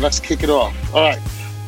Right, 0.00 0.04
let's 0.04 0.18
kick 0.18 0.42
it 0.42 0.48
off. 0.48 0.94
All 0.94 1.02
right. 1.02 1.18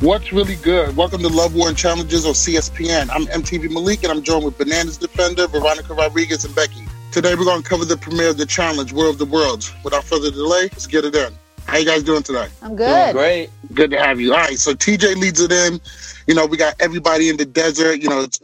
What's 0.01 0.33
really 0.33 0.57
good? 0.57 0.97
Welcome 0.97 1.21
to 1.21 1.29
Love 1.29 1.55
War 1.55 1.69
and 1.69 1.77
Challenges 1.77 2.25
on 2.25 2.33
CSPN. 2.33 3.11
I'm 3.11 3.27
MTV 3.27 3.71
Malik 3.71 4.05
and 4.05 4.11
I'm 4.11 4.23
joined 4.23 4.47
with 4.47 4.57
Bananas 4.57 4.97
Defender, 4.97 5.47
Veronica 5.47 5.93
Rodriguez, 5.93 6.43
and 6.47 6.55
Becky. 6.55 6.87
Today 7.11 7.35
we're 7.35 7.45
going 7.45 7.63
to 7.63 7.69
cover 7.69 7.85
the 7.85 7.99
premiere 7.99 8.31
of 8.31 8.39
the 8.39 8.47
challenge, 8.47 8.91
War 8.91 9.11
of 9.11 9.19
the 9.19 9.27
Worlds. 9.27 9.71
Without 9.85 10.05
further 10.05 10.31
delay, 10.31 10.63
let's 10.63 10.87
get 10.87 11.05
it 11.05 11.15
in. 11.15 11.31
How 11.67 11.77
you 11.77 11.85
guys 11.85 12.05
doing 12.05 12.23
today? 12.23 12.49
I'm 12.63 12.75
good. 12.75 13.13
Great. 13.13 13.51
Good 13.75 13.91
to 13.91 13.99
have 13.99 14.19
you. 14.19 14.33
All 14.33 14.41
right, 14.41 14.59
so 14.59 14.73
TJ 14.73 15.17
leads 15.17 15.43
it 15.43 15.53
in. 15.53 15.79
You 16.27 16.35
know, 16.35 16.47
we 16.47 16.57
got 16.57 16.75
everybody 16.81 17.29
in 17.29 17.37
the 17.37 17.45
desert. 17.45 18.01
You 18.01 18.09
know, 18.09 18.21
it's, 18.23 18.41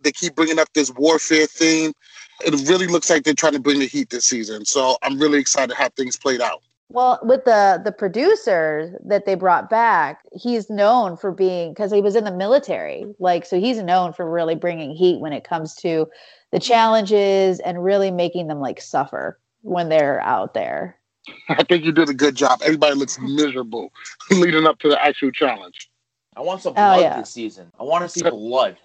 they 0.00 0.10
keep 0.10 0.34
bringing 0.34 0.58
up 0.58 0.66
this 0.74 0.90
warfare 0.90 1.46
theme. 1.46 1.92
It 2.44 2.68
really 2.68 2.88
looks 2.88 3.08
like 3.08 3.22
they're 3.22 3.34
trying 3.34 3.52
to 3.52 3.60
bring 3.60 3.78
the 3.78 3.86
heat 3.86 4.10
this 4.10 4.24
season. 4.24 4.64
So 4.64 4.98
I'm 5.00 5.16
really 5.16 5.38
excited 5.38 5.76
how 5.76 5.90
things 5.90 6.16
played 6.16 6.40
out. 6.40 6.60
Well, 6.90 7.18
with 7.22 7.44
the 7.44 7.80
the 7.84 7.92
producer 7.92 8.98
that 9.04 9.26
they 9.26 9.34
brought 9.34 9.68
back, 9.68 10.22
he's 10.32 10.70
known 10.70 11.16
for 11.16 11.30
being 11.30 11.72
because 11.72 11.92
he 11.92 12.00
was 12.00 12.16
in 12.16 12.24
the 12.24 12.32
military. 12.32 13.04
Like, 13.18 13.44
so 13.44 13.60
he's 13.60 13.82
known 13.82 14.12
for 14.14 14.28
really 14.30 14.54
bringing 14.54 14.94
heat 14.94 15.20
when 15.20 15.32
it 15.34 15.44
comes 15.44 15.74
to 15.76 16.06
the 16.50 16.58
challenges 16.58 17.60
and 17.60 17.84
really 17.84 18.10
making 18.10 18.46
them 18.46 18.60
like 18.60 18.80
suffer 18.80 19.38
when 19.60 19.90
they're 19.90 20.20
out 20.22 20.54
there. 20.54 20.96
I 21.50 21.62
think 21.62 21.84
you 21.84 21.92
did 21.92 22.08
a 22.08 22.14
good 22.14 22.34
job. 22.34 22.60
Everybody 22.64 22.94
looks 22.94 23.18
miserable 23.20 23.92
leading 24.30 24.66
up 24.66 24.78
to 24.78 24.88
the 24.88 25.04
actual 25.04 25.30
challenge. 25.30 25.90
I 26.36 26.40
want 26.40 26.62
some 26.62 26.72
Oh, 26.72 26.74
blood 26.74 27.00
yeah. 27.00 27.20
this 27.20 27.30
season. 27.30 27.70
I 27.78 27.82
want 27.82 28.02
to 28.04 28.08
see 28.08 28.22
blood. 28.22 28.78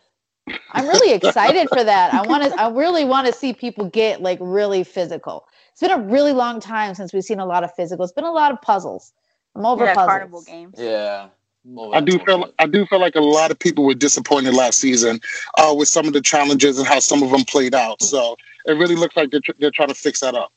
I'm 0.74 0.88
really 0.88 1.14
excited 1.14 1.70
for 1.70 1.84
that. 1.86 2.14
I 2.14 2.22
want 2.28 2.44
to. 2.44 2.60
I 2.60 2.70
really 2.70 3.06
want 3.06 3.28
to 3.28 3.34
see 3.34 3.54
people 3.54 3.86
get 3.90 4.22
like 4.22 4.40
really 4.42 4.84
physical. 4.84 5.46
It's 5.74 5.82
been 5.82 5.92
a 5.92 5.98
really 5.98 6.34
long 6.34 6.60
time 6.60 6.94
since 6.94 7.12
we've 7.14 7.24
seen 7.24 7.40
a 7.40 7.46
lot 7.46 7.64
of 7.64 7.74
physical. 7.74 8.06
It's 8.06 8.14
been 8.14 8.26
a 8.26 8.32
lot 8.32 8.52
of 8.52 8.62
puzzles. 8.62 9.12
I'm 9.56 9.66
over 9.66 9.86
yeah, 9.86 9.96
puzzles. 9.96 10.10
carnival 10.10 10.42
games. 10.44 10.76
Yeah. 10.78 11.30
Well, 11.66 11.96
I 11.96 12.02
do 12.02 12.20
feel. 12.20 12.54
I 12.60 12.68
do 12.68 12.86
feel 12.86 13.00
like 13.00 13.16
a 13.16 13.22
lot 13.22 13.50
of 13.50 13.58
people 13.58 13.84
were 13.84 13.96
disappointed 13.96 14.54
last 14.54 14.80
season 14.80 15.20
uh, 15.58 15.74
with 15.76 15.88
some 15.88 16.06
of 16.06 16.14
the 16.14 16.22
challenges 16.22 16.78
and 16.78 16.88
how 16.88 17.00
some 17.00 17.24
of 17.24 17.32
them 17.32 17.44
played 17.46 17.74
out. 17.74 18.04
So 18.04 18.36
it 18.66 18.74
really 18.74 18.96
looks 18.96 19.16
like 19.16 19.32
they're, 19.32 19.40
tr- 19.40 19.54
they're 19.58 19.72
trying 19.72 19.88
to 19.88 19.96
fix 19.96 20.20
that 20.20 20.36
up. 20.36 20.52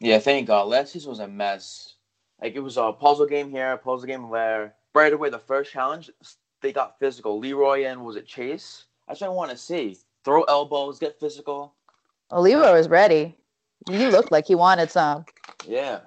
Yeah, 0.00 0.18
thank 0.18 0.48
God. 0.48 0.68
Last 0.68 0.92
season 0.92 1.10
was 1.10 1.20
a 1.20 1.28
mess. 1.28 1.94
Like 2.42 2.54
it 2.56 2.60
was 2.60 2.76
a 2.78 2.92
puzzle 2.92 3.26
game 3.26 3.50
here, 3.50 3.72
a 3.72 3.78
puzzle 3.78 4.06
game 4.06 4.28
there. 4.30 4.74
Right 4.94 5.12
away, 5.12 5.30
the 5.30 5.38
first 5.38 5.70
challenge, 5.72 6.10
they 6.62 6.72
got 6.72 6.98
physical. 6.98 7.38
Leroy 7.38 7.84
and 7.84 8.04
was 8.04 8.16
it 8.16 8.26
Chase? 8.26 8.86
That's 9.06 9.20
what 9.20 9.28
I 9.28 9.30
want 9.30 9.50
to 9.52 9.56
see. 9.56 9.98
Throw 10.24 10.42
elbows, 10.44 10.98
get 10.98 11.20
physical. 11.20 11.74
Leroy 12.32 12.72
was 12.72 12.88
ready. 12.88 13.36
He 13.90 14.06
looked 14.06 14.32
like 14.32 14.46
he 14.46 14.54
wanted 14.54 14.90
some. 14.90 15.24
Yeah. 15.66 16.00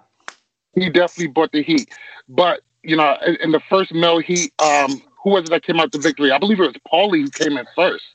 He 0.76 0.90
definitely 0.90 1.28
brought 1.28 1.52
the 1.52 1.64
heat, 1.64 1.90
but 2.28 2.62
you 2.84 2.96
know, 2.96 3.18
in, 3.26 3.36
in 3.38 3.52
the 3.52 3.60
first 3.70 3.94
male 3.94 4.20
heat, 4.20 4.54
um, 4.60 5.02
who 5.24 5.32
was 5.32 5.44
it 5.44 5.50
that 5.50 5.64
came 5.64 5.80
out 5.80 5.92
the 5.92 6.00
victory? 6.00 6.32
I 6.32 6.38
believe 6.38 6.60
it 6.60 6.68
was 6.68 6.76
Paulie 6.92 7.22
who 7.22 7.30
came 7.30 7.58
in 7.58 7.66
first. 7.76 8.06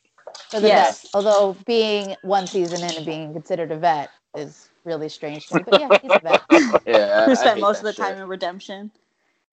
For 0.50 0.60
Yes. 0.60 1.02
vet. 1.02 1.10
Although 1.14 1.56
being 1.66 2.16
one 2.22 2.46
season 2.46 2.82
in 2.82 2.96
and 2.96 3.04
being 3.04 3.32
considered 3.32 3.72
a 3.72 3.76
vet 3.76 4.10
is 4.36 4.68
really 4.84 5.08
strange 5.08 5.46
to 5.48 5.56
me. 5.56 5.62
But 5.62 5.78
yeah, 5.80 5.98
he's 6.00 6.14
a 6.14 6.18
vet. 6.20 6.42
Yeah. 6.86 7.26
Who 7.26 7.34
spent 7.34 7.60
most 7.60 7.78
of 7.78 7.84
the 7.84 7.92
that 7.92 7.96
time 7.96 8.16
in 8.18 8.28
redemption. 8.28 8.90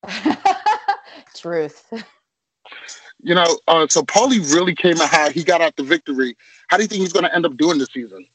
Truth. 1.36 1.92
You 3.24 3.36
know, 3.36 3.60
uh, 3.68 3.88
so 3.90 4.02
Paulie 4.04 4.54
really 4.54 4.76
came 4.76 5.00
out 5.00 5.10
high. 5.10 5.32
He 5.32 5.44
got 5.44 5.62
out 5.62 5.76
the 5.76 5.84
victory. 5.84 6.36
How 6.68 6.78
do 6.78 6.84
you 6.84 6.88
think 6.88 7.02
he's 7.02 7.14
going 7.14 7.26
to 7.26 7.34
end 7.34 7.46
up 7.46 7.56
doing 7.58 7.78
this 7.78 7.90
season? 7.94 8.26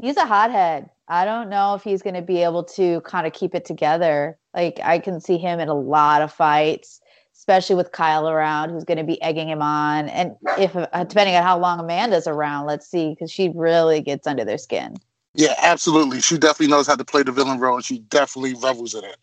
He's 0.00 0.16
a 0.16 0.26
hothead. 0.26 0.90
I 1.08 1.24
don't 1.24 1.50
know 1.50 1.74
if 1.74 1.82
he's 1.82 2.02
going 2.02 2.14
to 2.14 2.22
be 2.22 2.42
able 2.42 2.64
to 2.64 3.00
kind 3.02 3.26
of 3.26 3.32
keep 3.32 3.54
it 3.54 3.64
together. 3.64 4.38
Like 4.54 4.80
I 4.82 4.98
can 4.98 5.20
see 5.20 5.38
him 5.38 5.60
in 5.60 5.68
a 5.68 5.74
lot 5.74 6.22
of 6.22 6.32
fights, 6.32 7.00
especially 7.34 7.76
with 7.76 7.92
Kyle 7.92 8.28
around, 8.28 8.70
who's 8.70 8.84
going 8.84 8.98
to 8.98 9.04
be 9.04 9.20
egging 9.22 9.48
him 9.48 9.62
on. 9.62 10.08
And 10.08 10.34
if 10.58 10.74
uh, 10.74 11.04
depending 11.04 11.36
on 11.36 11.42
how 11.42 11.58
long 11.58 11.78
Amanda's 11.78 12.26
around, 12.26 12.66
let's 12.66 12.88
see, 12.88 13.10
because 13.10 13.30
she 13.30 13.50
really 13.54 14.00
gets 14.00 14.26
under 14.26 14.44
their 14.44 14.58
skin. 14.58 14.96
Yeah, 15.34 15.54
absolutely. 15.58 16.20
She 16.20 16.38
definitely 16.38 16.68
knows 16.68 16.86
how 16.86 16.94
to 16.94 17.04
play 17.04 17.22
the 17.22 17.32
villain 17.32 17.58
role, 17.58 17.76
and 17.76 17.84
she 17.84 17.98
definitely 17.98 18.54
revels 18.54 18.94
in 18.94 19.04
it. 19.04 19.16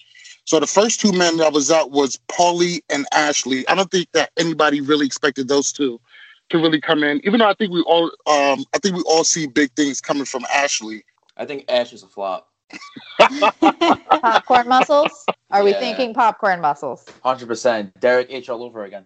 So 0.43 0.59
the 0.59 0.67
first 0.67 0.99
two 0.99 1.13
men 1.13 1.37
that 1.37 1.53
was 1.53 1.71
out 1.71 1.91
was 1.91 2.19
Paulie 2.27 2.81
and 2.89 3.05
Ashley. 3.13 3.67
I 3.67 3.75
don't 3.75 3.89
think 3.89 4.11
that 4.11 4.31
anybody 4.37 4.81
really 4.81 5.05
expected 5.05 5.47
those 5.47 5.71
two 5.71 6.01
to 6.51 6.57
really 6.57 6.79
come 6.81 7.03
in, 7.03 7.21
even 7.25 7.39
though 7.39 7.49
I 7.49 7.53
think 7.53 7.71
we 7.71 7.81
all, 7.81 8.05
um, 8.27 8.65
I 8.73 8.79
think 8.81 8.95
we 8.95 9.01
all 9.03 9.23
see 9.23 9.47
big 9.47 9.71
things 9.75 10.01
coming 10.01 10.25
from 10.25 10.45
Ashley. 10.53 11.03
I 11.37 11.45
think 11.45 11.65
Ash 11.69 11.93
is 11.93 12.03
a 12.03 12.07
flop. 12.07 12.47
Popcorn 14.21 14.67
muscles? 14.67 15.25
Are 15.51 15.63
we 15.63 15.71
Yeah. 15.71 15.79
thinking 15.79 16.13
popcorn 16.13 16.61
muscles? 16.61 17.05
100%. 17.25 17.91
Derek 17.99 18.27
H 18.29 18.49
all 18.49 18.63
over 18.63 18.85
again. 18.85 19.05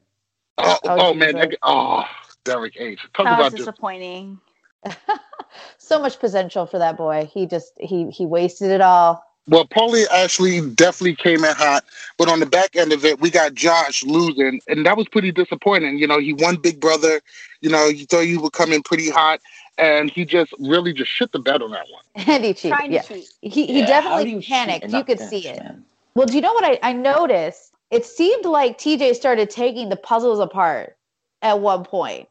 Oh, 0.58 0.78
Oh, 0.84 0.98
oh, 0.98 1.14
man, 1.14 1.36
that, 1.36 1.56
oh, 1.64 2.04
Derek 2.44 2.76
H. 2.78 3.00
Talk 3.14 3.26
That 3.26 3.34
about 3.34 3.52
this. 3.52 3.60
disappointing. 3.62 4.40
so 5.78 6.00
much 6.00 6.20
potential 6.20 6.66
for 6.66 6.80
that 6.80 6.98
boy. 6.98 7.30
He 7.32 7.48
just 7.48 7.74
he 7.80 8.10
he 8.10 8.26
wasted 8.26 8.72
it 8.72 8.82
all. 8.82 9.24
Well, 9.48 9.66
Paulie 9.66 10.06
actually 10.12 10.70
definitely 10.72 11.16
came 11.16 11.44
in 11.44 11.56
hot, 11.56 11.86
but 12.18 12.30
on 12.30 12.40
the 12.40 12.48
back 12.48 12.76
end 12.76 12.92
of 12.92 13.06
it, 13.06 13.20
we 13.20 13.30
got 13.30 13.54
Josh 13.54 14.04
losing, 14.04 14.60
and 14.68 14.86
that 14.86 14.98
was 14.98 15.08
pretty 15.08 15.32
disappointing. 15.32 16.00
You 16.00 16.08
know, 16.08 16.20
he 16.20 16.34
won 16.34 16.56
Big 16.56 16.80
Brother. 16.80 17.22
You 17.62 17.70
know, 17.70 17.86
you 17.86 18.06
thought 18.06 18.24
he 18.24 18.38
would 18.38 18.54
come 18.54 18.72
in 18.72 18.82
pretty 18.82 19.10
hot, 19.10 19.42
and 19.78 20.10
he 20.10 20.26
just 20.26 20.52
really 20.60 20.94
just 20.94 21.12
shit 21.12 21.32
the 21.32 21.40
bed 21.40 21.62
on 21.62 21.72
that 21.72 21.86
one. 21.92 22.04
And 22.28 22.44
he 22.44 22.54
cheated. 22.54 22.78
Yeah. 22.90 23.02
to 23.02 23.08
cheat. 23.08 23.30
He 23.42 23.68
he 23.68 23.80
Yeah, 23.80 23.88
definitely 23.88 24.32
you 24.32 24.42
panicked. 24.42 24.92
You 24.92 25.04
could 25.04 25.20
see 25.20 25.48
it. 25.48 25.62
man? 25.62 25.86
Well, 26.16 26.26
do 26.26 26.34
you 26.34 26.42
know 26.42 26.54
what 26.54 26.64
I, 26.64 26.80
I 26.82 26.94
noticed? 26.94 27.74
It 27.92 28.06
seemed 28.06 28.46
like 28.46 28.78
TJ 28.78 29.16
started 29.16 29.50
taking 29.50 29.90
the 29.90 29.96
puzzles 29.96 30.40
apart 30.40 30.98
at 31.42 31.60
one 31.60 31.84
point. 31.84 32.28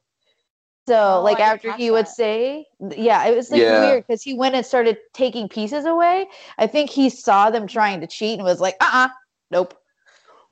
So, 0.86 0.94
Oh, 0.94 1.22
like 1.22 1.38
I 1.38 1.54
after 1.54 1.68
catch 1.70 1.78
he 1.78 1.90
would 1.90 2.06
that. 2.06 2.14
say, 2.14 2.66
yeah, 2.96 3.26
it 3.26 3.34
was 3.34 3.50
like 3.50 3.62
Yeah. 3.62 3.80
weird 3.80 4.06
because 4.06 4.22
he 4.22 4.34
went 4.34 4.54
and 4.54 4.66
started 4.66 4.98
taking 5.14 5.48
pieces 5.48 5.86
away. 5.86 6.26
I 6.58 6.66
think 6.66 6.90
he 6.90 7.08
saw 7.08 7.50
them 7.50 7.66
trying 7.66 8.00
to 8.00 8.06
cheat 8.06 8.38
and 8.38 8.44
was 8.44 8.60
like, 8.60 8.76
uh 8.80 8.90
uh 8.92 9.08
nope. 9.50 9.74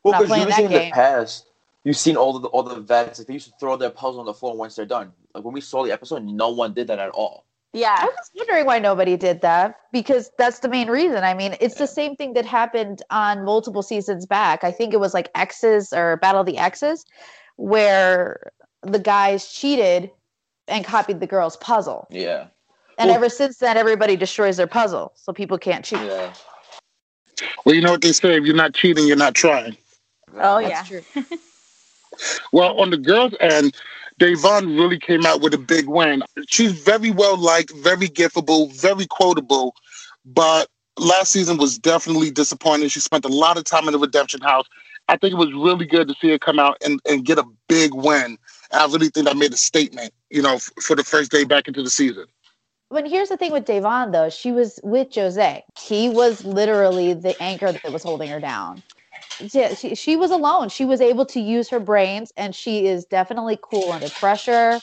Well, 0.02 0.14
because 0.14 0.28
playing 0.28 0.46
usually 0.46 0.64
that 0.64 0.74
in 0.76 0.80
game. 0.82 0.90
the 0.90 0.94
past, 0.94 1.46
you've 1.84 1.96
seen 1.98 2.16
all 2.16 2.38
the 2.38 2.48
all 2.48 2.62
the 2.62 2.80
vets. 2.80 3.18
Like 3.18 3.28
they 3.28 3.34
used 3.34 3.48
to 3.48 3.54
throw 3.60 3.76
their 3.76 3.90
puzzle 3.90 4.20
on 4.20 4.26
the 4.26 4.34
floor 4.34 4.56
once 4.56 4.74
they're 4.74 4.86
done. 4.86 5.12
Like 5.34 5.44
when 5.44 5.52
we 5.54 5.60
saw 5.60 5.84
the 5.84 5.92
episode, 5.92 6.24
no 6.24 6.48
one 6.48 6.72
did 6.72 6.86
that 6.86 6.98
at 6.98 7.10
all. 7.10 7.44
Yeah, 7.74 7.94
I 7.98 8.04
was 8.04 8.30
wondering 8.34 8.66
why 8.66 8.78
nobody 8.78 9.16
did 9.16 9.40
that 9.40 9.76
because 9.92 10.30
that's 10.36 10.58
the 10.58 10.68
main 10.68 10.88
reason. 10.88 11.24
I 11.24 11.32
mean, 11.32 11.56
it's 11.60 11.76
the 11.76 11.86
same 11.86 12.16
thing 12.16 12.34
that 12.34 12.44
happened 12.44 13.00
on 13.10 13.44
multiple 13.44 13.82
seasons 13.82 14.26
back. 14.26 14.62
I 14.62 14.70
think 14.70 14.92
it 14.92 15.00
was 15.00 15.14
like 15.14 15.30
X's 15.34 15.90
or 15.92 16.18
Battle 16.18 16.40
of 16.40 16.46
the 16.46 16.58
X's, 16.58 17.04
where 17.56 18.52
the 18.82 18.98
guys 18.98 19.50
cheated 19.52 20.10
and 20.68 20.84
copied 20.84 21.20
the 21.20 21.26
girl's 21.26 21.56
puzzle. 21.58 22.06
Yeah, 22.10 22.46
And 22.98 23.08
Well- 23.08 23.16
ever 23.16 23.28
since 23.28 23.58
then, 23.58 23.76
everybody 23.76 24.16
destroys 24.16 24.56
their 24.56 24.66
puzzle, 24.66 25.12
so 25.16 25.32
people 25.32 25.58
can't 25.58 25.84
cheat. 25.84 26.00
yeah. 26.00 26.32
Well, 27.64 27.74
you 27.74 27.80
know 27.80 27.92
what 27.92 28.02
they 28.02 28.12
say: 28.12 28.36
if 28.36 28.44
you're 28.44 28.54
not 28.54 28.74
cheating, 28.74 29.06
you're 29.06 29.16
not 29.16 29.34
trying. 29.34 29.76
Oh, 30.38 30.60
That's 30.62 30.90
yeah. 30.90 31.00
true. 31.14 31.24
Well, 32.52 32.78
on 32.78 32.90
the 32.90 32.98
girls' 32.98 33.34
end, 33.40 33.74
Devin 34.18 34.76
really 34.76 34.98
came 34.98 35.24
out 35.24 35.40
with 35.40 35.54
a 35.54 35.58
big 35.58 35.88
win. 35.88 36.22
She's 36.46 36.72
very 36.72 37.10
well 37.10 37.38
liked, 37.38 37.72
very 37.76 38.06
giftable, 38.08 38.70
very 38.78 39.06
quotable, 39.06 39.74
but 40.26 40.68
last 40.98 41.32
season 41.32 41.56
was 41.56 41.78
definitely 41.78 42.30
disappointing. 42.30 42.88
She 42.88 43.00
spent 43.00 43.24
a 43.24 43.28
lot 43.28 43.56
of 43.56 43.64
time 43.64 43.86
in 43.86 43.92
the 43.92 43.98
redemption 43.98 44.42
house. 44.42 44.66
I 45.08 45.16
think 45.16 45.32
it 45.32 45.36
was 45.38 45.52
really 45.54 45.86
good 45.86 46.06
to 46.08 46.14
see 46.20 46.28
her 46.30 46.38
come 46.38 46.58
out 46.58 46.76
and, 46.84 47.00
and 47.08 47.24
get 47.24 47.38
a 47.38 47.44
big 47.68 47.94
win. 47.94 48.36
I 48.72 48.86
really 48.86 49.10
think 49.10 49.28
I 49.28 49.34
made 49.34 49.52
a 49.54 49.58
statement, 49.58 50.12
you 50.30 50.42
know, 50.42 50.56
f- 50.56 50.70
for 50.82 50.96
the 50.96 51.04
first 51.04 51.32
day 51.32 51.44
back 51.44 51.68
into 51.68 51.82
the 51.82 51.90
season. 51.90 52.26
But 52.90 53.08
here's 53.08 53.30
the 53.30 53.36
thing 53.36 53.52
with 53.52 53.64
Devin, 53.66 54.12
though. 54.12 54.30
She 54.30 54.52
was 54.52 54.80
with 54.84 55.14
Jose. 55.14 55.64
He 55.76 56.08
was 56.10 56.44
literally 56.44 57.14
the 57.14 57.40
anchor 57.42 57.72
that 57.72 57.92
was 57.92 58.04
holding 58.04 58.30
her 58.30 58.40
down. 58.40 58.82
Yeah, 59.52 59.74
she, 59.74 59.94
she 59.96 60.16
was 60.16 60.30
alone. 60.32 60.70
She 60.70 60.84
was 60.86 61.00
able 61.00 61.26
to 61.26 61.40
use 61.40 61.70
her 61.70 61.80
brains, 61.80 62.32
and 62.36 62.54
she 62.54 62.86
is 62.86 63.04
definitely 63.06 63.58
cool 63.62 63.92
under 63.92 64.10
pressure. 64.10 64.82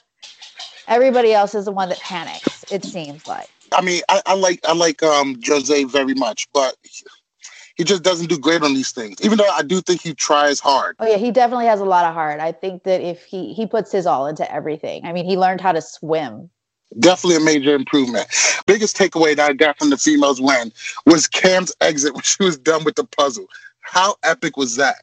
Everybody 0.87 1.33
else 1.33 1.55
is 1.55 1.65
the 1.65 1.73
one 1.73 1.89
that 1.89 2.01
panics, 2.01 2.65
it 2.71 2.85
seems 2.85 3.27
like. 3.27 3.49
I 3.73 3.81
mean, 3.81 4.01
I, 4.09 4.21
I 4.25 4.35
like 4.35 4.61
I 4.65 4.73
like 4.73 5.03
um 5.03 5.39
Jose 5.45 5.83
very 5.85 6.15
much, 6.15 6.47
but 6.53 6.75
he 7.79 7.85
just 7.85 8.03
doesn't 8.03 8.27
do 8.27 8.37
great 8.37 8.61
on 8.61 8.73
these 8.73 8.91
things. 8.91 9.21
Even 9.21 9.37
though 9.37 9.47
I 9.47 9.63
do 9.63 9.79
think 9.79 10.01
he 10.01 10.13
tries 10.13 10.59
hard. 10.59 10.97
Oh 10.99 11.07
yeah, 11.07 11.15
he 11.15 11.31
definitely 11.31 11.67
has 11.67 11.79
a 11.79 11.85
lot 11.85 12.03
of 12.03 12.13
heart. 12.13 12.41
I 12.41 12.51
think 12.51 12.83
that 12.83 12.99
if 12.99 13.23
he 13.23 13.53
he 13.53 13.65
puts 13.65 13.89
his 13.89 14.05
all 14.05 14.27
into 14.27 14.51
everything. 14.51 15.05
I 15.05 15.13
mean, 15.13 15.23
he 15.23 15.37
learned 15.37 15.61
how 15.61 15.71
to 15.71 15.81
swim. 15.81 16.49
Definitely 16.99 17.37
a 17.37 17.45
major 17.45 17.73
improvement. 17.73 18.27
Biggest 18.67 18.97
takeaway 18.97 19.33
that 19.37 19.51
I 19.51 19.53
got 19.53 19.79
from 19.79 19.91
the 19.91 19.97
females 19.97 20.41
win 20.41 20.73
was 21.05 21.25
Cam's 21.25 21.73
exit 21.79 22.13
when 22.13 22.21
she 22.23 22.43
was 22.43 22.57
done 22.57 22.83
with 22.83 22.95
the 22.95 23.05
puzzle. 23.05 23.47
How 23.79 24.17
epic 24.23 24.57
was 24.57 24.75
that? 24.75 24.97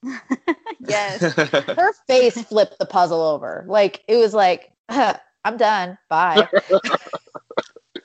yes. 0.86 1.20
Her 1.34 1.92
face 2.06 2.40
flipped 2.42 2.78
the 2.78 2.86
puzzle 2.86 3.22
over. 3.22 3.64
Like 3.66 4.04
it 4.06 4.18
was 4.18 4.34
like, 4.34 4.70
I'm 4.88 5.56
done. 5.56 5.98
Bye. 6.08 6.46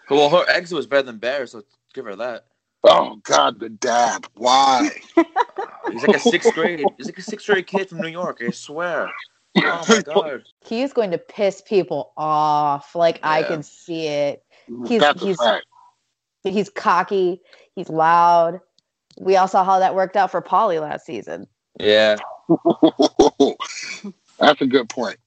well, 0.10 0.32
her 0.32 0.50
exit 0.50 0.76
was 0.76 0.88
better 0.88 1.04
than 1.04 1.20
Bear, 1.20 1.46
so 1.46 1.62
give 1.94 2.06
her 2.06 2.16
that. 2.16 2.46
Oh 2.88 3.16
God, 3.24 3.60
the 3.60 3.70
dab. 3.70 4.28
Why? 4.36 4.90
He's 5.92 6.02
like 6.02 6.14
a 6.14 6.20
sixth 6.20 6.54
grade. 6.54 6.86
He's 6.98 7.08
like 7.08 7.18
a 7.18 7.22
sixth 7.22 7.48
grade 7.48 7.68
kid 7.68 7.90
from 7.90 8.02
New 8.02 8.08
York. 8.08 8.42
I 8.42 8.52
swear. 8.52 9.12
Oh 9.58 9.86
my 9.88 10.02
god. 10.04 10.44
He's 10.68 10.94
going 10.94 11.12
to 11.12 11.18
piss 11.18 11.62
people 11.62 12.14
off. 12.18 12.96
Like 12.96 13.20
I 13.24 13.44
can 13.44 13.64
see 13.64 14.08
it. 14.08 14.44
Mm, 14.70 14.88
he's 14.88 15.00
That's 15.00 15.22
he's 15.22 15.40
he's 16.44 16.70
cocky. 16.70 17.42
He's 17.76 17.90
loud. 17.90 18.60
We 19.20 19.36
all 19.38 19.48
saw 19.48 19.64
how 19.64 19.80
that 19.80 19.96
worked 19.96 20.18
out 20.18 20.32
for 20.32 20.42
Paulie 20.42 20.82
last 20.82 21.06
season. 21.06 21.48
Yeah. 21.80 22.18
That's 24.40 24.62
a 24.62 24.68
good 24.68 24.90
point. 24.90 25.18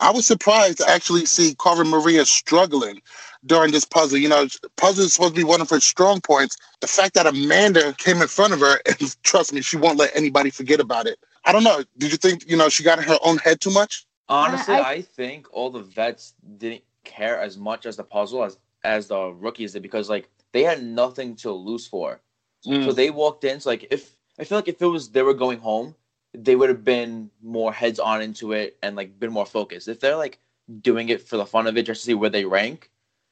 I 0.00 0.10
was 0.10 0.26
surprised 0.26 0.78
to 0.78 0.88
actually 0.88 1.26
see 1.26 1.54
Cara 1.54 1.84
Maria 1.84 2.24
struggling 2.24 3.00
during 3.44 3.72
this 3.72 3.84
puzzle. 3.84 4.18
You 4.18 4.28
know, 4.28 4.46
puzzle 4.76 5.04
is 5.04 5.14
supposed 5.14 5.34
to 5.34 5.40
be 5.40 5.44
one 5.44 5.60
of 5.60 5.70
her 5.70 5.80
strong 5.80 6.20
points. 6.20 6.56
The 6.80 6.86
fact 6.86 7.14
that 7.14 7.26
Amanda 7.26 7.94
came 7.94 8.20
in 8.20 8.28
front 8.28 8.52
of 8.52 8.60
her, 8.60 8.80
and 8.86 9.22
trust 9.22 9.52
me, 9.52 9.60
she 9.62 9.76
won't 9.76 9.98
let 9.98 10.14
anybody 10.14 10.50
forget 10.50 10.80
about 10.80 11.06
it. 11.06 11.18
I 11.44 11.52
don't 11.52 11.64
know. 11.64 11.84
Did 11.98 12.10
you 12.10 12.18
think, 12.18 12.48
you 12.48 12.56
know, 12.56 12.68
she 12.68 12.82
got 12.82 12.98
in 12.98 13.04
her 13.04 13.18
own 13.22 13.38
head 13.38 13.60
too 13.60 13.70
much? 13.70 14.06
Honestly, 14.28 14.74
I- 14.74 14.90
I, 14.90 15.02
think 15.02 15.46
all 15.52 15.70
the 15.70 15.82
vets 15.82 16.34
didn't 16.58 16.82
care 17.04 17.40
as 17.40 17.56
much 17.56 17.86
as 17.86 17.96
the 17.96 18.02
puzzle 18.02 18.42
as 18.42 18.58
as 18.82 19.08
the 19.08 19.32
rookies 19.32 19.72
did 19.72 19.82
because 19.82 20.08
like 20.10 20.28
they 20.52 20.62
had 20.62 20.82
nothing 20.82 21.36
to 21.36 21.52
lose 21.52 21.86
for. 21.86 22.20
So 22.62 22.70
mm. 22.70 22.94
they 22.94 23.10
walked 23.10 23.44
in. 23.44 23.60
So 23.60 23.70
like 23.70 23.86
if 23.90 24.16
I 24.38 24.44
feel 24.44 24.58
like 24.58 24.68
if 24.68 24.82
it 24.82 24.86
was 24.86 25.10
they 25.10 25.22
were 25.22 25.34
going 25.34 25.60
home, 25.60 25.94
they 26.36 26.56
would 26.56 26.68
have 26.68 26.84
been 26.84 27.30
more 27.42 27.72
heads 27.72 27.98
on 27.98 28.22
into 28.22 28.52
it 28.52 28.76
and 28.82 28.96
like 28.96 29.18
been 29.18 29.32
more 29.32 29.46
focused. 29.46 29.88
If 29.88 30.00
they're 30.00 30.16
like 30.16 30.38
doing 30.80 31.08
it 31.08 31.26
for 31.26 31.36
the 31.36 31.46
fun 31.46 31.66
of 31.66 31.76
it 31.76 31.86
just 31.86 32.02
to 32.02 32.06
see 32.06 32.14
where 32.14 32.30
they 32.30 32.44
rank, 32.44 32.90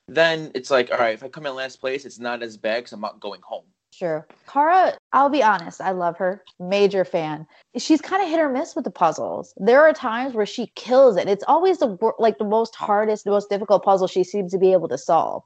then 0.08 0.50
it's 0.54 0.70
like 0.70 0.90
all 0.90 0.98
right, 0.98 1.14
if 1.14 1.22
I 1.22 1.28
come 1.28 1.46
in 1.46 1.54
last 1.54 1.80
place, 1.80 2.04
it's 2.04 2.18
not 2.18 2.42
as 2.42 2.56
bad 2.56 2.78
because 2.78 2.92
I'm 2.92 3.00
not 3.00 3.20
going 3.20 3.40
home. 3.42 3.64
Sure. 3.92 4.26
Cara, 4.48 4.98
I'll 5.12 5.28
be 5.28 5.42
honest, 5.42 5.80
I 5.80 5.92
love 5.92 6.16
her. 6.16 6.42
Major 6.58 7.04
fan. 7.04 7.46
She's 7.76 8.00
kind 8.00 8.22
of 8.22 8.28
hit 8.28 8.40
or 8.40 8.48
miss 8.48 8.74
with 8.74 8.84
the 8.84 8.90
puzzles. 8.90 9.54
There 9.56 9.82
are 9.82 9.92
times 9.92 10.34
where 10.34 10.46
she 10.46 10.72
kills 10.74 11.16
it. 11.16 11.28
It's 11.28 11.44
always 11.46 11.78
the 11.78 11.96
like 12.18 12.38
the 12.38 12.44
most 12.44 12.74
hardest, 12.74 13.24
the 13.24 13.30
most 13.30 13.50
difficult 13.50 13.84
puzzle 13.84 14.08
she 14.08 14.24
seems 14.24 14.50
to 14.50 14.58
be 14.58 14.72
able 14.72 14.88
to 14.88 14.98
solve. 14.98 15.44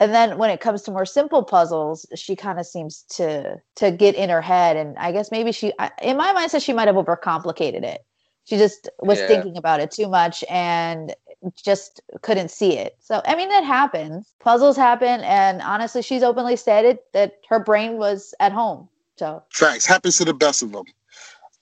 And 0.00 0.14
then 0.14 0.38
when 0.38 0.50
it 0.50 0.60
comes 0.60 0.82
to 0.82 0.90
more 0.90 1.06
simple 1.06 1.42
puzzles, 1.42 2.06
she 2.14 2.36
kind 2.36 2.60
of 2.60 2.66
seems 2.66 3.02
to 3.16 3.56
to 3.76 3.90
get 3.90 4.14
in 4.14 4.30
her 4.30 4.42
head 4.42 4.76
and 4.76 4.96
I 4.98 5.12
guess 5.12 5.30
maybe 5.30 5.52
she 5.52 5.72
in 6.02 6.16
my 6.16 6.32
mind 6.32 6.50
says 6.50 6.62
she 6.62 6.72
might 6.72 6.88
have 6.88 6.96
overcomplicated 6.96 7.82
it. 7.82 8.04
She 8.44 8.56
just 8.58 8.88
was 9.00 9.18
Yeah. 9.20 9.26
thinking 9.26 9.56
about 9.56 9.80
it 9.80 9.90
too 9.90 10.08
much 10.08 10.44
and 10.48 11.14
just 11.56 12.00
couldn't 12.22 12.50
see 12.50 12.78
it. 12.78 12.96
So 13.00 13.22
I 13.26 13.36
mean 13.36 13.48
that 13.50 13.64
happens. 13.64 14.34
Puzzles 14.40 14.76
happen 14.76 15.20
and 15.22 15.62
honestly 15.62 16.02
she's 16.02 16.22
openly 16.22 16.56
stated 16.56 16.98
that 17.12 17.40
her 17.48 17.58
brain 17.58 17.98
was 17.98 18.34
at 18.40 18.52
home. 18.52 18.88
So 19.16 19.42
Facts. 19.52 19.86
Happens 19.86 20.18
to 20.18 20.24
the 20.24 20.34
best 20.34 20.62
of 20.62 20.72
them. 20.72 20.84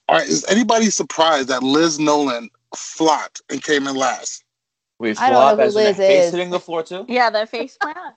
All 0.09 0.17
right. 0.19 0.29
Is 0.29 0.44
anybody 0.49 0.91
surprised 0.91 1.49
that 1.49 1.62
Liz 1.62 1.99
Nolan 1.99 2.50
flopped 2.77 3.43
and 3.50 3.62
came 3.62 3.87
in 3.88 3.97
last? 3.97 4.44
Wait, 4.99 5.21
I 5.21 5.29
don't 5.31 5.35
know 5.35 5.41
flop 5.41 5.57
who 5.57 5.63
as 5.63 5.77
in 5.77 5.83
Liz 5.85 5.97
face 5.99 6.25
is. 6.27 6.31
hitting 6.33 6.51
the 6.51 6.61
floor 6.61 6.83
too? 6.83 7.05
Yeah, 7.09 7.29
that 7.31 7.49
face 7.51 7.77
plant. 7.77 7.99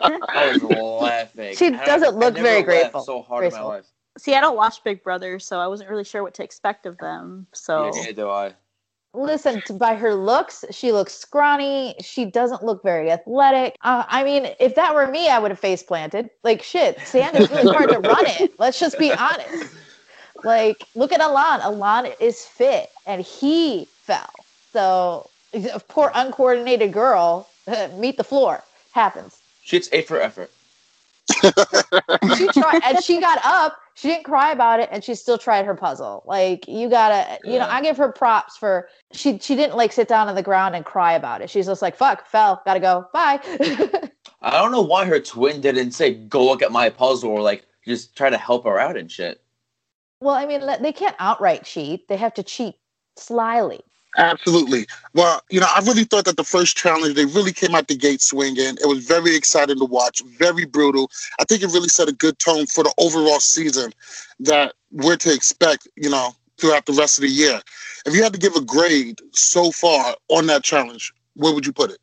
I 0.00 0.58
was 0.60 0.62
laughing. 1.02 1.56
She 1.56 1.66
I 1.66 1.70
don't- 1.70 1.86
doesn't 1.86 2.14
I 2.14 2.18
look 2.18 2.34
never 2.34 2.46
very 2.46 2.62
grateful- 2.62 3.02
So 3.02 3.22
hard 3.22 3.44
in 3.44 3.50
graceful. 3.50 3.68
my 3.68 3.74
life. 3.76 3.86
See, 4.18 4.34
I 4.34 4.40
don't 4.40 4.56
watch 4.56 4.82
Big 4.82 5.02
Brother, 5.04 5.38
so 5.38 5.58
I 5.60 5.66
wasn't 5.68 5.88
really 5.88 6.04
sure 6.04 6.22
what 6.22 6.34
to 6.34 6.42
expect 6.44 6.84
of 6.84 6.98
them. 6.98 7.46
So 7.52 7.92
Yeah, 7.94 8.10
do 8.12 8.28
I. 8.28 8.54
listen, 9.14 9.62
to, 9.66 9.72
by 9.72 9.94
her 9.94 10.14
looks, 10.14 10.64
she 10.72 10.90
looks 10.90 11.14
scrawny. 11.14 11.94
She 12.02 12.24
doesn't 12.24 12.64
look 12.64 12.82
very 12.82 13.10
athletic. 13.12 13.76
Uh, 13.82 14.02
I 14.08 14.24
mean, 14.24 14.48
if 14.58 14.74
that 14.74 14.94
were 14.94 15.06
me, 15.06 15.28
I 15.28 15.38
would 15.38 15.52
have 15.52 15.60
face 15.60 15.82
planted. 15.84 16.28
Like 16.42 16.60
shit, 16.62 16.98
sand 17.06 17.36
is 17.36 17.48
really 17.50 17.72
hard 17.72 17.90
to 17.90 18.00
run 18.00 18.24
it. 18.26 18.58
Let's 18.58 18.80
just 18.80 18.98
be 18.98 19.12
honest. 19.12 19.72
Like, 20.42 20.84
look 20.96 21.12
at 21.12 21.20
Alon. 21.20 21.60
Alon 21.62 22.08
is 22.18 22.44
fit, 22.44 22.90
and 23.06 23.22
he 23.22 23.86
fell. 24.02 24.30
So, 24.72 25.28
poor 25.88 26.10
uncoordinated 26.14 26.92
girl, 26.92 27.48
meet 27.94 28.16
the 28.16 28.24
floor. 28.24 28.62
Happens. 28.92 29.38
Shit's 29.64 29.88
A 29.92 30.02
for 30.02 30.20
effort. 30.20 30.50
she 32.36 32.46
tried 32.48 32.80
and 32.84 33.02
she 33.04 33.20
got 33.20 33.38
up 33.44 33.78
she 33.94 34.08
didn't 34.08 34.24
cry 34.24 34.50
about 34.50 34.80
it 34.80 34.88
and 34.90 35.04
she 35.04 35.14
still 35.14 35.38
tried 35.38 35.64
her 35.64 35.74
puzzle 35.74 36.22
like 36.26 36.66
you 36.66 36.88
gotta 36.88 37.38
you 37.44 37.58
know 37.58 37.68
i 37.68 37.80
give 37.80 37.96
her 37.96 38.10
props 38.10 38.56
for 38.56 38.88
she 39.12 39.38
she 39.38 39.54
didn't 39.54 39.76
like 39.76 39.92
sit 39.92 40.08
down 40.08 40.28
on 40.28 40.34
the 40.34 40.42
ground 40.42 40.74
and 40.74 40.84
cry 40.84 41.12
about 41.12 41.40
it 41.40 41.48
she's 41.48 41.66
just 41.66 41.82
like 41.82 41.94
fuck 41.96 42.26
fell 42.26 42.60
gotta 42.64 42.80
go 42.80 43.06
bye 43.12 43.38
I 44.42 44.52
don't 44.52 44.72
know 44.72 44.82
why 44.82 45.04
her 45.04 45.20
twin 45.20 45.60
didn't 45.60 45.90
say, 45.92 46.14
go 46.14 46.44
look 46.44 46.62
at 46.62 46.72
my 46.72 46.88
puzzle 46.88 47.30
or 47.30 47.42
like 47.42 47.66
just 47.86 48.16
try 48.16 48.30
to 48.30 48.38
help 48.38 48.64
her 48.64 48.78
out 48.80 48.96
and 48.96 49.10
shit. 49.10 49.40
well 50.20 50.34
i 50.34 50.46
mean 50.46 50.62
they 50.82 50.92
can't 50.92 51.16
outright 51.18 51.64
cheat 51.64 52.08
they 52.08 52.16
have 52.16 52.34
to 52.34 52.42
cheat 52.42 52.74
slyly 53.16 53.80
Absolutely. 54.16 54.86
Well, 55.14 55.40
you 55.50 55.60
know, 55.60 55.68
I 55.74 55.80
really 55.80 56.04
thought 56.04 56.24
that 56.24 56.36
the 56.36 56.44
first 56.44 56.76
challenge, 56.76 57.14
they 57.14 57.26
really 57.26 57.52
came 57.52 57.74
out 57.74 57.88
the 57.88 57.96
gate 57.96 58.20
swinging. 58.20 58.76
It 58.82 58.88
was 58.88 59.06
very 59.06 59.36
exciting 59.36 59.78
to 59.78 59.84
watch, 59.84 60.22
very 60.38 60.64
brutal. 60.64 61.10
I 61.38 61.44
think 61.44 61.62
it 61.62 61.68
really 61.68 61.88
set 61.88 62.08
a 62.08 62.12
good 62.12 62.38
tone 62.38 62.66
for 62.66 62.84
the 62.84 62.92
overall 62.98 63.40
season 63.40 63.92
that 64.40 64.74
we're 64.90 65.16
to 65.16 65.32
expect, 65.32 65.86
you 65.96 66.10
know, 66.10 66.32
throughout 66.58 66.86
the 66.86 66.92
rest 66.92 67.18
of 67.18 67.22
the 67.22 67.28
year. 67.28 67.60
If 68.06 68.14
you 68.14 68.22
had 68.22 68.32
to 68.32 68.38
give 68.38 68.56
a 68.56 68.60
grade 68.60 69.20
so 69.32 69.70
far 69.70 70.16
on 70.28 70.46
that 70.46 70.64
challenge, 70.64 71.12
where 71.34 71.54
would 71.54 71.66
you 71.66 71.72
put 71.72 71.90
it? 71.90 71.98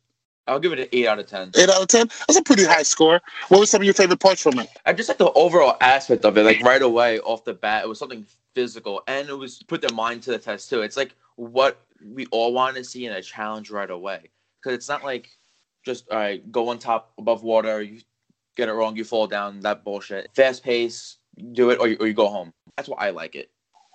I'll 0.46 0.58
give 0.58 0.72
it 0.72 0.78
an 0.78 0.88
8 0.92 1.06
out 1.06 1.18
of 1.18 1.26
10. 1.26 1.52
Eight 1.56 1.68
out 1.68 1.82
of 1.82 1.88
10? 1.88 2.08
That's 2.26 2.38
a 2.38 2.42
pretty 2.42 2.64
high 2.64 2.82
score. 2.82 3.20
What 3.48 3.60
were 3.60 3.66
some 3.66 3.82
of 3.82 3.84
your 3.84 3.92
favorite 3.92 4.20
parts 4.20 4.42
from 4.42 4.58
it? 4.58 4.68
I 4.86 4.94
just 4.94 5.08
like 5.08 5.18
the 5.18 5.30
overall 5.32 5.76
aspect 5.82 6.24
of 6.24 6.38
it. 6.38 6.42
Like 6.42 6.62
right 6.62 6.80
away 6.80 7.20
off 7.20 7.44
the 7.44 7.52
bat, 7.52 7.84
it 7.84 7.88
was 7.88 7.98
something 7.98 8.24
physical 8.54 9.02
and 9.06 9.28
it 9.28 9.36
was 9.36 9.62
put 9.64 9.80
their 9.80 9.94
mind 9.94 10.22
to 10.22 10.30
the 10.30 10.38
test 10.38 10.68
too. 10.70 10.82
It's 10.82 10.96
like 10.96 11.14
what 11.36 11.80
we 12.04 12.26
all 12.26 12.52
want 12.52 12.76
to 12.76 12.84
see 12.84 13.06
in 13.06 13.12
a 13.12 13.22
challenge 13.22 13.70
right 13.70 13.90
away. 13.90 14.30
Because 14.60 14.76
it's 14.76 14.88
not 14.88 15.04
like 15.04 15.30
just, 15.84 16.08
all 16.10 16.18
right, 16.18 16.50
go 16.50 16.68
on 16.68 16.78
top 16.78 17.12
above 17.18 17.42
water, 17.42 17.80
you 17.82 18.00
get 18.56 18.68
it 18.68 18.72
wrong, 18.72 18.96
you 18.96 19.04
fall 19.04 19.26
down, 19.26 19.60
that 19.60 19.84
bullshit. 19.84 20.30
Fast 20.34 20.64
pace, 20.64 21.18
do 21.52 21.70
it 21.70 21.78
or 21.80 21.88
you, 21.88 21.96
or 22.00 22.06
you 22.06 22.14
go 22.14 22.28
home. 22.28 22.52
That's 22.76 22.88
why 22.88 23.06
I 23.06 23.10
like 23.10 23.34
it. 23.34 23.50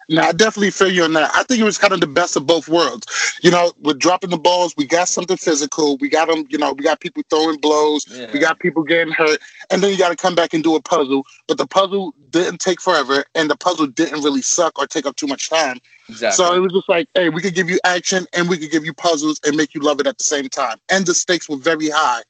No, 0.09 0.21
I 0.21 0.31
definitely 0.31 0.71
feel 0.71 0.91
you 0.91 1.03
on 1.03 1.13
that. 1.13 1.31
I 1.33 1.43
think 1.43 1.59
it 1.59 1.63
was 1.63 1.77
kind 1.77 1.93
of 1.93 2.01
the 2.01 2.07
best 2.07 2.35
of 2.35 2.45
both 2.45 2.67
worlds. 2.67 3.07
You 3.41 3.51
know, 3.51 3.71
we're 3.79 3.93
dropping 3.93 4.29
the 4.29 4.37
balls. 4.37 4.75
We 4.77 4.85
got 4.85 5.07
something 5.07 5.37
physical. 5.37 5.97
We 5.97 6.09
got 6.09 6.27
them. 6.27 6.45
You 6.49 6.57
know, 6.57 6.73
we 6.73 6.83
got 6.83 6.99
people 6.99 7.23
throwing 7.29 7.59
blows. 7.59 8.05
Yeah. 8.09 8.29
We 8.33 8.39
got 8.39 8.59
people 8.59 8.83
getting 8.83 9.13
hurt, 9.13 9.39
and 9.69 9.81
then 9.81 9.91
you 9.91 9.97
got 9.97 10.09
to 10.09 10.15
come 10.15 10.35
back 10.35 10.53
and 10.53 10.63
do 10.63 10.75
a 10.75 10.81
puzzle. 10.81 11.25
But 11.47 11.57
the 11.57 11.67
puzzle 11.67 12.13
didn't 12.29 12.59
take 12.59 12.81
forever, 12.81 13.25
and 13.35 13.49
the 13.49 13.57
puzzle 13.57 13.87
didn't 13.87 14.23
really 14.23 14.41
suck 14.41 14.77
or 14.79 14.87
take 14.87 15.05
up 15.05 15.15
too 15.15 15.27
much 15.27 15.49
time. 15.49 15.79
exactly. 16.09 16.43
So 16.43 16.53
it 16.53 16.59
was 16.59 16.73
just 16.73 16.89
like, 16.89 17.07
hey, 17.13 17.29
we 17.29 17.41
could 17.41 17.55
give 17.55 17.69
you 17.69 17.79
action, 17.83 18.25
and 18.33 18.49
we 18.49 18.57
could 18.57 18.71
give 18.71 18.85
you 18.85 18.93
puzzles, 18.93 19.39
and 19.45 19.55
make 19.55 19.73
you 19.73 19.81
love 19.81 19.99
it 19.99 20.07
at 20.07 20.17
the 20.17 20.23
same 20.23 20.49
time. 20.49 20.77
And 20.89 21.05
the 21.05 21.13
stakes 21.13 21.49
were 21.49 21.57
very 21.57 21.89
high 21.89 22.23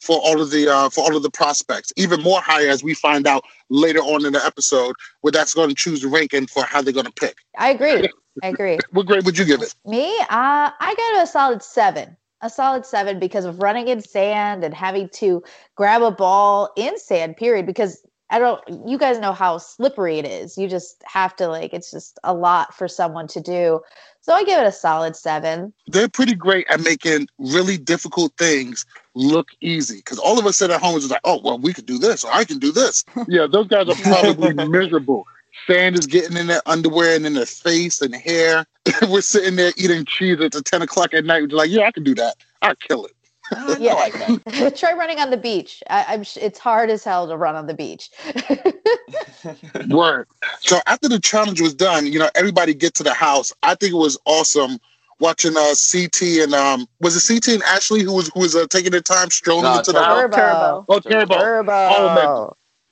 for 0.00 0.18
all 0.18 0.40
of 0.40 0.50
the 0.50 0.68
uh, 0.68 0.88
for 0.90 1.02
all 1.04 1.16
of 1.16 1.22
the 1.22 1.30
prospects. 1.30 1.92
Even 1.96 2.22
more 2.22 2.40
high 2.40 2.66
as 2.66 2.82
we 2.82 2.94
find 2.94 3.26
out 3.26 3.44
later 3.68 4.00
on 4.00 4.24
in 4.24 4.32
the 4.32 4.44
episode, 4.44 4.94
where 5.20 5.32
that's 5.32 5.54
going 5.54 5.68
to 5.68 5.74
choose 5.74 6.02
the 6.02 6.08
ranking 6.08 6.46
for 6.46 6.64
how 6.64 6.82
they're 6.82 6.92
going 6.92 7.06
to 7.06 7.12
pick. 7.12 7.36
i 7.58 7.70
agree 7.70 8.08
i 8.42 8.48
agree 8.48 8.78
What 8.92 9.06
grade 9.06 9.24
would 9.24 9.38
you 9.38 9.44
give 9.44 9.62
it? 9.62 9.74
Me, 9.86 10.18
uh, 10.20 10.70
I 10.80 10.94
got 10.96 11.22
a 11.22 11.26
solid 11.26 11.62
seven. 11.62 12.16
A 12.42 12.48
solid 12.48 12.86
seven 12.86 13.18
because 13.18 13.44
of 13.44 13.60
running 13.60 13.88
in 13.88 14.00
sand 14.00 14.64
and 14.64 14.72
having 14.72 15.10
to 15.10 15.42
grab 15.76 16.00
a 16.00 16.10
ball 16.10 16.70
in 16.74 16.98
sand, 16.98 17.36
period. 17.36 17.66
Because 17.66 18.02
I 18.30 18.38
don't, 18.38 18.62
you 18.86 18.96
guys 18.96 19.18
know 19.18 19.32
how 19.32 19.58
slippery 19.58 20.18
it 20.18 20.24
is. 20.24 20.56
You 20.56 20.68
just 20.68 21.02
have 21.04 21.34
to, 21.36 21.48
like, 21.48 21.74
it's 21.74 21.90
just 21.90 22.18
a 22.22 22.32
lot 22.32 22.74
for 22.74 22.86
someone 22.86 23.26
to 23.28 23.40
do. 23.40 23.80
So 24.20 24.32
I 24.32 24.44
give 24.44 24.60
it 24.60 24.66
a 24.66 24.72
solid 24.72 25.16
seven. 25.16 25.72
They're 25.88 26.08
pretty 26.08 26.34
great 26.34 26.66
at 26.70 26.80
making 26.80 27.28
really 27.38 27.76
difficult 27.76 28.32
things 28.38 28.86
look 29.14 29.48
easy. 29.60 29.96
Because 29.96 30.18
all 30.18 30.38
of 30.38 30.46
us 30.46 30.58
sit 30.58 30.70
at 30.70 30.80
home 30.80 30.94
and 30.94 31.00
just 31.00 31.10
like, 31.10 31.20
oh, 31.24 31.40
well, 31.42 31.58
we 31.58 31.72
could 31.72 31.86
do 31.86 31.98
this, 31.98 32.22
or 32.22 32.32
I 32.32 32.44
can 32.44 32.58
do 32.58 32.70
this. 32.70 33.04
yeah, 33.28 33.46
those 33.50 33.66
guys 33.66 33.88
are 33.88 33.94
probably 33.96 34.54
miserable. 34.54 35.26
Sand 35.66 35.98
is 35.98 36.06
getting 36.06 36.36
in 36.36 36.46
their 36.46 36.62
underwear 36.66 37.16
and 37.16 37.26
in 37.26 37.34
their 37.34 37.46
face 37.46 38.00
and 38.00 38.14
hair. 38.14 38.64
We're 39.08 39.20
sitting 39.20 39.56
there 39.56 39.72
eating 39.76 40.04
cheese 40.04 40.40
at 40.40 40.52
10 40.52 40.82
o'clock 40.82 41.14
at 41.14 41.24
night. 41.24 41.42
We're 41.42 41.56
like, 41.56 41.70
yeah, 41.70 41.86
I 41.86 41.90
can 41.90 42.04
do 42.04 42.14
that. 42.14 42.36
I'll 42.62 42.76
kill 42.76 43.06
it. 43.06 43.12
Yeah. 43.56 43.78
No, 43.78 43.96
I. 43.98 44.12
Try 44.76 44.92
running 44.94 45.20
on 45.20 45.30
the 45.30 45.36
beach. 45.38 45.82
I, 45.90 46.06
I'm. 46.08 46.24
sh- 46.24 46.38
It's 46.38 46.58
hard 46.58 46.90
as 46.90 47.04
hell 47.04 47.28
to 47.28 47.36
run 47.36 47.56
on 47.56 47.66
the 47.66 47.74
beach. 47.74 48.10
Word. 49.90 50.28
So 50.60 50.78
after 50.86 51.08
the 51.08 51.20
challenge 51.20 51.60
was 51.60 51.74
done, 51.74 52.06
you 52.06 52.18
know, 52.18 52.30
everybody 52.34 52.74
get 52.74 52.94
to 52.96 53.04
the 53.04 53.14
house. 53.14 53.52
I 53.62 53.74
think 53.76 53.92
it 53.92 53.98
was 53.98 54.18
awesome 54.26 54.78
watching 55.20 55.56
uh 55.56 55.74
CT 55.92 56.22
and 56.42 56.54
um 56.54 56.86
was 57.00 57.16
it 57.16 57.34
CT 57.34 57.54
and 57.54 57.62
Ashley 57.64 58.02
who 58.02 58.12
was 58.14 58.30
who 58.34 58.40
was 58.40 58.56
uh, 58.56 58.66
taking 58.70 58.92
their 58.92 59.00
time 59.02 59.30
strolling 59.30 59.74
No, 59.74 59.74
into 59.74 59.92
the 59.92 60.02
Turbo. 60.02 60.04
house. 60.04 60.26
Turbo. 60.30 60.30
Turbo. 60.30 60.88
Oh, 60.88 61.00
Turbo. 61.00 61.36
Turbo. 61.38 61.72
Oh, 61.86 62.10
man. 62.10 62.30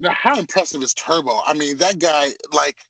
Now, 0.01 0.13
how 0.15 0.39
impressive 0.39 0.83
is 0.83 0.95
Turbo? 0.95 1.41
I 1.45 1.55
mean, 1.55 1.79
that 1.79 1.99
guy, 1.99 2.35
like, 2.53 2.83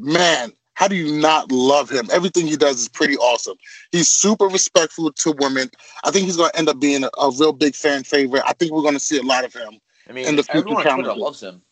man, 0.00 0.52
how 0.78 0.86
do 0.86 0.94
you 0.94 1.12
not 1.20 1.50
love 1.50 1.90
him? 1.90 2.08
Everything 2.12 2.46
he 2.46 2.56
does 2.56 2.80
is 2.82 2.88
pretty 2.88 3.16
awesome. 3.16 3.56
He's 3.90 4.06
super 4.06 4.46
respectful 4.46 5.10
to 5.10 5.32
women. 5.32 5.72
I 6.04 6.12
think 6.12 6.26
he's 6.26 6.36
going 6.36 6.50
to 6.52 6.56
end 6.56 6.68
up 6.68 6.78
being 6.78 7.02
a, 7.02 7.10
a 7.18 7.32
real 7.32 7.52
big 7.52 7.74
fan 7.74 8.04
favorite. 8.04 8.44
I 8.46 8.52
think 8.52 8.70
we're 8.70 8.82
going 8.82 8.94
to 8.94 9.00
see 9.00 9.18
a 9.18 9.22
lot 9.22 9.44
of 9.44 9.52
him. 9.52 9.80
I 10.08 10.12
mean, 10.12 10.28
In 10.28 10.36
the 10.36 10.44
future 10.44 10.58
everyone 10.58 10.86
on 10.86 10.94
Twitter 11.00 11.14
loves 11.16 11.42
him. 11.42 11.62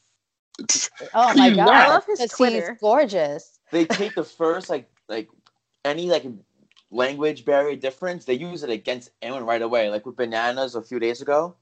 Oh 1.15 1.33
my 1.37 1.51
god! 1.51 1.57
not? 1.57 1.69
I 1.69 1.89
love 1.89 2.05
his 2.05 2.19
'Cause 2.19 2.33
Twitter. 2.33 2.73
He's 2.73 2.81
gorgeous. 2.81 3.61
They 3.71 3.85
take 3.85 4.17
the 4.17 4.25
first 4.25 4.69
like 4.69 4.91
like 5.09 5.29
any 5.85 6.11
like 6.11 6.25
language 6.91 7.45
barrier 7.45 7.77
difference, 7.77 8.25
they 8.25 8.35
use 8.35 8.65
it 8.65 8.71
against 8.71 9.11
anyone 9.23 9.47
right 9.47 9.63
away. 9.63 9.89
Like 9.89 10.05
with 10.05 10.17
bananas 10.17 10.75
a 10.75 10.83
few 10.83 10.99
days 10.99 11.23
ago, 11.23 11.55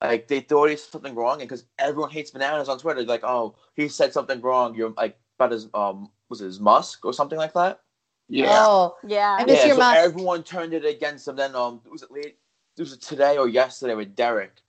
like 0.00 0.28
they 0.28 0.40
thought 0.40 0.70
he 0.70 0.76
said 0.76 0.92
something 0.92 1.16
wrong, 1.16 1.40
and 1.40 1.48
because 1.48 1.64
everyone 1.80 2.10
hates 2.10 2.30
bananas 2.30 2.68
on 2.68 2.78
Twitter, 2.78 3.02
like 3.02 3.24
oh 3.24 3.56
he 3.74 3.88
said 3.88 4.12
something 4.12 4.40
wrong. 4.40 4.76
You're 4.76 4.90
like 4.90 5.18
about 5.38 5.52
his 5.52 5.68
um 5.74 6.10
was 6.28 6.40
it 6.40 6.46
his 6.46 6.60
Musk 6.60 7.04
or 7.04 7.12
something 7.12 7.38
like 7.38 7.54
that. 7.54 7.80
Yeah. 8.28 8.64
Oh, 8.66 8.96
Yeah. 9.06 9.36
I 9.38 9.44
miss 9.44 9.60
yeah, 9.60 9.66
your 9.66 9.76
so 9.76 9.80
Musk. 9.82 9.98
everyone 9.98 10.42
turned 10.42 10.72
it 10.74 10.84
against 10.84 11.28
him. 11.28 11.36
Then 11.36 11.54
um 11.54 11.80
was 11.90 12.02
it 12.02 12.10
late? 12.10 12.38
Was 12.78 12.92
it 12.92 13.02
today 13.02 13.36
or 13.38 13.48
yesterday 13.48 13.94
with 13.94 14.14
Derek? 14.16 14.60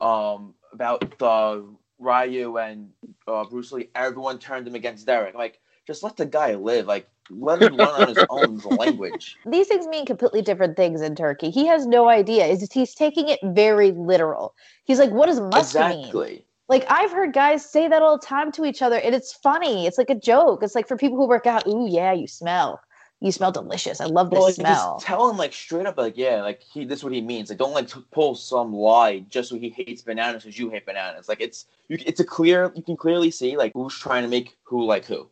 Um 0.00 0.54
about 0.72 1.18
the 1.18 1.64
Ryu 1.98 2.58
and 2.58 2.90
uh, 3.28 3.44
Bruce 3.44 3.70
Lee. 3.72 3.88
Everyone 3.94 4.38
turned 4.38 4.66
him 4.66 4.74
against 4.74 5.06
Derek. 5.06 5.34
Like 5.34 5.60
just 5.86 6.02
let 6.02 6.16
the 6.16 6.26
guy 6.26 6.54
live. 6.54 6.86
Like 6.86 7.08
let 7.30 7.62
him 7.62 7.76
learn 7.76 7.94
on 7.94 8.08
his 8.08 8.18
own 8.30 8.58
language. 8.58 9.36
these 9.46 9.68
things 9.68 9.86
mean 9.86 10.04
completely 10.04 10.42
different 10.42 10.76
things 10.76 11.00
in 11.00 11.14
Turkey. 11.14 11.50
He 11.50 11.66
has 11.66 11.86
no 11.86 12.08
idea. 12.08 12.46
Is 12.46 12.68
he's 12.72 12.94
taking 12.94 13.28
it 13.28 13.38
very 13.42 13.92
literal. 13.92 14.54
He's 14.84 14.98
like, 14.98 15.10
what 15.10 15.26
does 15.26 15.40
must 15.40 15.78
mean? 15.78 16.43
Like 16.68 16.86
I've 16.88 17.10
heard 17.10 17.32
guys 17.32 17.68
say 17.68 17.88
that 17.88 18.02
all 18.02 18.18
the 18.18 18.26
time 18.26 18.50
to 18.52 18.64
each 18.64 18.80
other, 18.82 18.96
and 18.96 19.14
it's 19.14 19.32
funny. 19.32 19.86
It's 19.86 19.98
like 19.98 20.10
a 20.10 20.14
joke. 20.14 20.62
It's 20.62 20.74
like 20.74 20.88
for 20.88 20.96
people 20.96 21.18
who 21.18 21.28
work 21.28 21.46
out. 21.46 21.66
Ooh, 21.66 21.86
yeah, 21.88 22.12
you 22.12 22.26
smell. 22.26 22.80
You 23.20 23.32
smell 23.32 23.52
delicious. 23.52 24.00
I 24.00 24.06
love 24.06 24.28
this 24.28 24.38
Well, 24.38 24.46
like, 24.46 24.54
smell. 24.54 24.96
just 24.96 25.06
tell 25.06 25.30
him 25.30 25.36
like 25.36 25.52
straight 25.52 25.86
up, 25.86 25.96
like 25.96 26.16
yeah, 26.16 26.42
like 26.42 26.62
he 26.62 26.84
this 26.84 26.98
is 27.00 27.04
what 27.04 27.12
he 27.12 27.20
means. 27.20 27.48
Like 27.48 27.58
don't 27.58 27.72
like 27.72 27.88
t- 27.88 28.00
pull 28.12 28.34
some 28.34 28.72
lie 28.72 29.20
just 29.20 29.48
so 29.50 29.56
he 29.58 29.70
hates 29.70 30.02
bananas 30.02 30.42
because 30.42 30.58
you 30.58 30.70
hate 30.70 30.84
bananas. 30.86 31.28
Like 31.28 31.40
it's 31.40 31.66
you, 31.88 31.98
it's 32.04 32.20
a 32.20 32.24
clear 32.24 32.72
you 32.74 32.82
can 32.82 32.96
clearly 32.96 33.30
see 33.30 33.56
like 33.56 33.72
who's 33.74 33.98
trying 33.98 34.22
to 34.24 34.28
make 34.28 34.56
who 34.64 34.84
like 34.84 35.04
who. 35.04 35.28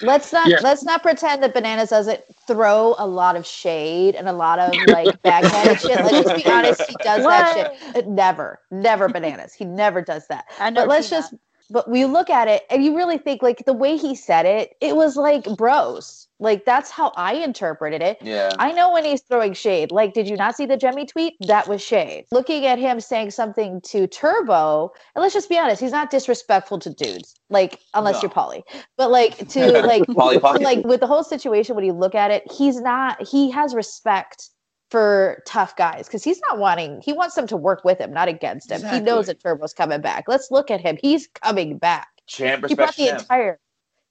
Let's 0.00 0.32
not 0.32 0.48
Yeah. 0.48 0.58
let's 0.62 0.82
not 0.84 1.02
pretend 1.02 1.42
that 1.42 1.54
bananas 1.54 1.90
doesn't 1.90 2.20
throw 2.46 2.94
a 2.98 3.06
lot 3.06 3.36
of 3.36 3.46
shade 3.46 4.14
and 4.14 4.28
a 4.28 4.32
lot 4.32 4.58
of 4.58 4.74
like 4.88 5.20
backhanded 5.22 5.80
shit. 5.80 5.96
Let's 6.04 6.28
just 6.28 6.44
be 6.44 6.50
honest. 6.50 6.82
He 6.88 6.96
does 7.02 7.22
that 7.22 7.76
shit. 7.94 8.08
Never, 8.08 8.60
never 8.70 9.08
bananas. 9.08 9.54
He 9.54 9.64
never 9.64 10.02
does 10.02 10.26
that. 10.28 10.46
I 10.58 10.70
know. 10.70 10.82
but 10.82 10.88
let's 10.88 11.10
just 11.10 11.34
but 11.70 11.88
we 11.90 12.04
look 12.04 12.30
at 12.30 12.48
it 12.48 12.62
and 12.70 12.84
you 12.84 12.96
really 12.96 13.18
think 13.18 13.42
like 13.42 13.64
the 13.64 13.72
way 13.72 13.96
he 13.96 14.14
said 14.14 14.46
it 14.46 14.74
it 14.80 14.96
was 14.96 15.16
like 15.16 15.44
bros 15.56 16.28
like 16.38 16.64
that's 16.64 16.90
how 16.90 17.12
i 17.16 17.34
interpreted 17.34 18.02
it 18.02 18.18
Yeah. 18.20 18.50
i 18.58 18.72
know 18.72 18.92
when 18.92 19.04
he's 19.04 19.22
throwing 19.22 19.52
shade 19.54 19.90
like 19.90 20.12
did 20.14 20.28
you 20.28 20.36
not 20.36 20.56
see 20.56 20.66
the 20.66 20.76
jemmy 20.76 21.06
tweet 21.06 21.34
that 21.46 21.66
was 21.68 21.80
shade 21.82 22.26
looking 22.32 22.66
at 22.66 22.78
him 22.78 23.00
saying 23.00 23.30
something 23.30 23.80
to 23.82 24.06
turbo 24.06 24.92
and 25.14 25.22
let's 25.22 25.34
just 25.34 25.48
be 25.48 25.58
honest 25.58 25.80
he's 25.80 25.92
not 25.92 26.10
disrespectful 26.10 26.78
to 26.80 26.90
dudes 26.90 27.34
like 27.50 27.80
unless 27.94 28.16
No. 28.16 28.22
you're 28.22 28.30
paulie 28.30 28.62
but 28.96 29.10
like 29.10 29.48
to 29.48 29.82
like 29.86 30.04
Polly 30.08 30.38
Pocket. 30.38 30.62
like 30.62 30.84
with 30.84 31.00
the 31.00 31.06
whole 31.06 31.24
situation 31.24 31.74
when 31.76 31.84
you 31.84 31.92
look 31.92 32.14
at 32.14 32.30
it 32.30 32.50
he's 32.52 32.80
not 32.80 33.22
he 33.26 33.50
has 33.50 33.74
respect 33.74 34.50
for 34.94 35.42
tough 35.44 35.74
guys 35.74 36.06
because 36.06 36.22
he's 36.22 36.40
not 36.48 36.56
wanting 36.56 37.02
he 37.04 37.12
wants 37.12 37.34
them 37.34 37.48
to 37.48 37.56
work 37.56 37.84
with 37.84 37.98
him 37.98 38.12
not 38.12 38.28
against 38.28 38.70
him 38.70 38.80
he 38.80 39.00
knows 39.00 39.26
that 39.26 39.40
turbo's 39.40 39.74
coming 39.74 40.00
back 40.00 40.26
let's 40.28 40.52
look 40.52 40.70
at 40.70 40.80
him 40.80 40.96
he's 41.02 41.26
coming 41.26 41.78
back 41.78 42.06
Champ 42.28 42.64
he 42.68 42.76
brought 42.76 42.90
respects 42.90 42.96
the 42.96 43.06
champ. 43.06 43.20
entire 43.22 43.58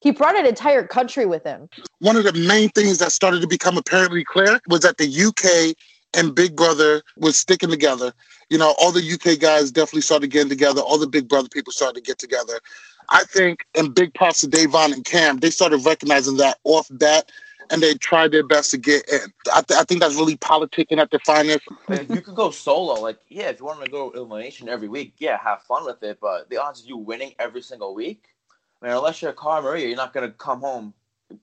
he 0.01 0.11
brought 0.11 0.37
an 0.37 0.45
entire 0.45 0.85
country 0.85 1.25
with 1.25 1.41
him 1.45 1.69
One 1.99 2.17
of 2.17 2.25
the 2.25 2.33
main 2.33 2.67
things 2.67 2.97
that 2.97 3.13
started 3.13 3.39
to 3.39 3.47
become 3.47 3.77
apparently 3.77 4.25
clear 4.25 4.59
was 4.67 4.81
that 4.81 4.97
the 4.97 5.07
UK 5.07 5.73
and 6.13 6.35
Big 6.35 6.53
Brother 6.53 7.01
was 7.17 7.37
sticking 7.37 7.69
together. 7.69 8.13
You 8.49 8.57
know, 8.57 8.75
all 8.77 8.91
the 8.91 9.01
UK 9.01 9.39
guys 9.39 9.71
definitely 9.71 10.01
started 10.01 10.31
getting 10.31 10.49
together. 10.49 10.81
All 10.81 10.97
the 10.97 11.07
Big 11.07 11.29
Brother 11.29 11.47
people 11.49 11.71
started 11.71 11.95
to 11.95 12.01
get 12.01 12.19
together. 12.19 12.59
I 13.09 13.23
think, 13.23 13.65
and 13.75 13.95
big 13.95 14.13
props 14.13 14.41
to 14.41 14.47
Devin 14.47 14.93
and 14.93 15.03
Cam, 15.03 15.39
they 15.39 15.49
started 15.49 15.85
recognizing 15.85 16.37
that 16.37 16.59
off 16.63 16.87
bat, 16.91 17.31
and 17.73 17.81
they 17.81 17.95
tried 17.95 18.31
their 18.31 18.43
best 18.43 18.71
to 18.71 18.77
get 18.77 19.07
in. 19.11 19.19
I, 19.53 19.61
th- 19.61 19.79
I 19.79 19.83
think 19.83 19.99
that's 19.99 20.15
really 20.15 20.37
politicking 20.37 20.99
at 20.99 21.09
the 21.11 21.19
finest. 21.19 21.61
You 21.89 22.21
could 22.21 22.35
go 22.35 22.51
solo, 22.51 23.01
like 23.01 23.17
yeah, 23.27 23.49
if 23.49 23.59
you 23.59 23.65
want 23.65 23.83
to 23.83 23.89
go 23.91 24.11
elimination 24.11 24.69
every 24.69 24.87
week, 24.87 25.15
yeah, 25.17 25.37
have 25.43 25.63
fun 25.63 25.83
with 25.85 26.01
it. 26.03 26.19
But 26.21 26.49
the 26.49 26.57
odds 26.61 26.81
of 26.81 26.85
you 26.87 26.97
winning 26.97 27.33
every 27.39 27.61
single 27.61 27.95
week, 27.95 28.25
I 28.81 28.87
mean, 28.87 28.95
unless 28.95 29.21
you're 29.21 29.33
Cara 29.33 29.61
Maria, 29.61 29.87
you're 29.87 29.97
not 29.97 30.13
gonna 30.13 30.31
come 30.31 30.61
home, 30.61 30.93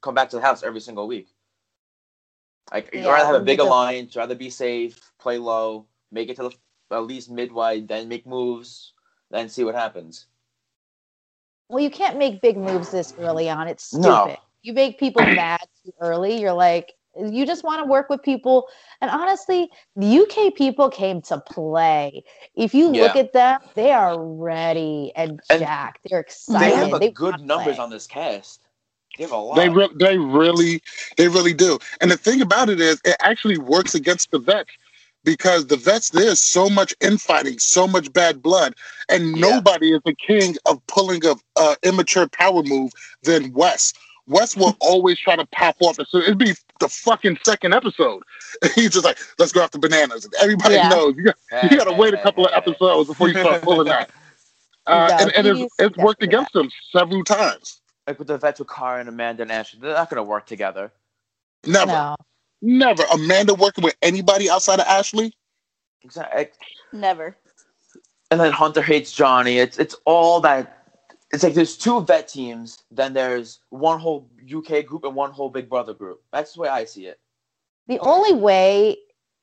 come 0.00 0.14
back 0.14 0.30
to 0.30 0.36
the 0.36 0.42
house 0.42 0.62
every 0.62 0.80
single 0.80 1.06
week. 1.08 1.28
Like 2.72 2.90
you'd 2.92 3.02
Yeah, 3.04 3.10
rather 3.12 3.26
have 3.26 3.34
a 3.34 3.38
you 3.40 3.44
big 3.44 3.58
don't- 3.58 3.66
alliance, 3.66 4.14
rather 4.14 4.36
be 4.36 4.50
safe, 4.50 5.12
play 5.18 5.38
low, 5.38 5.86
make 6.12 6.28
it 6.28 6.36
to 6.36 6.42
the 6.44 6.54
at 6.96 7.04
least 7.04 7.30
midway, 7.30 7.80
then 7.80 8.08
make 8.08 8.26
moves, 8.26 8.92
then 9.30 9.48
see 9.48 9.64
what 9.64 9.74
happens. 9.74 10.26
well 11.68 11.80
you 11.80 11.90
can't 11.90 12.18
make 12.18 12.40
big 12.40 12.56
moves 12.56 12.90
this 12.90 13.14
early 13.18 13.48
on 13.48 13.68
it's 13.68 13.84
stupid 13.84 14.02
No. 14.08 14.36
You 14.62 14.72
make 14.72 14.98
people 14.98 15.26
mad 15.26 15.60
too 15.84 15.92
early 16.00 16.40
you're 16.40 16.52
like 16.52 16.92
you 17.16 17.46
just 17.46 17.64
want 17.64 17.82
to 17.82 17.88
work 17.88 18.08
with 18.08 18.22
people 18.22 18.66
and 19.00 19.10
honestly 19.10 19.68
the 19.96 20.18
uk 20.20 20.54
people 20.54 20.88
came 20.90 21.20
to 21.20 21.40
play 21.40 22.22
if 22.54 22.74
you 22.74 22.88
look 22.88 23.16
at 23.16 23.32
them 23.32 23.60
they 23.74 23.90
are 23.92 24.22
ready 24.22 25.12
and 25.16 25.40
And 25.50 25.58
jacked 25.58 25.98
they're 26.08 26.20
excited. 26.20 26.60
They 26.60 26.72
have 26.76 26.92
a 26.92 27.00
They 27.00 27.10
good 27.14 27.40
numbers 27.40 27.78
play. 27.78 27.78
on 27.78 27.90
this 27.90 28.06
cast. 28.06 28.62
They 29.16 29.24
have 29.24 29.32
a 29.32 29.36
lot. 29.36 29.56
They 29.56 29.68
re- 29.68 29.88
they 29.96 30.18
really 30.18 30.80
they 31.16 31.28
really 31.28 31.54
do. 31.54 31.78
And 32.00 32.10
the 32.10 32.16
thing 32.16 32.40
about 32.40 32.68
it 32.68 32.80
is, 32.80 33.00
it 33.04 33.16
actually 33.20 33.58
works 33.58 33.94
against 33.94 34.30
the 34.30 34.38
vets 34.38 34.70
because 35.24 35.66
the 35.66 35.76
vets 35.76 36.10
there's 36.10 36.40
so 36.40 36.68
much 36.68 36.94
infighting, 37.00 37.58
so 37.58 37.86
much 37.86 38.12
bad 38.12 38.42
blood, 38.42 38.74
and 39.08 39.34
Yeah. 39.34 39.40
nobody 39.40 39.92
is 39.92 40.00
the 40.04 40.14
king 40.14 40.56
of 40.66 40.84
pulling 40.86 41.24
a 41.26 41.34
uh, 41.56 41.74
immature 41.82 42.28
power 42.28 42.62
move 42.62 42.92
than 43.22 43.52
Wes. 43.52 43.92
Wes 44.30 44.56
will 44.56 44.76
always 44.80 45.18
try 45.18 45.34
to 45.36 45.44
pop 45.46 45.76
off. 45.80 45.96
So 46.08 46.18
it'd 46.18 46.38
be 46.38 46.54
the 46.78 46.88
fucking 46.88 47.38
second 47.44 47.74
episode. 47.74 48.22
He's 48.74 48.90
just 48.90 49.04
like, 49.04 49.18
let's 49.38 49.52
go 49.52 49.62
after 49.62 49.78
bananas. 49.78 50.24
And 50.24 50.32
everybody 50.40 50.76
Yeah. 50.76 50.88
knows 50.88 51.16
you 51.16 51.24
got, 51.24 51.36
you 51.70 51.76
got 51.76 51.84
to 51.84 51.92
wait 51.92 52.14
a 52.14 52.18
couple 52.22 52.46
of 52.46 52.52
episodes 52.54 53.08
before 53.08 53.28
you 53.28 53.34
start 53.38 53.62
pulling 53.62 53.88
that. 53.88 54.10
Uh, 54.86 55.08
No, 55.10 55.16
and 55.18 55.32
and 55.36 55.46
it's, 55.46 55.74
it's 55.78 55.96
worked 55.98 56.20
definitely 56.20 56.26
against 56.28 56.56
him 56.56 56.70
several 56.90 57.22
times. 57.22 57.82
like 58.06 58.18
with 58.18 58.26
the 58.28 58.38
vets 58.38 58.58
with 58.58 58.68
Cara 58.68 58.98
and 58.98 59.08
Amanda 59.10 59.42
and 59.42 59.52
Ashley, 59.52 59.78
they're 59.80 59.92
not 59.92 60.08
gonna 60.08 60.22
work 60.22 60.46
together. 60.46 60.90
Never. 61.66 61.92
no 61.92 62.16
Never. 62.62 63.02
Amanda 63.12 63.54
working 63.54 63.84
with 63.84 63.94
anybody 64.00 64.48
outside 64.48 64.80
of 64.80 64.86
Ashley? 64.86 65.34
Exactly. 66.02 66.48
Never. 66.92 67.36
And 68.30 68.40
then 68.40 68.52
Hunter 68.52 68.80
hates 68.82 69.12
Johnny. 69.12 69.58
It's 69.58 69.78
it's 69.78 69.94
all 70.06 70.40
that. 70.40 70.79
It's 71.32 71.42
like 71.44 71.54
there's 71.54 71.76
two 71.76 72.00
vet 72.00 72.28
teams, 72.28 72.82
then 72.90 73.12
there's 73.12 73.60
one 73.70 74.00
whole 74.00 74.28
UK 74.52 74.84
group 74.84 75.04
and 75.04 75.14
one 75.14 75.30
whole 75.30 75.48
Big 75.48 75.68
Brother 75.68 75.94
group. 75.94 76.22
That's 76.32 76.54
the 76.54 76.60
way 76.62 76.68
I 76.68 76.84
see 76.84 77.06
it. 77.06 77.20
the 77.86 77.98
only 78.00 78.32
way 78.34 78.96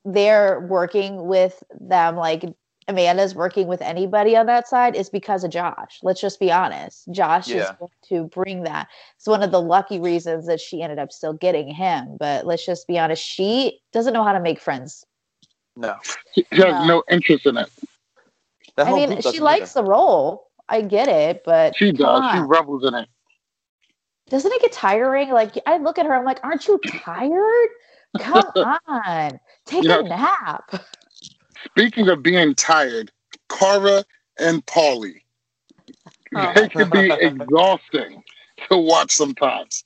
they're 0.04 0.60
working 0.60 1.26
with 1.26 1.62
them 1.80 2.16
like 2.16 2.44
amanda's 2.86 3.34
working 3.34 3.66
with 3.66 3.82
anybody 3.82 4.34
on 4.36 4.46
that 4.46 4.66
side 4.66 4.94
is 4.96 5.10
because 5.10 5.44
of 5.44 5.50
josh 5.50 5.98
let's 6.02 6.20
just 6.20 6.40
be 6.40 6.50
honest 6.50 7.04
josh 7.10 7.48
is 7.48 7.68
going 7.78 7.90
to 8.08 8.24
bring 8.28 8.62
that 8.62 8.88
it's 9.16 9.26
one 9.26 9.42
of 9.42 9.50
the 9.50 9.60
lucky 9.60 9.98
reasons 10.00 10.46
that 10.46 10.60
she 10.60 10.80
ended 10.80 10.98
up 10.98 11.12
still 11.12 11.34
getting 11.34 11.68
him 11.68 12.16
but 12.18 12.46
let's 12.46 12.64
just 12.64 12.86
be 12.86 12.98
honest 12.98 13.22
she 13.22 13.78
doesn't 13.92 14.14
know 14.14 14.24
how 14.24 14.32
to 14.32 14.40
make 14.40 14.60
friends 14.60 15.04
No, 15.76 15.96
She 16.34 16.46
has 16.52 16.60
No. 16.74 16.86
no 16.86 17.02
interest 17.10 17.44
in 17.44 17.58
it. 17.58 17.68
that 18.76 18.86
i 18.86 18.92
mean 18.94 19.20
she 19.20 19.40
likes 19.40 19.76
either. 19.76 19.82
the 19.84 19.90
role 19.90 20.47
i 20.68 20.80
get 20.80 21.08
it 21.08 21.42
but 21.44 21.76
She 21.76 21.92
come 21.92 22.22
does. 22.22 22.32
She 22.34 22.40
revels 22.40 22.84
in 22.84 22.94
it. 22.94 23.08
doesn't 24.28 24.52
it 24.52 24.60
get 24.62 24.72
tiring 24.72 25.30
like 25.30 25.54
i 25.66 25.76
look 25.78 25.98
at 25.98 26.06
her 26.06 26.14
i'm 26.14 26.24
like 26.24 26.40
aren't 26.44 26.66
you 26.66 26.78
tired 26.86 27.68
come 28.18 28.44
on 28.86 29.38
take 29.66 29.82
You 29.84 29.88
know- 29.90 30.00
a 30.00 30.08
nap 30.08 30.84
Speaking 31.72 32.08
of 32.08 32.22
being 32.22 32.54
tired, 32.54 33.10
Cara 33.48 34.04
and 34.38 34.64
Paulie. 34.66 35.22
Oh. 36.36 36.52
They 36.54 36.68
can 36.68 36.88
be 36.88 37.10
exhausting 37.20 38.22
to 38.70 38.76
watch 38.78 39.10
sometimes. 39.10 39.84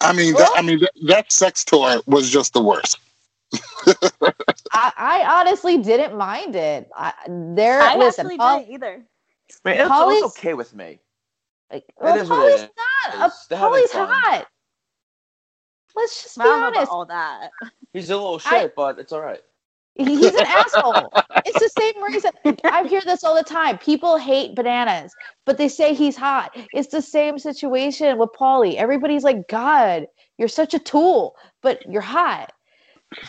I 0.00 0.14
mean, 0.14 0.32
that, 0.34 0.50
I 0.56 0.62
mean 0.62 0.80
that, 0.80 0.92
that 1.06 1.32
sex 1.32 1.66
tour 1.66 2.00
was 2.06 2.30
just 2.30 2.54
the 2.54 2.62
worst. 2.62 2.98
I, 4.72 4.92
I 4.96 5.40
honestly 5.40 5.78
didn't 5.78 6.16
mind 6.16 6.56
it. 6.56 6.88
I, 6.96 7.12
there, 7.28 7.80
I 7.80 7.96
listen, 7.96 8.26
actually 8.26 8.38
Paul, 8.38 8.58
didn't 8.60 8.74
either. 8.74 9.04
I 9.64 9.70
mean, 9.70 9.80
it's, 9.80 9.88
Holly's- 9.88 10.24
it's 10.24 10.38
okay 10.38 10.54
with 10.54 10.74
me. 10.74 10.98
like, 11.72 11.84
It 11.88 11.94
well, 12.00 12.16
is 12.18 12.28
what 12.28 12.38
Paulie's 12.40 12.62
it 12.62 12.70
not. 13.12 13.20
Uh, 13.22 13.26
is. 13.26 13.46
They're 13.48 13.58
having 13.58 13.72
Paulie's 13.72 13.92
hot. 13.92 14.46
Let's 15.96 16.22
just 16.22 16.40
I 16.40 16.42
be 16.42 16.48
don't 16.48 16.60
know 16.60 16.68
about 16.68 16.76
honest. 16.78 16.92
all 16.92 17.06
that. 17.06 17.50
He's 17.92 18.10
a 18.10 18.16
little 18.16 18.40
I- 18.44 18.60
shit, 18.62 18.74
but 18.74 18.98
it's 18.98 19.12
all 19.12 19.20
right. 19.20 19.40
He's 19.96 20.34
an 20.34 20.44
asshole. 20.44 21.08
It's 21.46 21.60
the 21.60 21.68
same 21.80 22.02
reason. 22.02 22.32
I 22.64 22.82
hear 22.88 23.00
this 23.02 23.22
all 23.22 23.36
the 23.36 23.44
time. 23.44 23.78
People 23.78 24.16
hate 24.16 24.56
bananas, 24.56 25.14
but 25.44 25.56
they 25.56 25.68
say 25.68 25.94
he's 25.94 26.16
hot. 26.16 26.50
It's 26.72 26.88
the 26.88 27.00
same 27.00 27.38
situation 27.38 28.18
with 28.18 28.30
Paulie. 28.30 28.74
Everybody's 28.74 29.22
like, 29.22 29.46
God, 29.46 30.08
you're 30.36 30.48
such 30.48 30.74
a 30.74 30.80
tool, 30.80 31.36
but 31.62 31.80
you're 31.88 32.02
hot. 32.02 32.50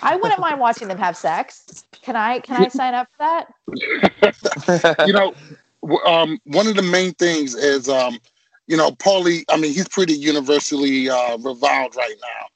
I 0.02 0.16
wouldn't 0.16 0.40
mind 0.40 0.60
watching 0.60 0.88
them 0.88 0.98
have 0.98 1.18
sex. 1.18 1.86
Can 2.02 2.16
I? 2.16 2.40
Can 2.40 2.64
I 2.64 2.68
sign 2.70 2.94
up 2.94 3.08
for 3.18 3.46
that? 4.24 5.08
you 5.08 5.14
know, 5.14 5.34
um, 6.06 6.40
one 6.46 6.68
of 6.68 6.76
the 6.76 6.82
main 6.82 7.14
things 7.14 7.56
is, 7.56 7.90
um, 7.90 8.20
you 8.68 8.78
know, 8.78 8.92
Paulie. 8.92 9.44
I 9.50 9.58
mean, 9.58 9.74
he's 9.74 9.88
pretty 9.88 10.14
universally 10.14 11.10
uh, 11.10 11.38
reviled 11.38 11.96
right 11.96 12.16
now, 12.22 12.48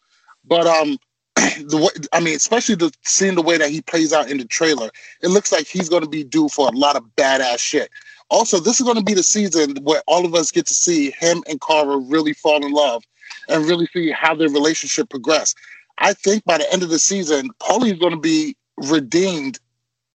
but 0.45 0.67
um, 0.67 0.97
the 1.35 1.77
way, 1.77 2.07
I 2.13 2.19
mean, 2.19 2.35
especially 2.35 2.75
the 2.75 2.91
seeing 3.03 3.35
the 3.35 3.41
way 3.41 3.57
that 3.57 3.69
he 3.69 3.81
plays 3.81 4.13
out 4.13 4.29
in 4.29 4.37
the 4.37 4.45
trailer, 4.45 4.89
it 5.21 5.29
looks 5.29 5.51
like 5.51 5.67
he's 5.67 5.89
going 5.89 6.03
to 6.03 6.09
be 6.09 6.23
due 6.23 6.49
for 6.49 6.67
a 6.67 6.71
lot 6.71 6.95
of 6.95 7.03
badass 7.15 7.59
shit. 7.59 7.89
Also, 8.29 8.59
this 8.59 8.79
is 8.79 8.85
going 8.85 8.97
to 8.97 9.03
be 9.03 9.13
the 9.13 9.23
season 9.23 9.75
where 9.83 10.03
all 10.05 10.25
of 10.25 10.35
us 10.35 10.51
get 10.51 10.65
to 10.67 10.73
see 10.73 11.11
him 11.11 11.43
and 11.49 11.59
Cara 11.61 11.97
really 11.97 12.33
fall 12.33 12.63
in 12.63 12.71
love 12.71 13.03
and 13.47 13.65
really 13.65 13.87
see 13.91 14.11
how 14.11 14.35
their 14.35 14.49
relationship 14.49 15.09
progress. 15.09 15.55
I 15.99 16.13
think 16.13 16.43
by 16.45 16.57
the 16.57 16.71
end 16.73 16.83
of 16.83 16.89
the 16.89 16.99
season, 16.99 17.49
Paulie 17.61 17.93
is 17.93 17.99
going 17.99 18.13
to 18.13 18.19
be 18.19 18.55
redeemed, 18.77 19.59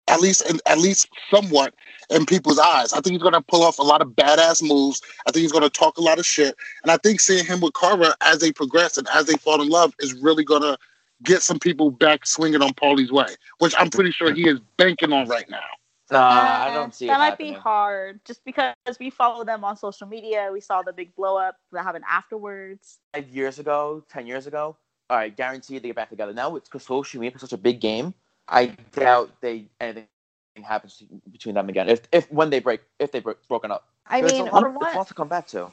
at 0.08 0.22
least 0.22 0.44
at 0.66 0.78
least 0.80 1.10
somewhat 1.30 1.74
in 2.10 2.26
people's 2.26 2.60
eyes. 2.60 2.94
I 2.94 3.02
think 3.02 3.14
he's 3.14 3.22
going 3.22 3.34
to 3.34 3.42
pull 3.42 3.64
off 3.64 3.80
a 3.80 3.84
lot 3.84 4.02
of 4.02 4.10
badass 4.10 4.68
moves. 4.68 5.02
I 5.28 5.32
think 5.32 5.42
he's 5.42 5.52
going 5.52 5.64
to 5.64 5.70
talk 5.70 5.98
a 5.98 6.02
lot 6.02 6.20
of 6.20 6.26
shit, 6.26 6.56
and 6.84 6.92
I 6.92 6.98
think 6.98 7.20
seeing 7.20 7.46
him 7.46 7.62
with 7.62 7.74
Cara 7.74 8.16
as 8.22 8.40
they 8.40 8.52
progress 8.52 8.98
and 8.98 9.08
as 9.14 9.26
they 9.26 9.36
fall 9.36 9.62
in 9.62 9.70
love 9.70 9.94
is 10.00 10.14
really 10.16 10.44
going 10.44 10.62
to 10.62 10.78
get 11.24 11.42
some 11.42 11.60
people 11.60 11.92
back 11.92 12.26
swinging 12.26 12.62
on 12.62 12.72
Paulie's 12.74 13.12
way, 13.12 13.28
which 13.60 13.74
I'm 13.78 13.90
pretty 13.90 14.12
sure 14.12 14.34
he 14.34 14.48
is 14.48 14.60
banking 14.78 15.14
on 15.14 15.28
right 15.28 15.50
now. 15.50 15.62
Nah, 16.12 16.20
I 16.20 16.70
Uh, 16.70 16.74
don't 16.74 16.94
see 16.94 17.08
that 17.08 17.16
it 17.16 17.18
might 17.18 17.26
happening. 17.32 17.54
be 17.54 17.60
hard 17.60 18.20
just 18.26 18.44
because 18.46 18.76
we 19.00 19.10
follow 19.10 19.44
them 19.44 19.64
on 19.64 19.78
social 19.78 20.06
media. 20.06 20.50
We 20.52 20.60
saw 20.60 20.82
the 20.82 20.94
big 20.94 21.16
blow 21.16 21.38
up 21.38 21.56
that 21.72 21.84
happened 21.84 22.04
afterwards. 22.10 23.00
Five 23.16 23.30
years 23.30 23.58
ago, 23.58 24.04
ten 24.10 24.28
years 24.28 24.46
ago, 24.46 24.78
all 25.10 25.18
right, 25.18 25.36
guaranteed 25.36 25.84
they 25.84 25.90
get 25.90 25.96
back 25.98 26.10
together. 26.10 26.34
Now 26.34 26.56
it's 26.56 26.70
because 26.70 26.86
social 26.86 27.22
media 27.22 27.36
is 27.36 27.42
such 27.42 27.54
a 27.54 27.58
big 27.58 27.82
game. 27.82 28.14
I 28.48 28.68
doubt 28.94 29.32
they 29.42 29.70
anything 29.82 30.08
happens 30.64 31.04
between 31.32 31.56
them 31.56 31.70
again. 31.70 31.90
If 31.90 32.02
if 32.12 32.32
when 32.32 32.50
they 32.50 32.60
break, 32.60 32.82
if 33.00 33.12
they 33.12 33.22
break 33.22 33.38
broken 33.48 33.72
up, 33.72 33.88
I 34.08 34.22
There's 34.22 34.34
mean, 34.34 34.40
a 34.40 34.46
lot, 34.46 34.72
a 34.82 34.98
lot 34.98 35.08
to 35.08 35.14
come 35.16 35.30
back 35.30 35.48
to. 35.50 35.72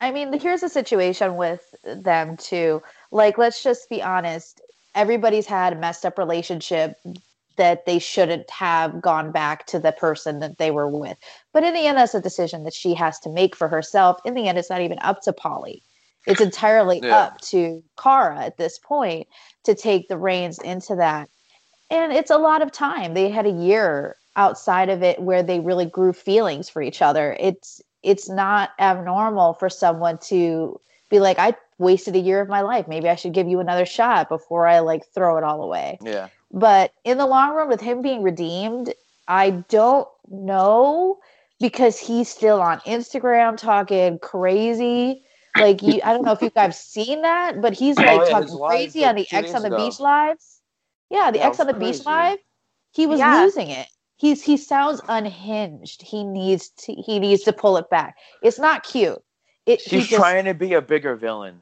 I 0.00 0.12
mean, 0.12 0.38
here's 0.40 0.62
the 0.62 0.70
situation 0.70 1.36
with 1.36 1.74
them 1.84 2.38
too. 2.38 2.82
Like, 3.12 3.38
let's 3.38 3.64
just 3.64 3.90
be 3.90 4.02
honest. 4.02 4.62
Everybody's 4.94 5.46
had 5.48 5.74
a 5.74 5.76
messed 5.76 6.06
up 6.06 6.18
relationship 6.18 6.96
that 7.58 7.86
they 7.86 7.98
shouldn't 7.98 8.50
have 8.52 9.02
gone 9.02 9.32
back 9.32 9.66
to 9.68 9.80
the 9.80 9.92
person 9.92 10.40
that 10.40 10.58
they 10.58 10.70
were 10.70 10.88
with. 10.88 11.18
But 11.52 11.64
in 11.64 11.74
the 11.74 11.88
end, 11.88 11.98
that's 11.98 12.14
a 12.14 12.22
decision 12.22 12.64
that 12.64 12.74
she 12.74 12.94
has 12.94 13.20
to 13.22 13.30
make 13.30 13.56
for 13.56 13.68
herself. 13.68 14.18
In 14.24 14.34
the 14.36 14.48
end, 14.48 14.58
it's 14.58 14.70
not 14.70 14.82
even 14.82 15.00
up 15.02 15.22
to 15.24 15.34
Paulie. 15.34 15.82
It's 16.26 16.40
entirely 16.40 17.00
Yeah. 17.02 17.16
up 17.16 17.40
to 17.42 17.82
Cara 18.00 18.38
at 18.44 18.56
this 18.56 18.78
point 18.78 19.28
to 19.64 19.74
take 19.74 20.08
the 20.08 20.18
reins 20.18 20.58
into 20.58 20.96
that. 20.96 21.28
And 21.90 22.12
it's 22.12 22.30
a 22.30 22.38
lot 22.38 22.62
of 22.62 22.72
time. 22.72 23.14
They 23.14 23.28
had 23.30 23.46
a 23.46 23.50
year 23.50 24.16
outside 24.34 24.88
of 24.88 25.02
it 25.02 25.20
where 25.22 25.42
they 25.42 25.60
really 25.60 25.86
grew 25.86 26.12
feelings 26.12 26.68
for 26.68 26.82
each 26.82 27.00
other. 27.02 27.36
It's 27.38 27.80
it's 28.02 28.28
not 28.28 28.70
abnormal 28.78 29.54
for 29.54 29.68
someone 29.68 30.18
to 30.18 30.80
be 31.08 31.18
like, 31.18 31.38
I 31.38 31.54
wasted 31.78 32.14
a 32.14 32.20
year 32.20 32.40
of 32.40 32.48
my 32.48 32.60
life. 32.60 32.86
Maybe 32.86 33.08
I 33.08 33.16
should 33.16 33.32
give 33.32 33.48
you 33.48 33.58
another 33.60 33.86
shot 33.86 34.28
before 34.28 34.66
I 34.66 34.78
like 34.80 35.02
throw 35.12 35.36
it 35.38 35.44
all 35.44 35.62
away. 35.62 35.98
Yeah, 36.02 36.28
But 36.52 36.92
in 37.04 37.18
the 37.18 37.26
long 37.26 37.54
run, 37.54 37.68
with 37.68 37.80
him 37.80 38.02
being 38.02 38.22
redeemed, 38.22 38.94
I 39.26 39.50
don't 39.50 40.08
know 40.28 41.18
because 41.60 41.98
he's 41.98 42.28
still 42.28 42.60
on 42.60 42.78
Instagram 42.80 43.56
talking 43.56 44.18
crazy. 44.20 45.24
Like 45.60 45.82
you, 45.82 46.00
I 46.04 46.12
don't 46.12 46.24
know 46.24 46.32
if 46.32 46.42
you 46.42 46.50
guys 46.54 46.78
seen 46.78 47.22
that, 47.22 47.60
but 47.60 47.72
he's 47.74 47.98
Oh, 47.98 48.02
like 48.02 48.28
yeah, 48.28 48.40
talking 48.40 48.58
crazy 48.58 49.04
on 49.04 49.14
the 49.16 49.26
X 49.32 49.54
on 49.54 49.62
the 49.62 49.68
ago. 49.68 49.76
Beach 49.76 50.00
lives. 50.00 50.60
Yeah, 51.10 51.30
the 51.30 51.38
That 51.38 51.46
X 51.46 51.60
on 51.60 51.66
the 51.66 51.72
was 51.74 51.80
Beach 51.80 52.04
crazy. 52.04 52.04
live. 52.04 52.38
He 52.92 53.06
was 53.06 53.18
Yeah. 53.20 53.42
losing 53.42 53.70
it. 53.70 53.86
He's 54.16 54.42
he 54.42 54.56
sounds 54.56 55.00
unhinged. 55.08 56.02
He 56.02 56.24
needs 56.24 56.70
to 56.70 56.94
he 56.94 57.18
needs 57.18 57.42
to 57.44 57.52
pull 57.52 57.76
it 57.76 57.88
back. 57.90 58.16
It's 58.42 58.58
not 58.58 58.82
cute. 58.82 59.22
It, 59.66 59.80
she's 59.80 60.06
just- 60.06 60.20
trying 60.20 60.44
to 60.46 60.54
be 60.54 60.72
a 60.74 60.80
bigger 60.82 61.16
villain. 61.16 61.60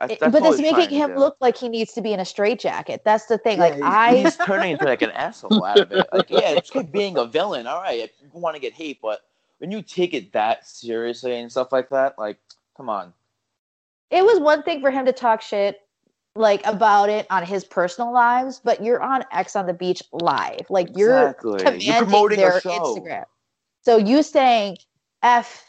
That's, 0.00 0.18
that's 0.18 0.32
but 0.32 0.42
all 0.42 0.52
it's 0.52 0.60
making 0.60 0.90
him 0.90 1.12
do. 1.12 1.18
look 1.18 1.36
like 1.40 1.56
he 1.56 1.68
needs 1.68 1.92
to 1.94 2.02
be 2.02 2.12
in 2.12 2.20
a 2.20 2.24
straitjacket. 2.24 3.02
That's 3.04 3.26
the 3.26 3.38
thing. 3.38 3.58
Yeah, 3.58 3.64
like 3.64 3.74
he- 3.76 3.82
I 3.82 4.16
he's 4.16 4.36
turning 4.44 4.72
into 4.72 4.84
like 4.84 5.02
an 5.02 5.12
asshole 5.12 5.64
out 5.64 5.78
of 5.80 5.92
it. 5.92 6.06
Like, 6.12 6.30
yeah, 6.30 6.50
it's 6.50 6.70
good 6.70 6.90
being 6.92 7.16
a 7.16 7.24
villain. 7.24 7.66
All 7.66 7.80
right, 7.80 8.00
if 8.00 8.10
you 8.20 8.28
want 8.32 8.56
to 8.56 8.60
get 8.60 8.72
hate, 8.72 8.98
but 9.00 9.20
when 9.58 9.70
you 9.70 9.82
take 9.82 10.14
it 10.14 10.32
that 10.32 10.66
seriously 10.66 11.38
and 11.38 11.50
stuff 11.50 11.72
like 11.72 11.88
that, 11.90 12.18
like, 12.18 12.38
come 12.76 12.88
on. 12.88 13.12
it 14.10 14.24
was 14.24 14.38
one 14.40 14.62
thing 14.62 14.80
for 14.80 14.90
him 14.90 15.06
to 15.06 15.12
talk 15.12 15.40
shit 15.42 15.80
like 16.36 16.66
about 16.66 17.08
it 17.08 17.26
on 17.30 17.44
his 17.44 17.64
personal 17.64 18.12
lives, 18.12 18.60
but 18.64 18.82
you're 18.82 19.00
on 19.00 19.24
X 19.30 19.54
on 19.54 19.66
the 19.66 19.72
beach 19.74 20.02
live. 20.12 20.66
Like 20.68 20.88
you're 20.96 21.28
Exactly. 21.28 21.58
commanding 21.58 21.80
You're 21.86 22.02
promoting 22.02 22.38
their 22.38 22.58
a 22.58 22.60
show. 22.60 22.70
Instagram. 22.70 23.24
So 23.82 23.96
you 23.98 24.22
saying 24.24 24.78
F 25.22 25.64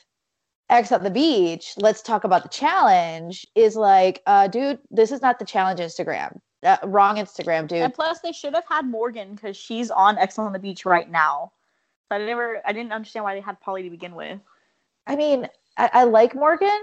X 0.71 0.91
on 0.91 1.03
the 1.03 1.11
beach, 1.11 1.73
let's 1.77 2.01
talk 2.01 2.23
about 2.23 2.41
the 2.41 2.49
challenge 2.49 3.45
is 3.53 3.75
like, 3.75 4.23
uh, 4.25 4.47
dude, 4.47 4.79
this 4.89 5.11
is 5.11 5.21
not 5.21 5.37
the 5.37 5.45
challenge 5.45 5.79
Instagram. 5.79 6.39
Uh, 6.63 6.77
wrong 6.83 7.17
Instagram, 7.17 7.67
dude. 7.67 7.79
And 7.83 7.93
plus, 7.93 8.21
they 8.21 8.31
should 8.31 8.55
have 8.55 8.63
had 8.67 8.87
Morgan 8.87 9.35
because 9.35 9.55
she's 9.55 9.91
on 9.91 10.17
X 10.17 10.39
on 10.39 10.51
the 10.51 10.57
Beach 10.57 10.83
right 10.83 11.11
now. 11.11 11.51
I 12.11 12.19
never, 12.19 12.61
I 12.65 12.73
didn't 12.73 12.91
understand 12.91 13.23
why 13.23 13.35
they 13.35 13.41
had 13.41 13.61
Paulie 13.61 13.83
to 13.83 13.89
begin 13.89 14.15
with. 14.15 14.39
I 15.07 15.15
mean, 15.15 15.47
I, 15.77 15.89
I 15.93 16.03
like 16.03 16.35
Morgan. 16.35 16.79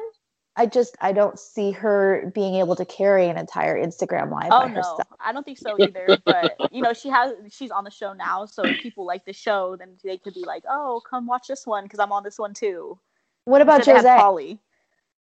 I 0.55 0.67
just 0.67 0.97
I 1.01 1.13
don't 1.13 1.39
see 1.39 1.71
her 1.71 2.31
being 2.35 2.57
able 2.57 2.77
to 2.77 2.85
carry 2.85 3.29
an 3.29 3.39
entire 3.39 3.75
Instagram 3.75 4.31
live 4.31 4.51
Oh 4.53 4.61
by 4.61 4.69
no, 4.69 4.75
herself. 4.75 5.01
I 5.19 5.33
don't 5.33 5.45
think 5.45 5.57
so 5.59 5.77
either. 5.83 6.19
But 6.27 6.57
you 6.73 6.83
know, 6.83 6.93
she 6.93 7.09
has, 7.09 7.33
she's 7.51 7.71
on 7.71 7.85
the 7.85 7.91
show 7.91 8.13
now, 8.13 8.45
so 8.45 8.63
if 8.65 8.79
people 8.81 9.07
like 9.07 9.25
the 9.25 9.33
show, 9.33 9.77
then 9.77 9.97
they 10.05 10.19
could 10.19 10.35
be 10.35 10.45
like, 10.45 10.65
oh, 10.69 11.01
come 11.09 11.27
watch 11.27 11.49
this 11.49 11.67
one 11.67 11.85
because 11.85 12.01
I'm 12.01 12.13
on 12.13 12.23
this 12.23 12.39
one 12.39 12.53
too. 12.53 12.99
What 13.47 13.63
about 13.63 13.79
Instead 13.79 13.97
Jose? 13.97 14.09
Paulie. 14.09 14.59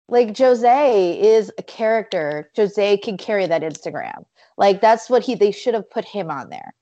like 0.09 0.37
Jose 0.37 1.21
is 1.21 1.53
a 1.59 1.63
character. 1.63 2.51
Jose 2.57 2.97
can 2.99 3.19
carry 3.19 3.47
that 3.47 3.61
Instagram. 3.61 4.25
Like 4.57 4.81
that's 4.81 5.11
what 5.11 5.23
he 5.23 5.35
they 5.35 5.53
should 5.53 5.75
have 5.75 5.91
put 5.91 6.07
him 6.07 6.31
on 6.31 6.49
there. 6.49 6.75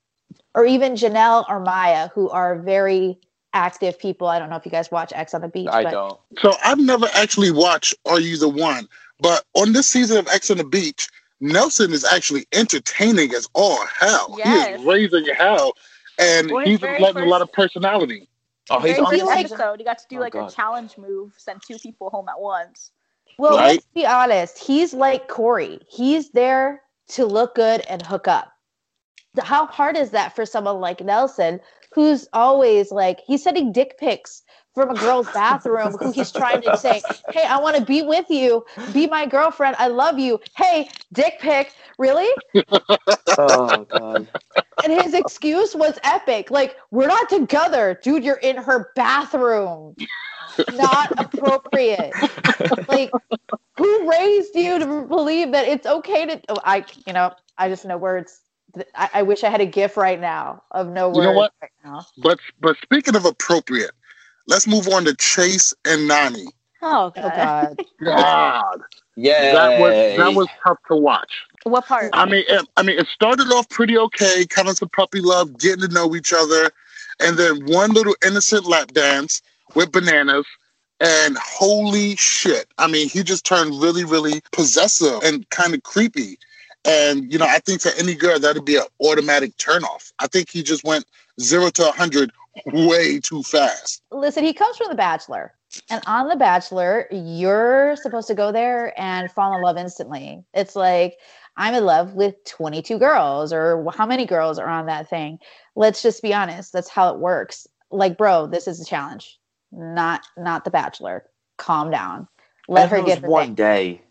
Or 0.57 0.65
even 0.67 0.95
Janelle 0.95 1.45
or 1.49 1.61
Maya, 1.61 2.09
who 2.09 2.29
are 2.31 2.59
very 2.59 3.19
active 3.53 3.99
people. 3.99 4.27
I 4.27 4.39
don't 4.41 4.51
know 4.51 4.57
if 4.57 4.65
you 4.65 4.71
guys 4.73 4.91
watch 4.91 5.13
X 5.15 5.33
on 5.35 5.43
the 5.43 5.49
Beach, 5.49 5.69
I 5.71 5.85
but 5.85 5.91
don't. 5.93 6.21
So 6.41 6.55
I've 6.65 6.79
never 6.79 7.07
actually 7.15 7.51
watched 7.53 7.95
Are 8.07 8.19
You 8.19 8.37
the 8.39 8.49
One, 8.49 8.89
but 9.21 9.45
on 9.55 9.73
this 9.73 9.89
season 9.89 10.17
of 10.17 10.27
X 10.29 10.51
on 10.51 10.57
the 10.57 10.65
Beach, 10.65 11.09
Nelson 11.41 11.93
is 11.93 12.05
actually 12.05 12.47
entertaining 12.53 13.33
as 13.35 13.47
all 13.55 13.85
hell. 13.87 14.35
Yes. 14.39 14.69
He 14.69 14.75
is 14.75 14.87
raising 14.87 15.27
hell, 15.35 15.75
and 16.19 16.51
Well, 16.51 16.65
he's 16.65 16.81
very 16.81 16.99
letting 17.01 17.23
a 17.23 17.27
lot 17.27 17.43
of 17.43 17.53
personality. 17.53 18.29
Oh, 18.71 18.81
he's 18.81 18.97
Very 18.97 19.05
on 19.07 19.13
he 19.15 19.21
first 19.21 19.21
this 19.21 19.37
like- 19.37 19.45
episode, 19.53 19.79
he 19.79 19.85
got 19.85 19.99
to 19.99 20.07
do 20.09 20.17
Oh, 20.17 20.21
like 20.21 20.33
God. 20.33 20.51
a 20.51 20.55
challenge 20.55 20.99
move, 20.99 21.33
send 21.37 21.61
two 21.65 21.79
people 21.79 22.11
home 22.11 22.29
at 22.29 22.41
once. 22.41 22.91
well, 23.39 23.57
Right? 23.59 23.73
let's 23.73 23.87
be 23.95 24.07
honest. 24.07 24.59
He's 24.59 24.95
like 24.95 25.29
Corey. 25.29 25.81
He's 25.89 26.31
there 26.31 26.83
to 27.09 27.27
look 27.27 27.55
good 27.55 27.83
and 27.83 28.01
hook 28.05 28.27
up. 28.27 28.51
How 29.43 29.67
hard 29.67 29.97
is 29.97 30.11
that 30.11 30.35
for 30.35 30.47
someone 30.47 30.81
like 30.81 31.01
Nelson, 31.01 31.61
who's 31.95 32.29
always 32.33 32.93
like 32.93 33.21
he's 33.27 33.43
sending 33.43 33.73
dick 33.73 33.99
pics 33.99 34.43
from 34.75 34.91
a 34.91 34.95
girl's 34.95 35.29
bathroom 35.31 35.97
who 35.99 36.13
he's 36.13 36.31
trying 36.31 36.61
to 36.63 36.77
say, 36.77 37.03
Hey, 37.31 37.45
I 37.45 37.59
want 37.59 37.77
to 37.77 37.83
be 37.85 38.03
with 38.03 38.27
you, 38.29 38.65
be 38.93 39.07
my 39.07 39.27
girlfriend, 39.27 39.77
I 39.79 39.89
love 39.89 40.19
you. 40.19 40.41
Hey, 40.57 40.89
dick 41.13 41.41
pic, 41.41 41.73
really? 41.99 42.29
Oh 43.39 43.87
god. 43.91 44.29
And 44.85 44.93
his 44.93 45.15
excuse 45.15 45.75
was 45.75 45.99
epic. 46.05 46.51
Like, 46.51 46.77
we're 46.91 47.09
not 47.09 47.29
together, 47.29 47.99
dude. 48.03 48.25
You're 48.25 48.37
in 48.37 48.57
her 48.57 48.91
bathroom. 48.95 49.97
Not 50.71 51.13
appropriate. 51.19 52.13
like, 52.89 53.11
who 53.77 54.11
raised 54.11 54.55
you 54.55 54.79
to 54.79 55.03
believe 55.03 55.53
that 55.53 55.67
it's 55.67 55.87
okay 55.87 56.27
to? 56.27 56.41
Oh, 56.49 56.59
I, 56.65 56.85
you 57.07 57.13
know, 57.13 57.33
I 57.59 57.69
just 57.69 57.85
know 57.85 57.99
words. 57.99 58.41
I, 58.95 59.11
I 59.15 59.23
wish 59.23 59.45
I 59.45 59.51
had 59.51 59.61
a 59.61 59.67
gif 59.67 59.97
right 59.97 60.21
now 60.21 60.63
of 60.71 60.89
no 60.89 61.11
words 61.11 61.19
You 61.19 61.23
know 61.23 61.33
what? 61.33 61.53
right 61.63 61.73
now. 61.85 62.07
But 62.19 62.39
but 62.61 62.77
speaking 62.83 63.17
of 63.17 63.25
appropriate, 63.25 63.93
let's 64.47 64.67
move 64.67 64.89
on 64.89 65.05
to 65.07 65.15
Chase 65.15 65.75
and 65.85 66.09
Nani. 66.09 66.47
Oh 66.83 67.13
Oh 67.17 67.31
God. 67.31 67.79
God, 68.05 68.81
Yeah. 69.17 69.51
that 69.53 69.77
was 69.77 69.97
that 70.17 70.35
was 70.35 70.49
tough 70.67 70.79
to 70.89 70.97
watch. 70.97 71.33
What 71.65 71.87
part? 71.87 72.13
I 72.15 72.27
mean, 72.27 72.45
it, 72.49 72.67
I 72.77 72.83
mean, 72.83 72.99
it 72.99 73.07
started 73.09 73.49
off 73.49 73.69
pretty 73.69 73.99
okay, 73.99 74.47
kind 74.47 74.69
of 74.69 74.77
some 74.79 74.89
puppy 74.91 75.21
love, 75.21 75.59
getting 75.59 75.89
to 75.89 75.95
know 75.95 76.15
each 76.17 76.33
other, 76.33 76.71
and 77.21 77.37
then 77.39 77.65
one 77.67 77.93
little 77.93 78.17
innocent 78.27 78.67
lap 78.67 78.93
dance 78.93 79.43
with 79.75 79.93
bananas. 79.93 80.47
And 81.01 81.37
holy 81.39 82.17
shit! 82.17 82.69
I 82.79 82.87
mean, 82.89 83.09
he 83.09 83.23
just 83.23 83.45
turned 83.47 83.81
really, 83.83 84.05
really 84.05 84.43
possessive 84.53 85.23
and 85.25 85.49
kind 85.51 85.75
of 85.75 85.83
creepy. 85.83 86.39
And 86.87 87.33
you 87.33 87.39
know, 87.39 87.47
I 87.47 87.59
think 87.61 87.83
for 87.83 87.91
any 87.99 88.15
girl 88.15 88.39
that'd 88.39 88.65
be 88.65 88.77
an 88.77 88.85
automatic 89.05 89.57
turnoff. 89.59 90.13
I 90.21 90.29
think 90.29 90.51
he 90.51 90.63
just 90.63 90.85
went 90.85 91.07
zero 91.41 91.71
to 91.71 91.89
a 91.89 91.93
hundred 91.93 92.33
way 92.67 93.21
too 93.21 93.43
fast. 93.43 94.03
Listen, 94.13 94.45
he 94.45 94.55
comes 94.55 94.79
from 94.79 94.89
The 94.89 94.97
Bachelor. 94.97 95.55
And 95.91 96.03
on 96.07 96.29
The 96.29 96.37
Bachelor, 96.37 97.09
you're 97.13 97.97
supposed 97.97 98.29
to 98.29 98.35
go 98.35 98.53
there 98.53 98.99
and 99.01 99.31
fall 99.31 99.55
in 99.55 99.63
love 99.63 99.77
instantly. 99.77 100.45
It's 100.55 100.77
like, 100.77 101.19
I'm 101.59 101.75
in 101.75 101.85
love 101.85 102.15
with 102.15 102.37
22 102.47 102.99
girls, 102.99 103.53
or 103.53 103.85
how 103.95 104.07
many 104.07 104.27
girls 104.27 104.59
are 104.59 104.69
on 104.69 104.87
that 104.87 105.11
thing? 105.11 105.39
Let's 105.77 106.03
just 106.03 106.23
be 106.23 106.35
honest. 106.35 106.73
That's 106.73 106.89
how 106.91 107.15
it 107.15 107.21
works. 107.21 107.67
Like, 107.91 108.19
bro, 108.19 108.49
this 108.49 108.69
is 108.69 108.81
a 108.81 108.87
challenge, 108.87 109.39
not 109.73 110.27
not 110.39 110.65
The 110.65 110.71
Bachelor. 110.73 111.27
Calm 111.59 111.91
down. 111.91 112.29
Let 112.69 112.85
And 112.85 112.91
her 112.91 113.03
get 113.03 113.21
her 113.21 113.29
one 113.29 113.47
thing. 113.49 113.55
day, 113.55 114.03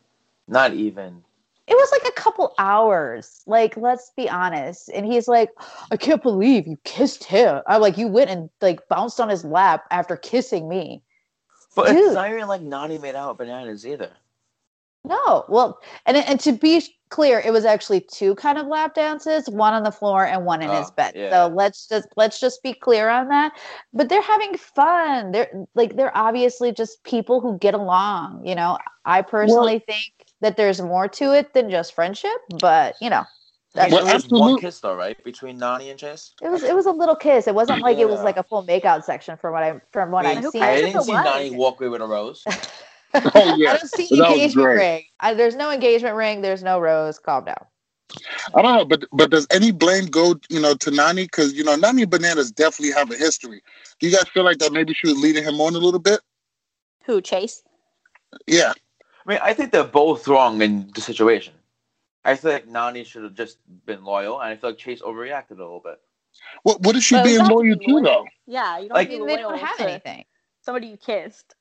not 0.47 0.73
even. 0.73 1.24
It 1.67 1.73
was 1.73 1.91
like 1.91 2.07
a 2.07 2.21
couple 2.21 2.53
hours. 2.59 3.41
Like, 3.47 3.75
let's 3.75 4.11
be 4.15 4.29
honest. 4.29 4.89
And 4.93 5.05
he's 5.05 5.27
like, 5.27 5.49
I 5.91 5.97
can't 5.97 6.21
believe 6.21 6.67
you 6.67 6.77
kissed 6.83 7.23
him. 7.23 7.61
I'm 7.67 7.81
like, 7.81 7.97
you 7.97 8.07
went 8.07 8.29
and 8.29 8.49
like 8.61 8.87
bounced 8.87 9.19
on 9.19 9.29
his 9.29 9.43
lap 9.43 9.85
after 9.89 10.15
kissing 10.15 10.69
me. 10.69 11.01
But 11.75 11.87
Dude. 11.87 11.97
it's 11.97 12.13
not 12.13 12.29
even 12.29 12.47
like 12.47 12.61
Nani 12.61 12.99
made 12.99 13.15
out 13.15 13.37
bananas 13.37 13.85
either. 13.85 14.11
No, 15.03 15.45
well, 15.49 15.79
and 16.05 16.17
and 16.17 16.39
to 16.39 16.51
be 16.51 16.81
clear, 17.09 17.39
it 17.39 17.51
was 17.53 17.63
actually 17.65 18.01
two 18.01 18.33
kind 18.35 18.57
of 18.57 18.65
lap 18.65 18.95
dances, 18.95 19.47
one 19.49 19.73
on 19.73 19.83
the 19.83 19.91
floor 19.91 20.25
and 20.25 20.45
one 20.45 20.63
in 20.63 20.69
his 20.71 20.87
Oh, 20.89 20.93
bed. 20.95 21.13
yeah. 21.15 21.29
So 21.29 21.53
let's 21.53 21.87
just 21.87 22.07
let's 22.15 22.39
just 22.39 22.63
be 22.63 22.73
clear 22.73 23.09
on 23.09 23.27
that. 23.27 23.53
But 23.93 24.09
they're 24.09 24.21
having 24.21 24.57
fun. 24.57 25.31
They're 25.31 25.51
like 25.75 25.95
they're 25.95 26.15
obviously 26.17 26.71
just 26.71 27.03
people 27.03 27.39
who 27.39 27.57
get 27.59 27.73
along. 27.75 28.45
You 28.45 28.55
know, 28.55 28.79
I 29.05 29.21
personally 29.21 29.79
think 29.85 30.24
that 30.41 30.57
there's 30.57 30.81
more 30.81 31.07
to 31.07 31.33
it 31.33 31.53
than 31.53 31.69
just 31.69 31.93
friendship. 31.93 32.37
But 32.59 32.95
you 33.01 33.09
know, 33.09 33.23
that's 33.73 33.91
Well, 33.93 34.05
Well, 34.05 34.13
was 34.13 34.27
one 34.29 34.59
kiss 34.59 34.79
though, 34.79 34.95
right, 34.95 35.21
between 35.23 35.57
Nani 35.57 35.89
and 35.89 35.99
Chase. 35.99 36.33
it 36.41 36.49
was 36.49 36.63
it 36.63 36.75
was 36.75 36.85
a 36.85 36.91
little 36.91 37.15
kiss. 37.15 37.47
It 37.47 37.55
wasn't 37.55 37.81
like 37.81 37.97
it 37.97 38.09
was 38.09 38.23
like 38.23 38.37
a 38.37 38.43
full 38.43 38.63
makeout 38.63 39.03
section 39.03 39.37
from 39.37 39.53
what 39.53 39.63
I 39.63 39.81
from 39.91 40.11
what 40.11 40.25
Wait, 40.25 40.37
I've 40.37 40.43
who 40.43 40.51
seen. 40.51 40.63
I 40.63 40.67
cares 40.67 40.79
if 40.81 40.87
didn't 40.87 41.03
see 41.03 41.11
was? 41.13 41.25
Nani 41.25 41.51
walk 41.51 41.81
away 41.81 41.89
with 41.89 42.01
a 42.01 42.07
rose. 42.07 42.43
Oh 43.33 43.55
yeah, 43.55 43.71
I 43.71 43.77
don't 43.77 43.87
see 43.89 44.07
That 44.17 44.31
engagement 44.31 44.67
ring. 44.67 45.03
I, 45.21 45.33
there's 45.33 45.55
no 45.55 45.71
engagement 45.71 46.15
ring. 46.15 46.41
There's 46.41 46.63
no 46.63 46.79
rose. 46.79 47.17
Calm 47.17 47.45
down. 47.45 47.65
I 48.53 48.61
don't 48.61 48.75
know, 48.75 48.85
but 48.85 49.05
but 49.13 49.31
does 49.31 49.47
any 49.51 49.71
blame 49.71 50.05
go, 50.05 50.35
you 50.49 50.61
know, 50.61 50.73
to 50.75 50.91
Nani? 50.91 51.23
Because 51.23 51.53
you 51.53 51.63
know, 51.63 51.75
Nani 51.75 52.03
and 52.03 52.11
Bananas 52.11 52.51
definitely 52.51 52.93
have 52.93 53.11
a 53.11 53.15
history. 53.15 53.61
Do 53.99 54.07
you 54.07 54.15
guys 54.15 54.27
feel 54.29 54.43
like 54.43 54.57
that 54.59 54.73
maybe 54.73 54.93
she 54.93 55.07
was 55.07 55.17
leading 55.17 55.43
him 55.43 55.59
on 55.61 55.75
a 55.75 55.79
little 55.79 55.99
bit? 55.99 56.19
Who 57.05 57.21
Chase? 57.21 57.63
Yeah, 58.47 58.73
I 59.25 59.29
mean, 59.29 59.39
I 59.41 59.53
think 59.53 59.71
they're 59.71 59.83
both 59.83 60.27
wrong 60.27 60.61
in 60.61 60.91
the 60.93 61.01
situation. 61.01 61.53
I 62.23 62.35
feel 62.35 62.51
like 62.53 62.67
Nani 62.67 63.03
should 63.03 63.23
have 63.23 63.35
just 63.35 63.57
been 63.85 64.03
loyal, 64.03 64.39
and 64.39 64.49
I 64.49 64.55
feel 64.55 64.71
like 64.71 64.79
Chase 64.79 65.01
overreacted 65.01 65.51
a 65.51 65.63
little 65.63 65.79
bit. 65.79 65.99
what 66.63 66.81
what 66.81 66.95
is 66.95 67.03
she 67.03 67.15
But 67.15 67.19
it 67.19 67.23
was 67.23 67.31
being 67.31 67.37
not 67.47 67.51
loyal 67.51 67.75
to 67.77 68.01
though? 68.01 68.25
Yeah, 68.47 68.77
you 68.79 68.89
don't 68.89 68.95
Like- 68.95 69.09
be 69.09 69.17
mean, 69.19 69.27
they 69.27 69.37
don't 69.37 69.57
have 69.59 69.77
to 69.77 69.89
anything. 69.89 70.25
somebody 70.61 70.87
you 70.87 70.97
kissed. 70.97 71.53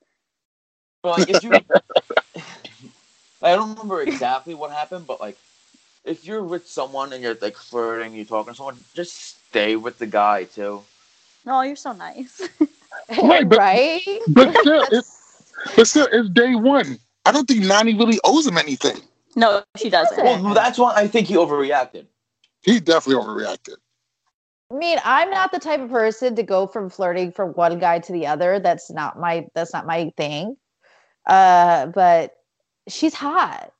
But 1.01 1.19
like, 1.19 1.29
if 1.29 1.43
you, 1.43 1.51
I 3.41 3.55
don't 3.55 3.69
remember 3.71 4.01
exactly 4.01 4.55
what 4.55 4.71
happened, 4.71 5.05
but 5.05 5.19
like, 5.21 5.37
if 6.03 6.25
you're 6.25 6.43
with 6.43 6.67
someone 6.67 7.13
and 7.13 7.21
you're 7.23 7.37
like 7.41 7.55
flirting, 7.57 8.13
you're 8.15 8.25
talking 8.25 8.53
to 8.53 8.57
someone, 8.57 8.77
just 8.95 9.13
stay 9.47 9.75
with 9.75 9.99
the 9.99 10.07
guy 10.07 10.45
too. 10.45 10.83
No, 11.45 11.61
you're 11.61 11.75
so 11.75 11.91
nice. 11.93 12.41
Right, 13.21 13.47
but- 13.47 13.57
right? 13.69 14.01
But 14.29 14.55
still, 14.57 14.87
it's, 14.91 15.43
but 15.75 15.87
still, 15.87 16.07
it's 16.11 16.29
day 16.29 16.55
one. 16.55 16.97
I 17.25 17.31
don't 17.31 17.47
think 17.47 17.63
Nani 17.63 17.95
really 17.95 18.19
owes 18.23 18.47
him 18.47 18.57
anything. 18.57 19.01
no, 19.35 19.63
she 19.77 19.89
doesn't. 19.89 20.23
Well, 20.23 20.53
that's 20.53 20.77
why 20.77 20.93
I 20.95 21.07
think 21.07 21.27
he 21.27 21.35
overreacted. 21.35 22.05
He 22.61 22.79
definitely 22.79 23.23
overreacted. 23.23 23.75
I 24.71 24.75
mean, 24.75 24.97
I'm 25.03 25.29
not 25.29 25.51
the 25.51 25.59
type 25.59 25.79
of 25.79 25.89
person 25.89 26.35
to 26.35 26.43
go 26.43 26.65
from 26.65 26.89
flirting 26.89 27.31
from 27.31 27.49
one 27.51 27.77
guy 27.79 27.99
to 27.99 28.11
the 28.11 28.27
other. 28.27 28.59
That's 28.59 28.89
not 28.89 29.19
my 29.19 29.47
that's 29.53 29.73
not 29.73 29.85
my 29.85 30.11
thing. 30.17 30.57
Uh, 31.27 31.87
but 31.87 32.33
she's 32.87 33.13
hot. 33.13 33.71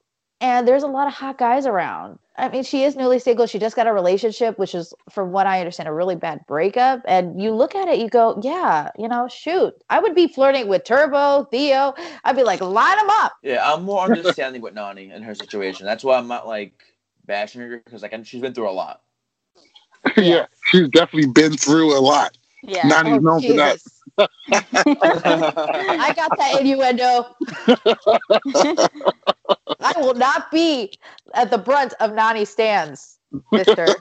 And 0.42 0.68
there's 0.68 0.84
a 0.84 0.88
lot 0.88 1.08
of 1.08 1.14
hot 1.14 1.38
guys 1.38 1.66
around. 1.66 2.20
I 2.38 2.50
mean, 2.50 2.64
she 2.64 2.84
is 2.84 2.96
newly 2.96 3.20
single. 3.20 3.46
She 3.46 3.60
just 3.60 3.76
got 3.76 3.88
a 3.88 3.94
relationship, 3.94 4.60
which 4.60 4.76
is, 4.76 4.94
from 5.10 5.32
what 5.32 5.48
I 5.48 5.60
understand, 5.60 5.88
a 5.88 5.94
really 5.94 6.16
bad 6.16 6.46
breakup. 6.48 7.02
And 7.06 7.42
you 7.42 7.52
look 7.52 7.76
at 7.76 7.88
it, 7.88 8.00
you 8.00 8.10
go, 8.10 8.40
yeah, 8.44 8.90
you 8.98 9.08
know, 9.08 9.28
shoot. 9.30 9.74
I 9.90 10.00
would 10.00 10.16
be 10.16 10.28
flirting 10.28 10.68
with 10.68 10.84
Turbo, 10.84 11.46
Theo. 11.46 11.94
I'd 12.26 12.36
be 12.36 12.44
like, 12.44 12.60
line 12.60 12.98
them 12.98 13.10
up. 13.10 13.34
Yeah, 13.42 13.62
I'm 13.64 13.84
more 13.84 14.04
understanding 14.12 14.62
with 14.62 14.74
Nani 14.74 15.12
and 15.12 15.24
her 15.24 15.34
situation. 15.34 15.86
That's 15.86 16.04
why 16.04 16.18
I'm 16.18 16.28
not 16.28 16.46
like 16.46 16.84
bashing 17.26 17.62
her 17.62 17.82
because 17.84 18.02
like 18.02 18.14
she's 18.26 18.42
been 18.42 18.54
through 18.54 18.70
a 18.70 18.72
lot. 18.72 19.02
yeah, 20.18 20.46
she's 20.66 20.90
definitely 20.90 21.32
been 21.32 21.56
through 21.56 21.98
a 21.98 22.02
lot. 22.02 22.38
Yeah. 22.64 22.86
Nani's 22.88 23.14
oh, 23.14 23.20
known 23.20 23.42
for 23.42 23.54
that. 23.54 23.80
Jesus. 24.18 25.44
I 25.78 26.14
got 26.16 26.38
that 26.38 26.58
innuendo. 26.60 27.26
I 29.82 30.02
will 30.02 30.14
not 30.14 30.52
be 30.52 30.98
at 31.34 31.52
the 31.52 31.58
brunt 31.58 31.94
of 32.00 32.14
Nani 32.14 32.46
stands, 32.46 33.18
mister. 33.52 33.96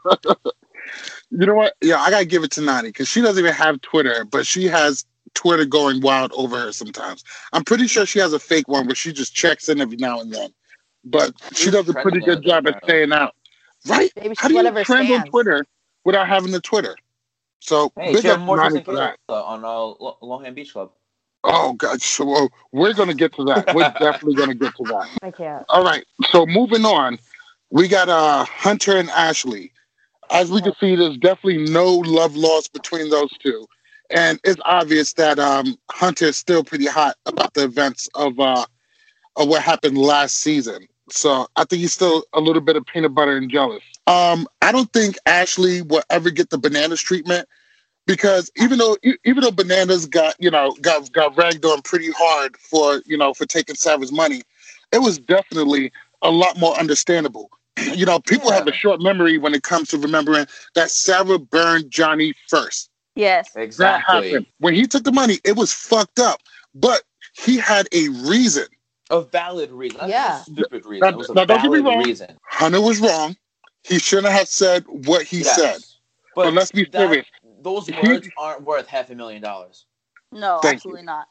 You 1.31 1.47
know 1.47 1.55
what? 1.55 1.75
Yeah, 1.83 2.01
I 2.01 2.11
gotta 2.11 2.25
give 2.25 2.45
it 2.45 2.53
to 2.53 2.61
Nani 2.61 2.89
because 2.91 3.09
she 3.09 3.21
doesn't 3.21 3.39
even 3.39 3.55
have 3.55 3.81
Twitter, 3.81 4.25
but 4.25 4.47
she 4.47 4.65
has 4.65 5.05
Twitter 5.35 5.65
going 5.65 6.01
wild 6.01 6.33
over 6.35 6.59
her 6.59 6.73
sometimes. 6.73 7.25
I'm 7.53 7.65
pretty 7.65 7.87
sure 7.89 8.07
she 8.07 8.21
has 8.21 8.33
a 8.33 8.39
fake 8.39 8.69
one 8.69 8.87
where 8.87 8.95
she 8.95 9.13
just 9.13 9.35
checks 9.35 9.69
in 9.69 9.81
every 9.81 9.97
now 9.97 10.21
and 10.21 10.33
then. 10.33 10.51
But 11.05 11.33
she 11.53 11.65
She's 11.65 11.73
does 11.73 11.89
a 11.89 11.95
pretty 11.95 12.21
good 12.21 12.43
job 12.45 12.67
at 12.69 12.83
staying 12.85 13.13
out. 13.13 13.35
Right? 13.89 14.11
Maybe 14.17 14.35
How 14.39 14.49
she's 14.49 14.57
do 14.57 14.65
one 14.65 14.75
you 14.75 14.85
trend 14.85 15.11
on. 15.11 15.27
Twitter 15.27 15.67
without 16.05 16.29
having 16.29 16.53
the 16.53 16.61
Twitter? 16.61 16.97
So 17.65 17.91
Hey, 17.97 18.13
big 18.13 18.27
up 18.27 18.41
had 18.41 18.47
more 18.47 18.57
Nani 18.59 18.85
for 18.85 18.95
that. 18.95 19.17
on 19.27 19.65
uh, 19.65 19.69
Lo- 19.69 20.19
Longhand 20.21 20.55
Beach 20.55 20.75
Club. 20.75 20.91
Oh 21.45 21.73
god, 21.73 22.03
so 22.03 22.27
well, 22.27 22.51
we're 22.73 22.93
gonna 22.93 23.15
get 23.15 23.33
to 23.37 23.45
that. 23.45 23.75
We're 23.75 23.85
definitely 23.99 24.35
gonna 24.35 24.55
get 24.55 24.75
to 24.77 24.85
that. 24.85 25.09
I 25.23 25.31
can't. 25.31 25.65
All 25.71 25.83
right. 25.83 26.05
So 26.31 26.45
moving 26.45 26.85
on, 26.85 27.19
we 27.71 27.89
got 27.89 28.11
uh 28.11 28.45
Hunter 28.45 28.99
and 28.99 29.09
Ashley. 29.11 29.73
As 30.31 30.51
we 30.51 30.61
can 30.61 30.75
see, 30.79 30.95
there's 30.95 31.17
definitely 31.17 31.71
no 31.71 31.87
love 31.87 32.37
lost 32.37 32.75
between 32.75 33.09
those 33.09 33.31
two. 33.39 33.67
And 34.11 34.39
it's 34.45 34.61
obvious 34.67 35.15
that 35.15 35.39
um 35.39 35.79
Hunter 35.91 36.27
is 36.27 36.37
still 36.37 36.65
pretty 36.65 36.87
hot 36.87 37.17
about 37.25 37.55
the 37.55 37.65
events 37.65 38.11
of 38.15 38.39
uh 38.39 38.67
of 39.37 39.49
what 39.49 39.63
happened 39.63 39.97
last 39.97 40.37
season. 40.37 40.87
So 41.11 41.47
I 41.57 41.65
think 41.65 41.81
he's 41.81 41.93
still 41.93 42.25
a 42.33 42.41
little 42.41 42.63
bit 42.63 42.77
of 42.77 42.87
peanut 42.87 43.15
butter 43.15 43.37
and 43.37 43.51
jealous. 43.51 43.83
Um, 44.07 44.47
I 44.63 44.73
don't 44.73 44.93
think 44.93 45.17
Ashley 45.27 45.83
will 45.83 46.03
ever 46.11 46.31
get 46.31 46.51
the 46.51 46.59
bananas 46.59 47.01
treatment 47.01 47.49
because 48.07 48.51
even 48.57 48.79
though 48.79 48.97
even 49.25 49.43
though 49.43 49.51
bananas 49.51 50.07
got 50.07 50.35
you 50.39 50.51
know 50.51 50.77
got 50.81 51.11
got 51.13 51.37
ragged 51.37 51.65
on 51.65 51.83
pretty 51.83 52.11
hard 52.11 52.57
for 52.57 53.03
you 53.07 53.17
know 53.17 53.35
for 53.35 53.47
taking 53.47 53.75
Sarah's 53.75 54.13
money, 54.13 54.43
it 54.93 54.99
was 54.99 55.19
definitely 55.19 55.93
a 56.23 56.31
lot 56.31 56.59
more 56.59 56.79
understandable. 56.79 57.51
You 57.95 58.07
know, 58.07 58.19
people 58.21 58.51
have 58.51 58.67
a 58.67 58.73
short 58.73 59.03
memory 59.03 59.37
when 59.37 59.53
it 59.53 59.63
comes 59.63 59.89
to 59.91 59.99
remembering 59.99 60.47
that 60.75 60.91
Sarah 60.91 61.39
burned 61.39 61.91
Johnny 61.91 62.33
first. 62.49 62.89
yes. 63.15 63.51
That 63.53 63.63
Exactly. 63.63 64.31
happened. 64.33 64.47
When 64.59 64.75
he 64.75 64.87
took 64.87 65.05
the 65.05 65.13
money, 65.13 65.39
it 65.45 65.57
was 65.57 65.73
fucked 65.73 66.19
up. 66.19 66.41
But 66.75 67.03
he 67.33 67.57
had 67.57 67.89
a 67.93 68.09
reason. 68.09 68.67
A 69.11 69.21
valid 69.21 69.71
reason. 69.71 69.99
That's 69.99 70.11
Yeah. 70.11 70.41
a 70.41 70.45
stupid 70.45 70.87
reason. 70.87 71.01
Now- 71.01 71.09
it 71.09 71.17
was 71.17 71.29
a 71.31 71.35
now, 71.35 71.45
don't 71.45 71.61
get 71.63 71.71
me 71.71 71.79
wrong. 71.81 72.03
reason. 72.05 72.39
Hunter 72.49 72.81
was 72.81 73.01
wrong. 73.01 73.37
He 73.83 73.99
shouldn't 73.99 74.33
have 74.33 74.49
said 74.49 74.85
what 74.89 75.23
he 75.25 75.41
Yes. 75.41 75.55
said. 75.57 75.81
But, 76.35 76.45
But 76.45 76.55
let's 76.55 76.73
be 76.73 76.85
that- 76.87 76.93
serious. 76.99 77.27
Those 77.61 77.91
words 77.91 78.29
aren't 78.39 78.63
worth 78.63 78.87
half 78.89 79.11
a 79.11 79.15
million 79.15 79.41
dollars. 79.43 79.87
No, 80.33 80.59
Thank 80.63 80.77
absolutely 80.77 81.03
not. 81.05 81.29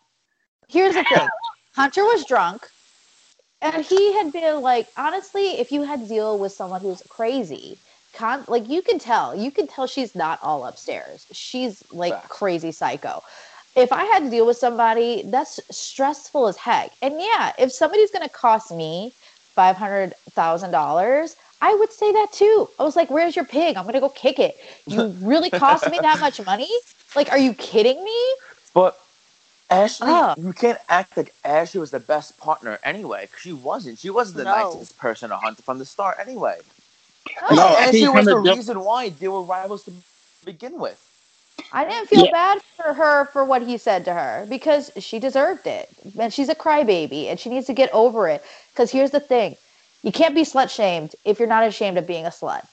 Here's 0.68 0.96
the 0.96 1.04
thing 1.04 1.28
Hunter 1.76 2.04
was 2.06 2.26
drunk, 2.26 2.70
and 3.62 3.84
he 3.86 4.14
had 4.14 4.32
been 4.32 4.62
like, 4.62 4.88
honestly, 4.98 5.60
if 5.60 5.72
you 5.72 5.84
had 5.84 6.02
to 6.02 6.08
deal 6.08 6.38
with 6.38 6.52
someone 6.52 6.82
who's 6.82 7.02
crazy, 7.10 7.78
con- 8.14 8.46
like 8.48 8.68
you 8.70 8.82
can 8.82 8.98
tell, 9.00 9.36
you 9.36 9.52
can 9.52 9.68
tell 9.68 9.88
she's 9.88 10.16
not 10.16 10.40
all 10.42 10.66
upstairs. 10.66 11.26
She's 11.32 11.84
like 11.92 12.14
Facts. 12.14 12.28
crazy 12.30 12.72
psycho. 12.72 13.24
If 13.76 13.92
I 13.94 14.06
had 14.06 14.22
to 14.26 14.30
deal 14.32 14.46
with 14.48 14.58
somebody, 14.58 15.26
that's 15.32 15.60
stressful 15.72 16.48
as 16.48 16.58
heck. 16.58 16.92
And 17.02 17.22
yeah, 17.22 17.54
if 17.60 17.72
somebody's 17.74 18.12
going 18.12 18.24
to 18.24 18.30
cost 18.30 18.72
me 18.72 19.16
$500,000, 19.58 21.36
I 21.62 21.76
would 21.76 21.94
say 21.94 22.12
that 22.14 22.34
too. 22.34 22.70
I 22.80 22.84
was 22.84 22.96
like, 22.98 23.12
where's 23.12 23.36
your 23.36 23.46
pig? 23.46 23.78
I'm 23.78 23.84
going 23.86 23.96
to 23.96 24.02
go 24.02 24.10
kick 24.10 24.40
it. 24.40 24.56
You 24.88 25.18
really 25.22 25.52
cost 25.52 25.88
me 25.88 26.00
that 26.02 26.20
much 26.20 26.42
money? 26.46 26.70
Like, 27.16 27.32
are 27.32 27.40
you 27.40 27.54
kidding 27.56 28.04
me? 28.04 28.36
But 28.74 29.00
Ashley, 29.70 30.26
Oh. 30.26 30.36
you 30.36 30.54
can't 30.54 30.80
act 30.90 31.18
like 31.18 31.36
Ashley 31.44 31.80
was 31.82 31.92
the 31.92 32.00
best 32.02 32.38
partner 32.38 32.80
anyway. 32.84 33.28
'cause 33.28 33.42
She 33.42 33.54
wasn't. 33.54 34.00
She 34.00 34.10
wasn't 34.12 34.38
the 34.38 34.46
No. 34.46 34.46
nicest 34.46 34.98
person 34.98 35.32
to 35.32 35.38
hunt 35.38 35.64
from 35.66 35.80
the 35.80 35.86
start 35.86 36.18
anyway. 36.20 36.62
No, 37.50 37.76
I 37.78 37.86
and 37.86 37.88
think 37.88 37.98
she 37.98 38.10
was 38.10 38.28
the 38.30 38.38
Hannah 38.38 38.40
reason 38.40 38.82
why 38.82 39.10
they 39.10 39.30
were 39.30 39.44
rivals 39.44 39.86
to 39.86 40.04
begin 40.44 40.80
with. 40.80 41.13
I 41.72 41.86
didn't 41.86 42.10
feel 42.10 42.26
Yeah. 42.26 42.32
bad 42.32 42.60
for 42.78 42.94
her 42.96 43.28
for 43.34 43.46
what 43.46 43.64
he 43.64 43.78
said 43.78 44.06
to 44.06 44.14
her 44.14 44.48
because 44.50 44.92
she 45.00 45.20
deserved 45.20 45.68
it. 45.68 45.90
And 46.20 46.34
she's 46.34 46.50
a 46.50 46.56
crybaby 46.56 47.28
and 47.28 47.40
she 47.40 47.50
needs 47.50 47.68
to 47.68 47.74
get 47.74 47.92
over 47.94 48.30
it. 48.30 48.44
Because 48.74 48.92
here's 48.92 49.12
the 49.12 49.22
thing 49.22 49.58
you 50.04 50.12
can't 50.14 50.36
be 50.36 50.44
slut 50.44 50.72
shamed 50.72 51.16
if 51.26 51.40
you're 51.40 51.50
not 51.50 51.68
ashamed 51.68 52.00
of 52.00 52.08
being 52.08 52.26
a 52.26 52.32
slut. 52.32 52.68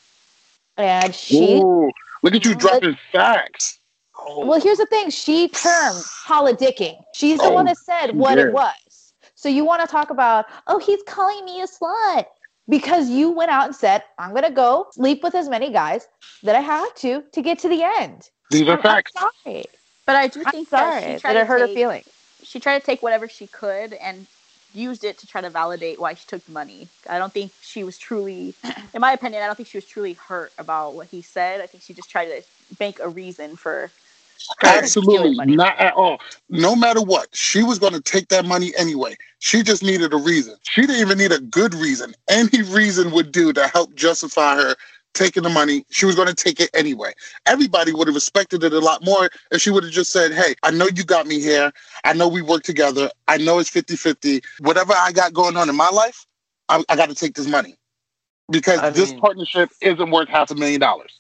And 0.79 1.15
she, 1.15 1.65
Ooh, 1.65 1.93
look 2.23 2.35
at 2.35 2.45
you 2.47 2.55
dropping 2.57 2.97
facts. 3.13 3.81
Oh. 4.19 4.51
well, 4.51 4.61
here's 4.61 4.79
the 4.79 4.87
thing 4.87 5.11
she 5.11 5.49
termed 5.49 6.07
politicking. 6.27 6.97
She's 7.15 7.43
the 7.43 7.51
Oh, 7.51 7.53
one 7.53 7.67
that 7.67 7.79
said 7.79 8.13
what 8.19 8.39
yeah. 8.39 8.41
it 8.41 8.51
was. 8.51 9.15
So 9.35 9.49
you 9.49 9.65
want 9.65 9.83
to 9.83 9.89
talk 9.89 10.11
about, 10.11 10.47
oh, 10.69 10.79
he's 10.79 11.03
calling 11.07 11.45
me 11.45 11.63
a 11.63 11.67
slut 11.69 12.27
because 12.69 13.11
you 13.11 13.31
went 13.31 13.51
out 13.51 13.67
and 13.67 13.77
said, 13.77 14.05
I'm 14.19 14.31
going 14.33 14.45
to 14.45 14.51
go 14.53 14.87
sleep 14.93 15.23
with 15.23 15.35
as 15.35 15.49
many 15.49 15.73
guys 15.73 16.07
that 16.43 16.57
I 16.57 16.61
have 16.61 16.95
to 16.97 17.25
to 17.33 17.43
get 17.43 17.59
to 17.61 17.69
the 17.69 17.83
end. 17.83 18.31
These 18.51 18.69
are 18.69 18.73
I'm, 18.73 18.79
I'm 18.79 18.83
facts. 18.83 19.13
sorry. 19.13 19.65
But 20.07 20.17
I 20.17 20.27
do 20.29 20.45
think 20.45 20.69
sorry 20.69 21.01
that 21.01 21.03
she 21.03 21.13
that 21.13 21.21
tried 21.21 21.37
it 21.37 21.41
to 21.41 21.47
hurt 21.47 21.61
her 21.61 21.67
take- 21.67 21.77
feelings. 21.77 22.07
She 22.43 22.61
tried 22.61 22.81
to 22.81 22.87
take 22.87 23.03
whatever 23.03 23.29
she 23.29 23.47
could 23.47 23.95
and 23.95 24.27
used 24.75 25.05
it 25.05 25.19
to 25.19 25.27
try 25.27 25.41
to 25.41 25.51
validate 25.51 26.01
why 26.01 26.15
she 26.15 26.25
took 26.27 26.45
the 26.47 26.53
money. 26.53 26.89
I 27.09 27.19
don't 27.19 27.33
think 27.33 27.53
she 27.63 27.85
was 27.85 27.99
truly, 27.99 28.55
in 28.95 29.01
my 29.01 29.13
opinion, 29.13 29.43
I 29.43 29.47
don't 29.47 29.57
think 29.57 29.69
she 29.69 29.79
was 29.79 29.85
truly 29.85 30.15
hurt 30.15 30.53
about 30.59 30.95
what 30.95 31.09
he 31.09 31.23
said. 31.23 31.61
I 31.61 31.67
think 31.67 31.83
she 31.85 31.93
just 31.95 32.11
tried 32.11 32.27
to 32.27 32.43
make 32.81 33.01
a 33.01 33.09
reason 33.09 33.57
for. 33.57 33.91
for 34.59 34.67
Absolutely 34.69 35.57
not 35.57 35.79
at 35.79 35.95
all. 35.95 36.19
No 36.49 36.75
matter 36.77 37.03
what, 37.03 37.29
she 37.35 37.63
was 37.63 37.79
going 37.79 37.93
to 37.95 38.01
take 38.01 38.29
that 38.29 38.45
money 38.45 38.73
anyway. 38.79 39.17
She 39.41 39.63
just 39.63 39.83
needed 39.83 40.13
a 40.13 40.17
reason. 40.17 40.57
She 40.63 40.83
didn't 40.83 40.97
even 40.97 41.19
need 41.19 41.33
a 41.33 41.41
good 41.41 41.75
reason. 41.75 42.15
Any 42.29 42.63
reason 42.63 43.11
would 43.13 43.33
do 43.33 43.53
to 43.53 43.67
help 43.69 43.95
justify 43.95 44.57
her 44.57 44.77
taking 45.15 45.43
the 45.43 45.49
money. 45.51 45.85
She 45.91 46.07
was 46.07 46.15
going 46.15 46.29
to 46.29 46.35
take 46.35 46.61
it 46.61 46.71
anyway. 46.75 47.13
Everybody 47.47 47.93
would 47.93 48.09
have 48.09 48.15
respected 48.15 48.63
it 48.65 48.73
a 48.73 48.79
lot 48.81 49.05
more 49.05 49.31
if 49.51 49.61
she 49.61 49.71
would 49.71 49.85
have 49.85 49.93
just 49.93 50.13
said, 50.13 50.33
Hey, 50.33 50.55
I 50.63 50.71
know 50.71 50.89
you 50.95 51.05
got 51.05 51.27
me 51.27 51.41
here. 51.41 51.73
I 52.05 52.13
know 52.13 52.29
we 52.29 52.43
work 52.43 52.63
together. 52.63 53.11
I 53.29 53.39
know 53.39 53.59
it's 53.59 53.71
50 53.71 53.97
50. 53.97 54.41
Whatever 54.61 54.93
I 54.97 55.13
got 55.13 55.33
going 55.33 55.57
on 55.57 55.69
in 55.69 55.77
my 55.77 55.91
life, 55.91 56.27
I, 56.69 56.83
I 56.89 56.97
got 56.97 57.09
to 57.09 57.15
take 57.15 57.35
this 57.35 57.47
money 57.47 57.77
because 58.51 58.81
I 58.81 58.91
this 58.91 59.11
mean- 59.11 59.21
partnership 59.21 59.71
isn't 59.81 60.11
worth 60.11 60.29
half 60.29 60.51
a 60.51 60.55
million 60.55 60.81
dollars. 60.81 61.20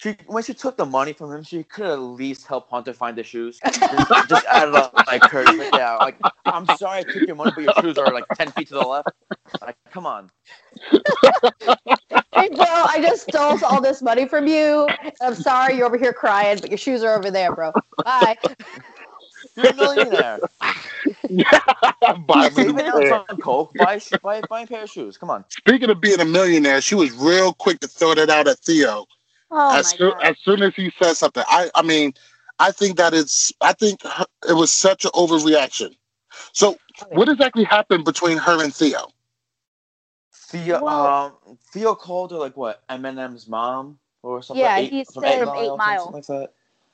She 0.00 0.16
when 0.28 0.44
she 0.44 0.54
took 0.54 0.76
the 0.76 0.86
money 0.86 1.12
from 1.12 1.32
him, 1.32 1.42
she 1.42 1.64
could 1.64 1.86
at 1.86 1.98
least 1.98 2.46
help 2.46 2.70
Hunter 2.70 2.92
find 2.92 3.18
the 3.18 3.24
shoes. 3.24 3.58
just, 3.64 4.28
just 4.28 4.46
added 4.46 4.76
up 4.76 4.94
like 5.08 5.24
her, 5.24 5.42
yeah. 5.74 5.96
Like 5.96 6.16
I'm 6.44 6.66
sorry 6.76 7.00
I 7.00 7.02
took 7.02 7.26
your 7.26 7.34
money, 7.34 7.50
but 7.52 7.64
your 7.64 7.74
shoes 7.80 7.98
are 7.98 8.12
like 8.12 8.24
ten 8.36 8.52
feet 8.52 8.68
to 8.68 8.74
the 8.74 8.80
left. 8.86 9.08
Like 9.60 9.76
come 9.90 10.06
on. 10.06 10.30
Hey, 12.32 12.48
bro, 12.50 12.64
I 12.64 13.00
just 13.02 13.28
stole 13.28 13.58
all 13.64 13.80
this 13.80 14.00
money 14.00 14.28
from 14.28 14.46
you. 14.46 14.88
I'm 15.20 15.34
sorry 15.34 15.76
you're 15.76 15.86
over 15.86 15.98
here 15.98 16.12
crying, 16.12 16.58
but 16.60 16.70
your 16.70 16.78
shoes 16.78 17.02
are 17.02 17.18
over 17.18 17.32
there, 17.32 17.52
bro. 17.52 17.72
Bye. 18.04 18.36
You're 19.56 19.70
a 19.70 19.74
millionaire. 19.74 20.38
Buy 22.26 22.50
me 22.50 22.62
Even 22.62 22.78
a 22.78 22.82
now 22.84 22.92
pair. 22.92 23.00
it's 23.00 23.30
on 23.30 23.38
coke. 23.38 23.74
Buy, 23.74 23.94
a 23.94 24.18
buy, 24.20 24.42
buy 24.42 24.60
a 24.60 24.66
pair 24.68 24.84
of 24.84 24.90
shoes. 24.90 25.16
Come 25.16 25.30
on. 25.30 25.44
Speaking 25.48 25.90
of 25.90 26.00
being 26.00 26.20
a 26.20 26.24
millionaire, 26.24 26.80
she 26.80 26.94
was 26.94 27.10
real 27.12 27.52
quick 27.52 27.80
to 27.80 27.88
throw 27.88 28.14
that 28.14 28.30
out 28.30 28.46
at 28.46 28.60
Theo. 28.60 29.06
Oh 29.50 29.76
as, 29.76 29.84
my 29.92 29.96
soon, 29.96 30.12
as 30.22 30.36
soon 30.44 30.62
as 30.62 30.74
he 30.74 30.92
said 31.00 31.14
something, 31.14 31.44
I, 31.48 31.70
I 31.74 31.82
mean, 31.82 32.12
I 32.58 32.70
think 32.70 32.96
that 32.98 33.14
it's, 33.14 33.52
I 33.60 33.72
think 33.72 34.02
her- 34.02 34.26
it 34.48 34.52
was 34.54 34.72
such 34.72 35.04
an 35.04 35.10
overreaction. 35.12 35.96
So, 36.52 36.76
what 37.10 37.28
exactly 37.28 37.64
happened 37.64 38.04
between 38.04 38.38
her 38.38 38.62
and 38.62 38.74
Theo? 38.74 39.08
Theo, 40.32 40.86
um, 40.86 41.32
Theo 41.72 41.94
called 41.94 42.30
her 42.32 42.38
like 42.38 42.56
what 42.56 42.86
Eminem's 42.88 43.48
mom 43.48 43.98
or 44.22 44.42
something. 44.42 44.64
Yeah, 44.64 44.78
Eight- 44.78 44.90
he 44.90 45.04
from 45.04 45.24
said- 45.24 45.32
Eight 45.32 45.38
From 45.38 45.46
Mile, 45.48 45.60
Eight 45.64 45.68
or 45.68 45.76
Mile. 45.76 46.10
like 46.14 46.26
that. 46.26 46.50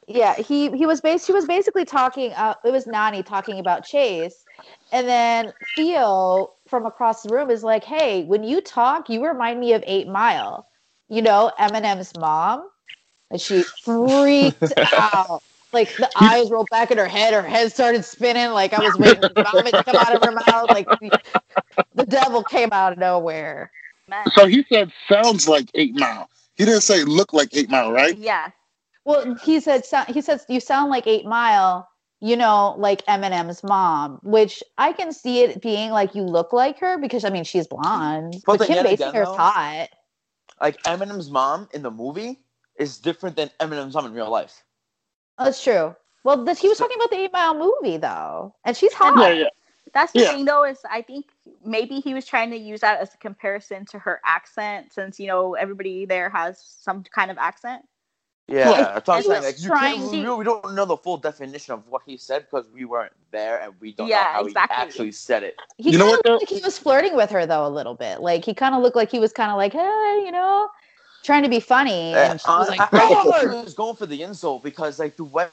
Yeah, 0.06 0.34
he 0.34 0.70
he 0.76 0.84
was 0.86 1.00
bas- 1.00 1.24
she 1.24 1.32
was 1.32 1.46
basically 1.46 1.86
talking 1.86 2.32
uh 2.32 2.54
it 2.62 2.72
was 2.72 2.86
Nani 2.86 3.22
talking 3.22 3.58
about 3.58 3.84
Chase. 3.86 4.44
And 4.92 5.08
then 5.08 5.52
Theo 5.76 6.52
from 6.68 6.84
across 6.84 7.22
the 7.22 7.34
room 7.34 7.50
is 7.50 7.64
like, 7.64 7.84
"Hey, 7.84 8.24
when 8.24 8.44
you 8.44 8.60
talk, 8.60 9.08
you 9.08 9.24
remind 9.26 9.60
me 9.60 9.72
of 9.72 9.82
8 9.86 10.06
Mile. 10.08 10.66
You 11.08 11.22
know, 11.22 11.52
Eminem's 11.58 12.14
mom." 12.16 12.68
And 13.30 13.40
she 13.40 13.66
freaked 13.84 14.72
out. 14.96 15.42
Like 15.72 15.96
the 15.98 16.10
eyes 16.16 16.50
rolled 16.50 16.70
back 16.70 16.92
in 16.92 16.98
her 16.98 17.08
head, 17.08 17.34
her 17.34 17.42
head 17.42 17.72
started 17.72 18.04
spinning 18.04 18.50
like 18.52 18.74
I 18.74 18.82
was 18.82 18.98
waiting 18.98 19.26
for 19.26 19.36
vomit 19.44 19.76
to 19.76 19.84
come 19.84 19.98
out 19.98 20.14
of 20.14 20.20
her 20.22 20.32
mouth. 20.32 20.70
Like 20.72 20.88
the, 21.00 21.12
the 21.94 22.06
devil 22.06 22.44
came 22.44 22.70
out 22.72 22.94
of 22.94 22.98
nowhere. 22.98 23.72
Man. 24.08 24.28
So 24.36 24.46
he 24.46 24.64
said, 24.72 24.92
sounds 25.10 25.48
like 25.48 25.70
Eight 25.74 25.94
Mile. 25.94 26.28
He 26.56 26.64
didn't 26.64 26.82
say 26.82 27.04
look 27.04 27.32
like 27.32 27.56
Eight 27.56 27.70
Mile, 27.70 27.92
right? 27.92 28.18
Yeah, 28.18 28.48
Well, 29.06 29.36
he 29.42 29.60
said 29.60 29.86
so- 29.86 30.04
he 30.08 30.22
says 30.22 30.46
you 30.48 30.60
sound 30.60 30.90
like 30.92 31.08
Eight 31.08 31.26
Mile, 31.26 31.88
you 32.20 32.36
know, 32.36 32.76
like 32.78 33.04
Eminem's 33.06 33.64
mom, 33.64 34.20
which 34.24 34.62
I 34.78 34.94
can 34.94 35.12
see 35.12 35.42
it 35.42 35.62
being 35.62 35.92
like 35.92 36.14
you 36.16 36.22
look 36.24 36.54
like 36.54 36.80
her 36.80 36.98
because 37.00 37.24
I 37.26 37.30
mean 37.30 37.44
she's 37.44 37.68
blonde, 37.68 38.42
But 38.46 38.58
but, 38.58 38.60
then 38.60 38.68
Kim 38.68 38.74
yet 38.74 38.86
again, 38.86 39.14
Basinger's 39.14 39.32
hot. 39.32 39.90
Like 40.64 40.82
Eminem's 40.84 41.30
mom 41.30 41.68
in 41.74 41.82
the 41.82 41.90
movie 41.90 42.40
is 42.78 42.96
different 42.96 43.36
than 43.36 43.50
Eminem's 43.60 43.92
mom 43.92 44.06
in 44.06 44.14
real 44.14 44.30
life. 44.30 44.64
That's 45.36 45.62
true. 45.62 45.94
Well, 46.24 46.42
this, 46.42 46.58
he 46.58 46.70
was 46.70 46.78
talking 46.78 46.96
about 46.96 47.10
the 47.10 47.18
Eight 47.18 47.34
Mile 47.34 47.54
movie 47.54 47.98
though, 47.98 48.54
and 48.64 48.74
she's 48.74 48.94
hot. 48.94 49.14
Yeah, 49.20 49.42
yeah. 49.42 49.48
that's 49.92 50.12
the 50.12 50.20
Yeah. 50.20 50.30
thing 50.30 50.46
though. 50.46 50.64
Is 50.64 50.78
I 50.90 51.02
think 51.02 51.26
maybe 51.62 52.00
he 52.00 52.14
was 52.14 52.24
trying 52.24 52.50
to 52.50 52.56
use 52.56 52.80
that 52.80 52.98
as 52.98 53.12
a 53.12 53.18
comparison 53.18 53.84
to 53.90 53.98
her 53.98 54.22
accent, 54.24 54.94
since 54.94 55.20
you 55.20 55.26
know 55.26 55.52
everybody 55.52 56.06
there 56.06 56.30
has 56.30 56.64
some 56.66 57.04
kind 57.14 57.30
of 57.30 57.36
accent. 57.36 57.86
Yeah, 58.46 58.70
Well, 58.70 58.92
that's 58.94 59.08
what 59.08 59.14
I'm 59.16 59.22
saying. 59.22 59.42
was 59.42 59.44
Like, 59.44 59.60
you 59.62 59.70
can't, 59.70 60.10
to- 60.10 60.30
we, 60.30 60.36
we 60.36 60.44
don't 60.44 60.74
know 60.74 60.84
the 60.84 60.96
full 60.98 61.16
definition 61.16 61.72
of 61.74 61.88
what 61.88 62.02
he 62.04 62.16
said 62.18 62.42
because 62.42 62.66
we 62.74 62.84
weren't 62.84 63.12
there 63.30 63.60
and 63.60 63.72
we 63.80 63.92
don't 63.92 64.08
know 64.08 64.14
Yeah, 64.14 64.32
how 64.34 64.44
exactly. 64.44 64.76
he 64.76 64.82
actually 64.82 65.12
said 65.12 65.42
it. 65.44 65.56
He 65.78 65.92
You 65.92 65.98
know 65.98 66.06
what, 66.06 66.22
though? 66.24 66.34
looked 66.34 66.50
like 66.52 66.58
he 66.58 66.64
was 66.64 66.78
flirting 66.78 67.16
with 67.16 67.30
her 67.30 67.46
though 67.46 67.66
a 67.66 67.68
little 67.68 67.94
bit. 67.94 68.20
Like 68.20 68.44
he 68.44 68.52
kind 68.52 68.74
of 68.74 68.82
looked 68.82 68.96
like 68.96 69.10
he 69.10 69.18
was 69.18 69.32
kind 69.32 69.50
of 69.50 69.56
like, 69.56 69.72
hey, 69.72 70.22
you 70.24 70.30
know, 70.30 70.68
trying 71.22 71.42
to 71.42 71.48
be 71.48 71.58
funny, 71.60 72.12
and 72.14 72.38
she 72.40 72.46
was 72.48 72.68
Uh, 72.68 72.70
like, 72.70 72.80
I, 72.80 72.88
I 72.92 73.08
think 73.08 73.50
he 73.50 73.56
was 73.56 73.74
going 73.74 73.96
for 73.96 74.06
the 74.06 74.22
insult 74.22 74.62
because 74.62 74.98
like 74.98 75.16
the 75.16 75.24
way 75.24 75.48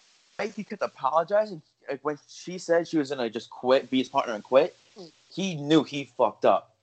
he 0.54 0.64
kept 0.64 0.82
apologizing, 0.82 1.62
like 1.90 2.00
when 2.04 2.18
she 2.28 2.58
said 2.58 2.88
she 2.88 2.98
was 2.98 3.10
gonna 3.10 3.30
just 3.30 3.50
quit, 3.50 3.90
be 3.90 4.00
his 4.00 4.10
partner 4.10 4.34
and 4.34 4.44
quit, 4.44 4.76
he 5.34 5.56
knew 5.56 5.84
he 5.84 6.12
fucked 6.18 6.46
up. 6.46 6.76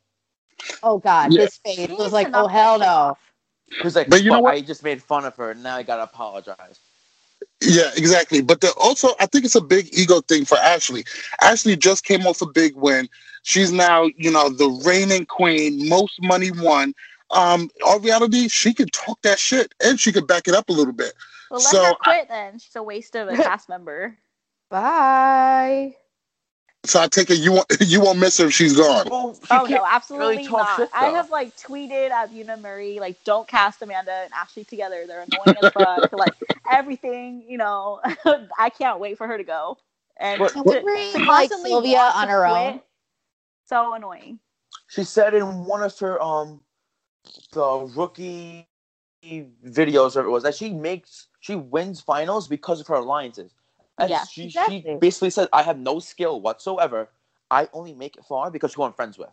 "Oh 0.83 0.99
God, 0.99 1.33
Yeah. 1.33 1.43
his 1.43 1.57
face 1.59 1.77
He 1.87 1.93
was 1.93 2.13
like, 2.13 2.31
oh 2.35 2.47
hell 2.47 2.79
shit 2.79 2.87
no." 2.87 3.19
Off. 3.77 3.85
Was 3.85 3.97
like, 3.97 4.09
But 4.09 4.23
you 4.23 4.31
know 4.31 4.41
what? 4.41 4.55
I 4.55 4.61
just 4.61 4.83
made 4.83 5.03
fun 5.03 5.25
of 5.25 5.37
her, 5.37 5.51
and 5.51 5.63
now 5.63 5.77
I 5.77 5.83
gotta 5.83 6.05
apologize. 6.05 6.81
Yeah, 7.61 7.91
exactly. 7.97 8.41
But 8.41 8.61
the, 8.61 8.73
also, 8.79 9.09
I 9.21 9.27
think 9.27 9.45
it's 9.45 9.55
a 9.55 9.61
big 9.61 9.89
ego 9.97 10.21
thing 10.21 10.45
for 10.45 10.59
Ashley. 10.59 11.05
Ashley 11.43 11.77
just 11.77 12.05
came 12.05 12.27
off 12.27 12.41
a 12.43 12.47
big 12.47 12.75
win. 12.77 13.09
She's 13.43 13.73
now, 13.73 14.09
you 14.17 14.31
know, 14.31 14.49
the 14.49 14.69
reigning 14.85 15.27
queen, 15.27 15.89
most 15.89 16.15
money 16.23 16.51
won. 16.51 16.95
Um, 17.31 17.71
all 17.85 17.99
reality, 18.01 18.49
she 18.49 18.73
could 18.73 18.93
talk 18.93 19.21
that 19.23 19.39
shit 19.39 19.75
and 19.85 19.99
she 19.99 20.13
could 20.13 20.27
back 20.27 20.49
it 20.49 20.55
up 20.55 20.69
a 20.69 20.73
little 20.73 20.93
bit. 20.93 21.13
Well, 21.51 21.61
let 21.61 21.71
So, 21.71 21.85
her 21.85 21.95
quit 21.95 22.29
then. 22.29 22.59
She's 22.59 22.77
a 22.77 22.83
waste 22.83 23.17
of 23.17 23.29
a 23.29 23.37
cast 23.37 23.69
member. 23.69 24.19
Bye. 24.71 25.97
So 26.89 27.01
I 27.01 27.09
take 27.09 27.31
it 27.31 27.39
you 27.39 27.53
won't 27.53 27.67
you 27.81 28.01
won't 28.01 28.19
miss 28.19 28.39
her 28.39 28.47
if 28.47 28.53
she's 28.55 28.77
gone. 28.77 29.09
Well, 29.11 29.35
she 29.35 29.41
Oh 29.51 29.65
no, 29.67 29.85
absolutely 29.87 30.47
talk 30.47 30.59
not. 30.67 30.77
shit, 30.77 30.91
I 30.95 31.07
have 31.07 31.31
like 31.31 31.57
tweeted 31.57 32.11
at 32.11 32.33
Una 32.33 32.57
Murray 32.57 32.99
like, 33.01 33.23
don't 33.25 33.47
cast 33.49 33.83
Amanda 33.83 34.13
and 34.13 34.33
Ashley 34.33 34.65
together. 34.65 35.05
They're 35.07 35.23
annoying 35.31 35.57
as 35.63 35.73
fuck. 35.73 36.13
like 36.13 36.35
everything, 36.71 37.45
you 37.49 37.59
know. 37.59 38.01
I 38.59 38.71
can't 38.71 39.01
wait 39.01 39.19
for 39.19 39.27
her 39.27 39.37
to 39.39 39.45
go. 39.45 39.79
And 40.19 40.41
What- 40.41 40.53
to, 40.53 40.61
what- 40.63 40.83
to 40.83 41.25
Like 41.25 41.53
Sylvia 41.53 41.99
on 42.15 42.29
her 42.29 42.41
quit, 42.47 42.75
own. 42.75 42.81
So 43.67 43.95
annoying. 43.95 44.39
She 44.89 45.05
said 45.05 45.35
in 45.35 45.45
one 45.67 45.83
of 45.83 45.99
her 45.99 46.21
um 46.23 46.61
the 47.53 47.91
rookie 47.95 48.67
videos 49.25 50.17
or 50.17 50.25
it 50.25 50.31
was 50.31 50.43
that 50.45 50.55
she 50.55 50.73
makes 50.73 51.29
she 51.41 51.55
wins 51.55 52.01
finals 52.01 52.49
because 52.49 52.81
of 52.81 52.87
her 52.87 52.95
alliances. 52.95 53.53
And 53.99 54.11
Yeah, 54.11 54.25
she, 54.25 54.45
exactly. 54.45 54.83
she 54.83 54.97
basically 55.01 55.31
said, 55.31 55.49
I 55.53 55.63
have 55.63 55.79
no 55.79 55.99
skill 55.99 56.41
whatsoever. 56.41 57.09
I 57.51 57.69
only 57.73 57.95
make 57.95 58.17
it 58.17 58.25
far 58.25 58.51
because 58.51 58.75
who 58.75 58.83
I'm 58.85 58.93
friends 58.93 59.19
with. 59.19 59.31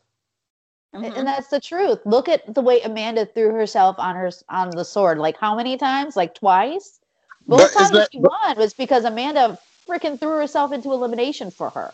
Mhm. 0.96 1.18
And 1.18 1.28
that's 1.28 1.50
the 1.50 1.60
truth. 1.60 2.00
Look 2.06 2.30
at 2.30 2.54
the 2.54 2.62
way 2.62 2.82
Amanda 2.82 3.26
threw 3.26 3.52
herself 3.54 3.98
on 4.00 4.16
her 4.16 4.32
on 4.50 4.76
the 4.76 4.86
sword. 4.86 5.20
Like 5.20 5.38
how 5.38 5.56
many 5.56 5.78
times? 5.78 6.16
Like 6.16 6.36
twice. 6.36 7.00
But 7.48 7.58
Both 7.58 7.72
is 7.72 7.74
times 7.78 7.92
that- 7.92 8.12
she 8.12 8.20
won 8.20 8.58
was 8.58 8.74
because 8.74 9.06
Amanda 9.06 9.60
freaking 9.88 10.20
threw 10.20 10.38
herself 10.38 10.72
into 10.72 10.92
elimination 10.94 11.52
for 11.52 11.70
her. 11.72 11.94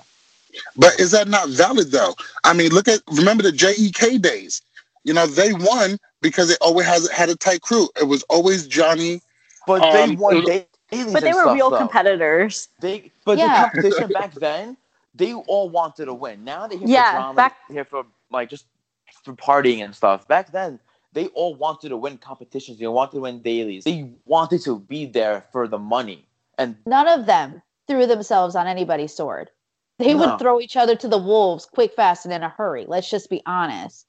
But 0.78 1.00
is 1.00 1.12
that 1.12 1.28
not 1.28 1.50
valid 1.50 1.92
though? 1.92 2.16
I 2.44 2.54
mean, 2.54 2.72
look 2.72 2.88
at 2.88 3.02
remember 3.08 3.44
the 3.44 3.52
JEK 3.52 4.22
days. 4.22 4.62
You 5.04 5.14
know, 5.14 5.26
they 5.28 5.54
won 5.54 5.98
because 6.22 6.50
it 6.52 6.60
always 6.62 6.86
has 6.88 7.10
had 7.10 7.30
a 7.30 7.36
tight 7.36 7.62
crew. 7.62 7.90
It 8.00 8.06
was 8.06 8.24
always 8.24 8.68
Johnny. 8.68 9.22
But 9.68 9.92
they 9.92 10.04
Um, 10.04 10.18
won 10.18 10.38
it- 10.48 10.70
dailies 10.92 11.14
but 11.14 11.24
they 11.24 11.34
were 11.34 11.42
stuff, 11.42 11.56
real 11.56 11.70
though. 11.70 11.78
competitors. 11.78 12.70
They 12.80 13.12
but 13.26 13.38
Yeah. 13.38 13.48
the 13.72 13.82
competition 13.82 14.10
back 14.12 14.34
then, 14.36 14.78
they 15.16 15.34
all 15.34 15.70
wanted 15.70 16.06
to 16.06 16.14
win. 16.14 16.44
Now 16.44 16.68
they're 16.68 16.78
here 16.78 16.88
Yeah, 16.88 17.12
for 17.12 17.18
drama, 17.18 17.36
back- 17.36 17.58
they're 17.68 17.76
here 17.76 17.86
for 17.86 18.06
like 18.30 18.50
just 18.50 18.66
for 19.24 19.34
partying 19.34 19.84
and 19.84 19.96
stuff. 19.96 20.28
Back 20.28 20.52
then, 20.52 20.80
they 21.14 21.28
all 21.30 21.56
wanted 21.56 21.90
to 21.90 21.98
win 21.98 22.18
competitions. 22.18 22.80
They 22.80 22.88
wanted 22.88 23.14
to 23.16 23.22
win 23.22 23.42
dailies. 23.42 23.84
They 23.84 24.10
wanted 24.26 24.62
to 24.64 24.80
be 24.80 25.06
there 25.06 25.46
for 25.52 25.68
the 25.68 25.80
money. 25.80 26.26
And 26.58 26.76
None 26.86 27.08
of 27.08 27.26
them 27.26 27.62
threw 27.88 28.06
themselves 28.06 28.56
on 28.56 28.68
anybody's 28.68 29.14
sword. 29.14 29.50
They 30.00 30.14
No. 30.14 30.20
would 30.20 30.40
throw 30.40 30.60
each 30.60 30.78
other 30.78 30.96
to 30.96 31.08
the 31.08 31.18
wolves 31.18 31.66
quick, 31.66 31.94
fast, 31.94 32.26
and 32.26 32.34
in 32.34 32.42
a 32.44 32.50
hurry. 32.50 32.86
Let's 32.88 33.10
just 33.10 33.30
be 33.30 33.42
honest. 33.46 34.08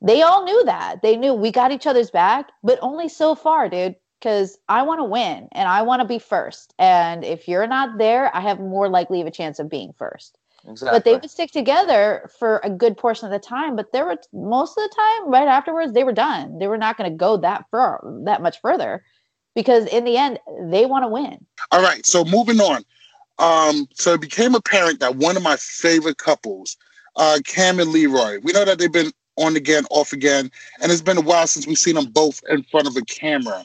They 0.00 0.22
all 0.22 0.44
knew 0.44 0.64
that. 0.64 1.02
They 1.02 1.16
knew 1.16 1.34
we 1.34 1.50
got 1.50 1.72
each 1.72 1.86
other's 1.86 2.10
back, 2.10 2.50
but 2.62 2.78
only 2.82 3.08
so 3.08 3.34
far, 3.34 3.68
dude. 3.68 3.96
Because 4.26 4.58
I 4.68 4.82
want 4.82 4.98
to 4.98 5.04
win 5.04 5.46
and 5.52 5.68
I 5.68 5.82
want 5.82 6.02
to 6.02 6.04
be 6.04 6.18
first. 6.18 6.74
And 6.80 7.24
if 7.24 7.46
you're 7.46 7.68
not 7.68 7.96
there, 7.96 8.34
I 8.34 8.40
have 8.40 8.58
more 8.58 8.88
likely 8.88 9.20
of 9.20 9.28
a 9.28 9.30
chance 9.30 9.60
of 9.60 9.70
being 9.70 9.92
first. 9.96 10.36
exactly. 10.68 10.96
But 10.96 11.04
they 11.04 11.12
would 11.14 11.30
stick 11.30 11.52
together 11.52 12.28
for 12.40 12.60
a 12.64 12.68
good 12.68 12.96
portion 12.96 13.26
of 13.26 13.30
the 13.30 13.38
time. 13.38 13.76
But 13.76 13.92
there 13.92 14.04
were 14.04 14.16
most 14.32 14.76
of 14.76 14.82
the 14.82 14.92
time, 14.96 15.30
right 15.30 15.46
afterwards, 15.46 15.92
they 15.92 16.02
were 16.02 16.12
done. 16.12 16.58
They 16.58 16.66
were 16.66 16.76
not 16.76 16.96
going 16.96 17.08
to 17.08 17.16
go 17.16 17.36
that 17.36 17.66
far, 17.70 18.02
that 18.24 18.42
much 18.42 18.60
further, 18.60 19.04
because 19.54 19.86
in 19.86 20.02
the 20.02 20.16
end, 20.16 20.40
they 20.60 20.86
want 20.86 21.04
to 21.04 21.08
win. 21.08 21.46
All 21.70 21.80
right, 21.80 22.04
so 22.04 22.24
moving 22.24 22.60
on. 22.60 22.84
Um, 23.38 23.86
so 23.94 24.14
it 24.14 24.20
became 24.20 24.56
apparent 24.56 24.98
that 24.98 25.14
one 25.14 25.36
of 25.36 25.44
my 25.44 25.54
favorite 25.54 26.18
couples, 26.18 26.76
uh, 27.14 27.38
Kam 27.44 27.78
and 27.78 27.90
Leroy, 27.90 28.40
we 28.42 28.50
know 28.50 28.64
that 28.64 28.80
they've 28.80 28.90
been 28.90 29.12
on 29.36 29.54
again, 29.54 29.84
off 29.88 30.12
again, 30.12 30.50
and 30.82 30.90
it's 30.90 31.00
been 31.00 31.16
a 31.16 31.20
while 31.20 31.46
since 31.46 31.64
we've 31.64 31.78
seen 31.78 31.94
them 31.94 32.06
both 32.06 32.42
in 32.50 32.64
front 32.64 32.88
of 32.88 32.96
a 32.96 33.02
camera. 33.02 33.64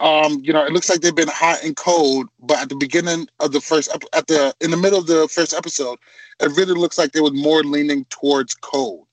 Um, 0.00 0.40
you 0.44 0.52
know, 0.52 0.64
it 0.64 0.72
looks 0.72 0.88
like 0.88 1.00
they've 1.00 1.14
been 1.14 1.28
hot 1.28 1.58
and 1.64 1.76
cold, 1.76 2.28
but 2.40 2.58
at 2.58 2.68
the 2.68 2.76
beginning 2.76 3.28
of 3.40 3.52
the 3.52 3.60
first, 3.60 3.90
ep- 3.92 4.04
at 4.12 4.28
the 4.28 4.54
in 4.60 4.70
the 4.70 4.76
middle 4.76 4.98
of 4.98 5.06
the 5.06 5.26
first 5.28 5.52
episode, 5.52 5.98
it 6.40 6.52
really 6.56 6.74
looks 6.74 6.98
like 6.98 7.12
they 7.12 7.20
were 7.20 7.32
more 7.32 7.64
leaning 7.64 8.04
towards 8.06 8.54
cold. 8.54 9.06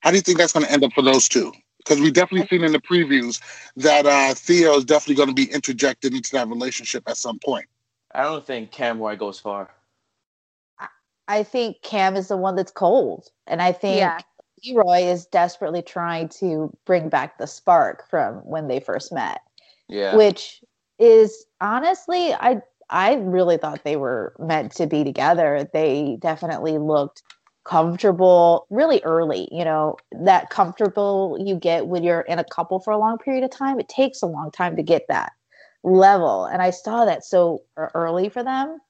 How 0.00 0.10
do 0.10 0.16
you 0.16 0.22
think 0.22 0.38
that's 0.38 0.52
going 0.52 0.64
to 0.64 0.72
end 0.72 0.84
up 0.84 0.92
for 0.92 1.02
those 1.02 1.28
two? 1.28 1.52
Because 1.78 2.00
we 2.00 2.10
definitely 2.10 2.46
seen 2.48 2.64
in 2.64 2.72
the 2.72 2.80
previews 2.80 3.40
that 3.76 4.06
uh, 4.06 4.32
Theo 4.34 4.76
is 4.76 4.86
definitely 4.86 5.16
going 5.16 5.28
to 5.28 5.34
be 5.34 5.52
interjected 5.52 6.14
into 6.14 6.32
that 6.32 6.48
relationship 6.48 7.02
at 7.06 7.18
some 7.18 7.38
point. 7.38 7.66
I 8.14 8.22
don't 8.22 8.46
think 8.46 8.70
Kam 8.70 8.98
Roy 8.98 9.16
goes 9.16 9.38
far. 9.38 9.70
I 11.28 11.42
think 11.42 11.82
Kam 11.82 12.16
is 12.16 12.28
the 12.28 12.36
one 12.36 12.56
that's 12.56 12.72
cold. 12.72 13.30
And 13.46 13.60
I 13.60 13.72
think 13.72 13.98
Yeah. 13.98 14.18
Leroy 14.64 15.04
is 15.04 15.26
desperately 15.26 15.82
trying 15.82 16.28
to 16.28 16.74
bring 16.86 17.08
back 17.08 17.38
the 17.38 17.46
spark 17.46 18.08
from 18.08 18.36
when 18.36 18.68
they 18.68 18.80
first 18.80 19.12
met, 19.12 19.40
Yeah. 19.88 20.16
which 20.16 20.62
is 20.98 21.46
honestly, 21.60 22.32
I 22.34 22.60
I 22.90 23.14
really 23.14 23.56
thought 23.56 23.84
they 23.84 23.96
were 23.96 24.34
meant 24.38 24.72
to 24.76 24.86
be 24.86 25.04
together. 25.04 25.68
They 25.72 26.18
definitely 26.20 26.78
looked 26.78 27.22
comfortable 27.64 28.66
really 28.68 29.00
early, 29.04 29.48
you 29.50 29.64
know, 29.64 29.96
that 30.12 30.50
comfortable 30.50 31.38
you 31.40 31.56
get 31.56 31.86
when 31.86 32.02
you're 32.04 32.20
in 32.22 32.38
a 32.38 32.44
couple 32.44 32.78
for 32.80 32.92
a 32.92 32.98
long 32.98 33.18
period 33.18 33.42
of 33.42 33.50
time. 33.50 33.80
It 33.80 33.88
takes 33.88 34.22
a 34.22 34.26
long 34.26 34.50
time 34.50 34.76
to 34.76 34.82
get 34.82 35.06
that 35.08 35.32
level. 35.82 36.44
And 36.44 36.60
I 36.60 36.70
saw 36.70 37.06
that 37.06 37.24
so 37.24 37.62
early 37.76 38.28
for 38.28 38.42
them 38.42 38.80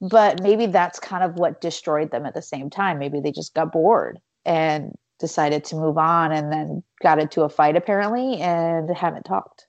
but 0.00 0.42
maybe 0.42 0.66
that's 0.66 1.00
kind 1.00 1.24
of 1.24 1.34
what 1.36 1.60
destroyed 1.60 2.10
them 2.10 2.26
at 2.26 2.34
the 2.34 2.42
same 2.42 2.70
time. 2.70 2.98
Maybe 2.98 3.20
they 3.20 3.32
just 3.32 3.54
got 3.54 3.72
bored 3.72 4.20
and 4.44 4.94
decided 5.18 5.64
to 5.64 5.76
move 5.76 5.98
on 5.98 6.32
and 6.32 6.52
then 6.52 6.82
got 7.02 7.18
into 7.18 7.42
a 7.42 7.48
fight 7.48 7.76
apparently 7.76 8.40
and 8.40 8.90
haven't 8.96 9.24
talked. 9.24 9.67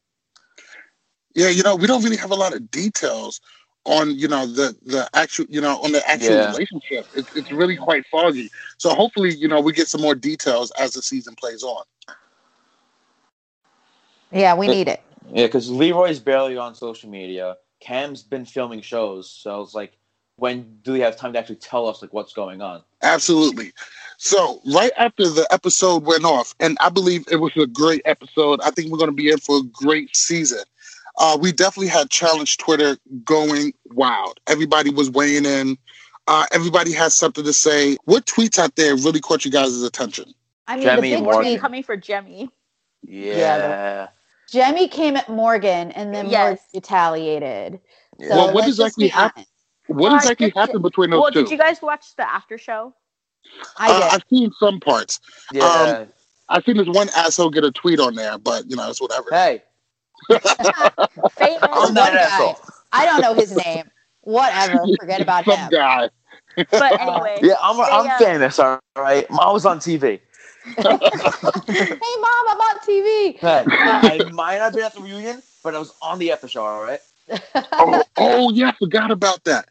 Yeah, 1.36 1.50
you 1.50 1.63
know, 1.63 1.76
we 1.76 1.88
don't 1.88 2.04
really 2.04 2.18
have 2.18 2.32
a 2.32 2.36
lot 2.36 2.54
of 2.56 2.70
details 2.72 3.39
on 3.86 4.12
you 4.18 4.28
know 4.28 4.46
the 4.46 4.76
the 4.86 5.10
actual 5.13 5.46
you 5.50 5.62
know 5.62 5.78
on 5.82 5.92
the 5.92 6.08
actual 6.10 6.36
Yeah. 6.36 6.52
relationship. 6.52 7.08
It's 7.13 7.30
it's 7.36 7.52
really 7.52 7.78
quite 7.78 8.06
foggy. 8.12 8.50
So 8.78 8.89
hopefully, 8.94 9.34
you 9.36 9.48
know, 9.48 9.62
we 9.62 9.74
get 9.74 9.88
some 9.88 10.02
more 10.02 10.15
details 10.15 10.72
as 10.72 10.94
the 10.94 11.02
season 11.02 11.36
plays 11.36 11.63
on. 11.63 11.84
Yeah, 14.32 14.56
we 14.56 14.68
need 14.68 14.88
it. 14.88 15.02
Yeah, 15.32 15.46
because 15.48 15.70
Leroy's 15.70 16.20
barely 16.20 16.58
on 16.58 16.76
social 16.76 17.10
media. 17.10 17.58
Kam's 17.80 18.22
been 18.22 18.46
filming 18.46 18.82
shows, 18.82 19.30
so 19.30 19.62
it's 19.62 19.74
like, 19.74 19.94
when 20.36 20.80
do 20.84 20.94
we 20.94 21.00
have 21.00 21.15
time 21.15 21.34
to 21.34 21.39
actually 21.39 21.56
tell 21.58 21.88
us 21.88 22.02
like 22.02 22.13
what's 22.13 22.34
going 22.34 22.62
on? 22.62 22.84
Absolutely. 23.02 23.72
So 24.18 24.62
right 24.65 24.92
after 24.98 25.30
the 25.30 25.48
episode 25.52 26.06
went 26.06 26.26
off, 26.26 26.54
and 26.60 26.78
I 26.82 26.89
believe 26.89 27.26
it 27.32 27.38
was 27.38 27.56
a 27.58 27.65
great 27.68 28.02
episode. 28.06 28.60
I 28.62 28.72
think 28.72 28.92
we're 28.92 28.98
going 28.98 29.10
to 29.10 29.15
be 29.15 29.30
in 29.32 29.38
for 29.38 29.58
a 29.60 29.63
great 29.63 30.15
season. 30.15 30.60
Uh, 31.20 31.38
we 31.40 31.52
definitely 31.52 31.88
had 31.90 32.10
challenge 32.10 32.58
Twitter 32.58 32.98
going 33.26 33.74
wild. 33.92 34.40
Everybody 34.48 34.90
was 34.90 35.10
weighing 35.12 35.46
in. 35.46 35.78
Uh, 36.28 36.46
everybody 36.52 36.94
has 36.94 37.14
something 37.14 37.44
to 37.44 37.54
say. 37.54 37.98
What 38.06 38.26
tweets 38.26 38.58
out 38.58 38.76
there 38.76 38.96
really 38.96 39.20
caught 39.20 39.44
you 39.46 39.52
guys' 39.52 39.82
attention? 39.84 40.34
I 40.68 40.78
mean, 40.78 40.86
Jemmye 40.88 40.96
the 40.96 41.02
big 41.02 41.24
Morgan. 41.24 41.42
tweet, 41.42 41.60
coming 41.60 41.84
for 41.84 41.98
Jemmye. 41.98 42.50
Yeah. 43.04 44.08
Jemmye 44.52 44.90
came 44.90 45.16
at 45.16 45.28
Morgan 45.30 45.92
and 45.92 46.14
then 46.14 46.30
Yes. 46.30 46.40
Morgan 46.48 46.60
retaliated. 46.74 47.80
Yeah. 48.18 48.30
So 48.30 48.36
Well, 48.36 48.54
what 48.54 48.68
exactly 48.68 49.08
happened? 49.08 49.46
What 49.88 50.12
Uh, 50.12 50.16
exactly 50.16 50.48
did- 50.48 50.56
happened 50.58 50.84
between 50.84 51.10
those 51.10 51.22
Well, 51.22 51.32
two? 51.32 51.44
did 51.44 51.52
you 51.52 51.58
guys 51.58 51.82
watch 51.82 52.16
the 52.16 52.28
after 52.30 52.58
show? 52.58 52.94
I 53.78 53.90
Uh, 53.92 53.94
did. 54.00 54.04
I've 54.14 54.24
seen 54.30 54.52
some 54.60 54.80
parts. 54.80 55.20
yeah. 55.52 55.66
Um, 55.66 56.08
I've 56.50 56.64
seen 56.66 56.78
this 56.78 56.88
one 56.88 57.10
asshole 57.16 57.50
get 57.52 57.64
a 57.64 57.72
tweet 57.72 58.00
on 58.00 58.16
there, 58.16 58.38
but 58.38 58.70
you 58.70 58.76
know, 58.76 58.90
it's 58.90 59.02
whatever. 59.02 59.30
hey, 59.32 59.64
Famous. 61.30 61.62
I'm 61.64 61.94
One 61.94 61.94
not 61.94 62.12
an 62.14 62.20
guy. 62.20 62.26
asshole. 62.26 62.60
I 62.92 63.06
don't 63.06 63.22
know 63.22 63.34
his 63.34 63.56
name. 63.56 63.90
Whatever. 64.22 64.88
Forget 65.00 65.22
about 65.22 65.46
some 65.46 65.56
him. 65.60 65.70
guy. 65.70 66.10
But 66.78 66.96
anyway, 67.00 67.40
Yeah, 67.44 67.56
I'm, 67.62 67.80
I'm 67.80 68.06
uh, 68.06 68.18
famous, 68.18 68.60
all 68.60 68.80
right? 68.98 69.26
I 69.30 69.52
was 69.52 69.66
on 69.66 69.80
TV. 69.80 70.20
hey, 70.76 72.16
mom, 72.22 72.48
I'm 72.50 72.60
on 72.60 72.80
TV. 72.80 73.38
Hey, 73.40 73.66
I 73.86 74.20
might 74.32 74.58
not 74.58 74.66
have 74.66 74.74
been 74.74 74.84
at 74.84 74.94
the 74.94 75.02
reunion, 75.02 75.42
but 75.64 75.76
I 75.76 75.80
was 75.80 75.94
on 76.02 76.20
the 76.20 76.32
after 76.32 76.48
show, 76.48 76.64
all 76.66 76.82
right? 76.84 77.00
oh, 77.80 78.04
oh 78.18 78.52
yeah, 78.52 78.70
I 78.70 78.72
forgot 78.74 79.12
about 79.12 79.44
that. 79.46 79.68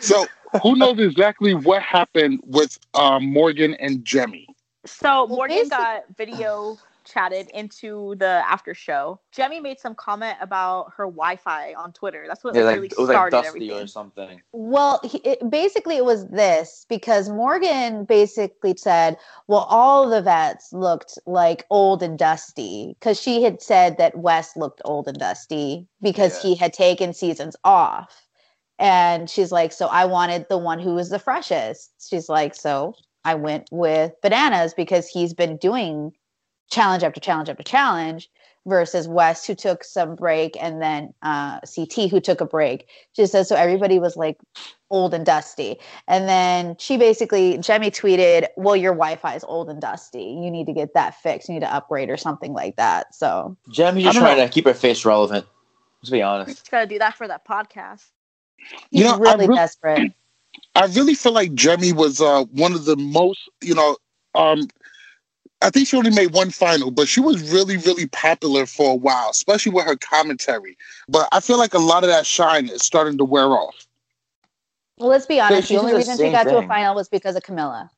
So 0.00 0.26
who 0.62 0.76
knows 0.76 0.98
exactly 0.98 1.54
what 1.54 1.82
happened 1.82 2.40
with 2.44 2.78
um, 2.94 3.26
Morgan 3.32 3.74
and 3.74 4.04
Jemmye? 4.04 4.46
So 4.84 5.26
Well, 5.26 5.36
Morgan 5.38 5.56
basic- 5.58 5.70
got 5.70 6.04
video 6.16 6.78
chatted 7.16 7.48
into 7.54 8.14
the 8.18 8.26
after 8.26 8.74
show. 8.74 9.18
Jemmye 9.34 9.62
made 9.62 9.80
some 9.80 9.94
comment 9.94 10.36
about 10.40 10.92
her 10.96 11.06
Wi-Fi 11.06 11.72
on 11.74 11.92
Twitter. 11.92 12.26
That's 12.28 12.44
what 12.44 12.54
Yeah, 12.54 12.62
like, 12.62 12.66
like, 12.66 12.74
really 12.76 12.86
it 12.88 12.98
was 12.98 13.08
like 13.08 13.14
started 13.14 13.36
Dusty 13.36 13.48
everything. 13.48 13.82
or 13.82 13.86
something. 13.86 14.42
Well, 14.52 15.00
he, 15.02 15.18
it, 15.18 15.50
basically, 15.50 15.96
it 15.96 16.04
was 16.04 16.28
this 16.28 16.84
because 16.90 17.30
Morgan 17.30 18.04
basically 18.04 18.74
said, 18.76 19.16
well, 19.48 19.66
all 19.70 20.10
the 20.10 20.20
vets 20.20 20.72
looked 20.72 21.18
like 21.26 21.64
old 21.70 22.02
and 22.02 22.18
dusty 22.18 22.96
because 23.00 23.18
she 23.20 23.42
had 23.42 23.62
said 23.62 23.96
that 23.96 24.18
Wes 24.18 24.54
looked 24.56 24.82
old 24.84 25.08
and 25.08 25.18
dusty 25.18 25.86
because 26.02 26.36
Yeah. 26.36 26.50
he 26.50 26.54
had 26.54 26.72
taken 26.74 27.14
seasons 27.14 27.56
off. 27.64 28.28
And 28.78 29.30
she's 29.30 29.52
like, 29.52 29.72
so 29.72 29.86
I 29.86 30.04
wanted 30.04 30.46
the 30.50 30.58
one 30.58 30.78
who 30.80 30.94
was 30.94 31.08
the 31.08 31.18
freshest. 31.18 31.92
She's 32.06 32.28
like, 32.28 32.54
so 32.54 32.94
I 33.24 33.34
went 33.34 33.68
with 33.72 34.12
Bananas 34.22 34.74
because 34.74 35.08
he's 35.08 35.32
been 35.32 35.56
doing 35.56 36.12
challenge 36.70 37.02
after 37.02 37.20
challenge 37.20 37.48
after 37.48 37.62
challenge 37.62 38.30
versus 38.66 39.06
Wes, 39.06 39.46
who 39.46 39.54
took 39.54 39.84
some 39.84 40.16
break, 40.16 40.56
and 40.60 40.82
then 40.82 41.14
uh, 41.22 41.60
CT, 41.60 42.10
who 42.10 42.20
took 42.20 42.40
a 42.40 42.44
break. 42.44 42.88
She 43.12 43.24
says, 43.26 43.48
so 43.48 43.54
everybody 43.54 43.98
was 43.98 44.16
like 44.16 44.38
old 44.90 45.14
and 45.14 45.24
dusty. 45.24 45.78
And 46.08 46.28
then 46.28 46.76
she 46.78 46.96
basically, 46.96 47.58
Jemmye 47.58 47.92
tweeted, 47.92 48.48
well, 48.56 48.76
your 48.76 48.92
Wi 48.92 49.16
Fi 49.16 49.34
is 49.34 49.44
old 49.44 49.70
and 49.70 49.80
dusty. 49.80 50.24
You 50.24 50.50
need 50.50 50.66
to 50.66 50.72
get 50.72 50.94
that 50.94 51.14
fixed. 51.22 51.48
You 51.48 51.54
need 51.54 51.60
to 51.60 51.72
upgrade 51.72 52.10
or 52.10 52.16
something 52.16 52.52
like 52.52 52.76
that. 52.76 53.14
So, 53.14 53.56
Jemmye's 53.70 54.06
I 54.06 54.10
just 54.10 54.18
trying 54.18 54.36
know. 54.38 54.46
to 54.46 54.50
keep 54.50 54.64
her 54.66 54.74
face 54.74 55.04
relevant. 55.04 55.46
Let's 56.02 56.10
be 56.10 56.22
honest. 56.22 56.58
Just 56.58 56.70
gotta 56.70 56.86
do 56.86 56.98
that 56.98 57.14
for 57.14 57.28
that 57.28 57.46
podcast. 57.46 58.04
he's 58.90 59.00
You 59.00 59.04
know, 59.04 59.24
I 59.24 59.34
really 59.34 59.54
desperate. 59.54 60.12
I 60.74 60.86
really 60.86 61.14
feel 61.14 61.32
like 61.32 61.52
Jemmye 61.52 61.94
was 61.94 62.20
uh, 62.20 62.44
one 62.52 62.72
of 62.72 62.84
the 62.84 62.96
most, 62.96 63.48
you 63.62 63.74
know, 63.74 63.96
um, 64.34 64.68
I 65.66 65.70
think 65.70 65.88
she 65.88 65.96
only 65.96 66.12
made 66.14 66.32
one 66.32 66.50
final, 66.50 66.92
but 66.92 67.08
she 67.08 67.18
was 67.18 67.52
really, 67.52 67.76
really 67.78 68.06
popular 68.06 68.66
for 68.66 68.92
a 68.92 68.94
while, 68.94 69.30
especially 69.30 69.72
with 69.72 69.84
her 69.84 69.96
commentary. 69.96 70.78
But 71.08 71.28
I 71.32 71.40
feel 71.40 71.58
like 71.58 71.74
a 71.74 71.80
lot 71.80 72.04
of 72.04 72.08
that 72.08 72.24
shine 72.24 72.68
is 72.68 72.82
starting 72.82 73.18
to 73.18 73.24
wear 73.24 73.46
off. 73.46 73.74
Well, 74.96 75.08
let's 75.08 75.26
be 75.26 75.40
honest. 75.40 75.66
she 75.66 75.74
The 75.74 75.80
only 75.80 75.90
the 75.92 75.98
reason 75.98 76.14
she 76.16 76.22
same 76.22 76.32
got 76.32 76.44
to 76.44 76.58
a 76.58 76.68
final 76.68 76.94
was 76.94 77.08
because 77.08 77.34
of 77.34 77.42
Camila. 77.42 77.90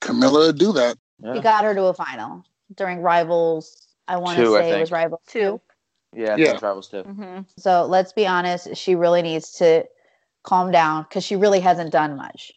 Camila 0.00 0.56
do 0.58 0.72
that. 0.72 0.98
Yeah, 1.22 1.34
He 1.34 1.40
got 1.40 1.62
her 1.62 1.72
to 1.72 1.84
a 1.84 1.94
final 1.94 2.44
during 2.74 3.00
Rivals. 3.00 3.86
I 4.08 4.16
want 4.16 4.36
to 4.38 4.46
say 4.50 4.72
it 4.76 4.80
was. 4.80 4.90
Rivals 4.90 5.20
Two. 5.28 5.60
yeah, 6.12 6.34
Yeah. 6.34 6.46
yeah. 6.46 6.58
travels 6.58 6.88
too. 6.88 7.02
hmm 7.04 7.40
So 7.58 7.86
let's 7.86 8.12
be 8.12 8.26
honest. 8.26 8.74
She 8.76 8.96
really 8.96 9.22
needs 9.22 9.52
to 9.58 9.84
calm 10.42 10.72
down 10.72 11.04
because 11.04 11.22
she 11.22 11.36
really 11.36 11.60
hasn't 11.60 11.92
done 11.92 12.16
much. 12.16 12.50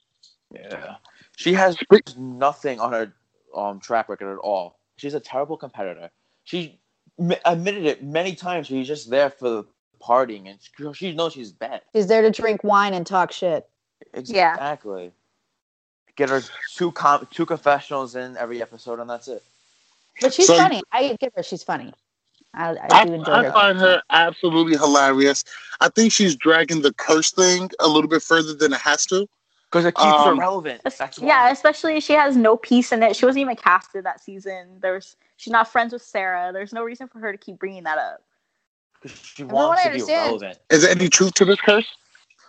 Yeah, 0.51 0.95
she 1.35 1.53
has 1.53 1.75
Speak- 1.75 2.17
nothing 2.17 2.79
on 2.79 2.91
her 2.91 3.13
um 3.55 3.79
track 3.79 4.09
record 4.09 4.31
at 4.33 4.39
all. 4.39 4.79
She's 4.97 5.13
a 5.13 5.19
terrible 5.19 5.57
competitor. 5.57 6.09
She 6.43 6.79
m- 7.19 7.33
admitted 7.45 7.85
it 7.85 8.03
many 8.03 8.35
times. 8.35 8.67
She's 8.67 8.87
just 8.87 9.09
there 9.09 9.29
for 9.29 9.49
the 9.49 9.65
partying, 10.01 10.49
and 10.49 10.59
she, 10.61 10.93
she 10.93 11.15
knows 11.15 11.33
she's 11.33 11.51
bad. 11.51 11.81
She's 11.95 12.07
there 12.07 12.21
to 12.21 12.29
drink 12.31 12.63
wine 12.63 12.93
and 12.93 13.05
talk 13.05 13.31
shit. 13.31 13.67
Yeah. 14.25 14.53
Exactly. 14.53 15.11
Get 16.15 16.29
her 16.29 16.41
two 16.75 16.91
com- 16.91 17.27
two 17.31 17.45
confessionals 17.45 18.15
in 18.15 18.37
every 18.37 18.61
episode, 18.61 18.99
and 18.99 19.09
that's 19.09 19.27
it. 19.27 19.41
But 20.21 20.33
she's 20.33 20.47
So- 20.47 20.57
funny. 20.57 20.81
I 20.91 21.15
give 21.19 21.31
her. 21.35 21.41
She's 21.43 21.63
funny. 21.63 21.91
I, 22.55 22.69
I 22.75 22.87
I, 22.91 23.05
do 23.05 23.13
enjoy 23.13 23.31
her. 23.31 23.37
I 23.37 23.43
her. 23.45 23.51
find 23.51 23.79
her 23.79 24.01
absolutely 24.11 24.77
hilarious. 24.77 25.43
I 25.81 25.89
think 25.89 26.11
she's 26.11 26.35
dragging 26.35 26.83
the 26.83 26.93
curse 26.93 27.31
thing 27.31 27.71
a 27.79 27.87
little 27.87 28.07
bit 28.09 28.21
further 28.21 28.53
than 28.53 28.73
it 28.73 28.79
has 28.81 29.07
to. 29.07 29.27
Because 29.74 29.86
it 29.86 29.95
keeps 29.95 30.24
her 30.26 30.36
Um, 30.36 30.38
relevant. 30.38 30.84
That's 30.99 31.21
why. 31.21 31.28
yeah, 31.30 31.51
especially 31.51 32.01
she 32.01 32.13
has 32.13 32.38
no 32.38 32.57
piece 32.57 32.91
in 32.93 33.03
it. 33.03 33.15
She 33.17 33.26
wasn't 33.26 33.41
even 33.43 33.57
casted 33.57 34.05
that 34.05 34.21
season. 34.24 34.80
There's 34.82 35.17
she's 35.38 35.53
not 35.53 35.69
friends 35.69 35.93
with 35.93 36.03
Sarah. 36.03 36.51
There's 36.53 36.74
no 36.74 36.84
reason 36.84 37.09
for 37.09 37.19
her 37.19 37.34
to 37.34 37.39
keep 37.39 37.59
bringing 37.59 37.84
that 37.86 37.99
up. 37.99 38.21
she 39.34 39.43
wants 39.45 39.84
to 39.84 39.89
be 39.91 40.03
relevant. 40.03 40.59
Is 40.69 40.84
there 40.84 40.91
any 40.91 41.09
truth 41.09 41.34
to 41.36 41.45
this 41.45 41.61
curse? 41.61 41.88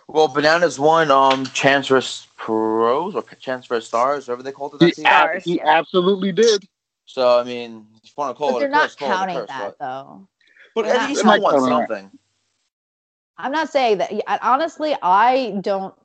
Well, 0.07 0.27
Bananas 0.29 0.79
won 0.79 1.11
um 1.11 1.45
Champs 1.47 1.89
vs 1.89 2.27
Pros 2.37 3.15
or 3.15 3.23
Champs 3.39 3.67
vs 3.67 3.87
Stars, 3.87 4.27
whatever 4.27 4.43
they 4.43 4.53
called 4.53 4.75
it 4.75 4.79
that 4.79 4.93
He, 4.95 4.95
season. 4.95 5.05
ab- 5.05 5.41
he 5.43 5.61
yeah. 5.61 5.65
absolutely 5.65 6.31
did. 6.33 6.65
So 7.05 7.39
I 7.39 7.43
mean, 7.43 7.87
if 8.03 8.09
you 8.09 8.13
want 8.17 8.35
to 8.35 8.37
call 8.37 8.53
But 8.53 8.59
it 8.59 8.61
they're 8.61 8.69
a 8.69 8.69
not 8.69 8.81
curse, 8.81 8.95
call 8.95 9.15
it 9.15 9.21
a 9.23 9.27
counting 9.27 9.27
curse, 9.27 9.49
that 9.49 9.57
but, 9.57 9.77
though. 9.79 10.27
but 10.75 10.85
They're 10.85 10.93
at 10.93 11.01
least 11.01 11.21
they're 11.21 11.23
he 11.23 11.31
not 11.31 11.41
won 11.41 11.59
something. 11.59 12.11
I'm 13.37 13.51
not 13.53 13.69
saying 13.69 13.99
that. 13.99 14.11
Honestly, 14.43 14.95
I 15.01 15.57
don't. 15.61 15.95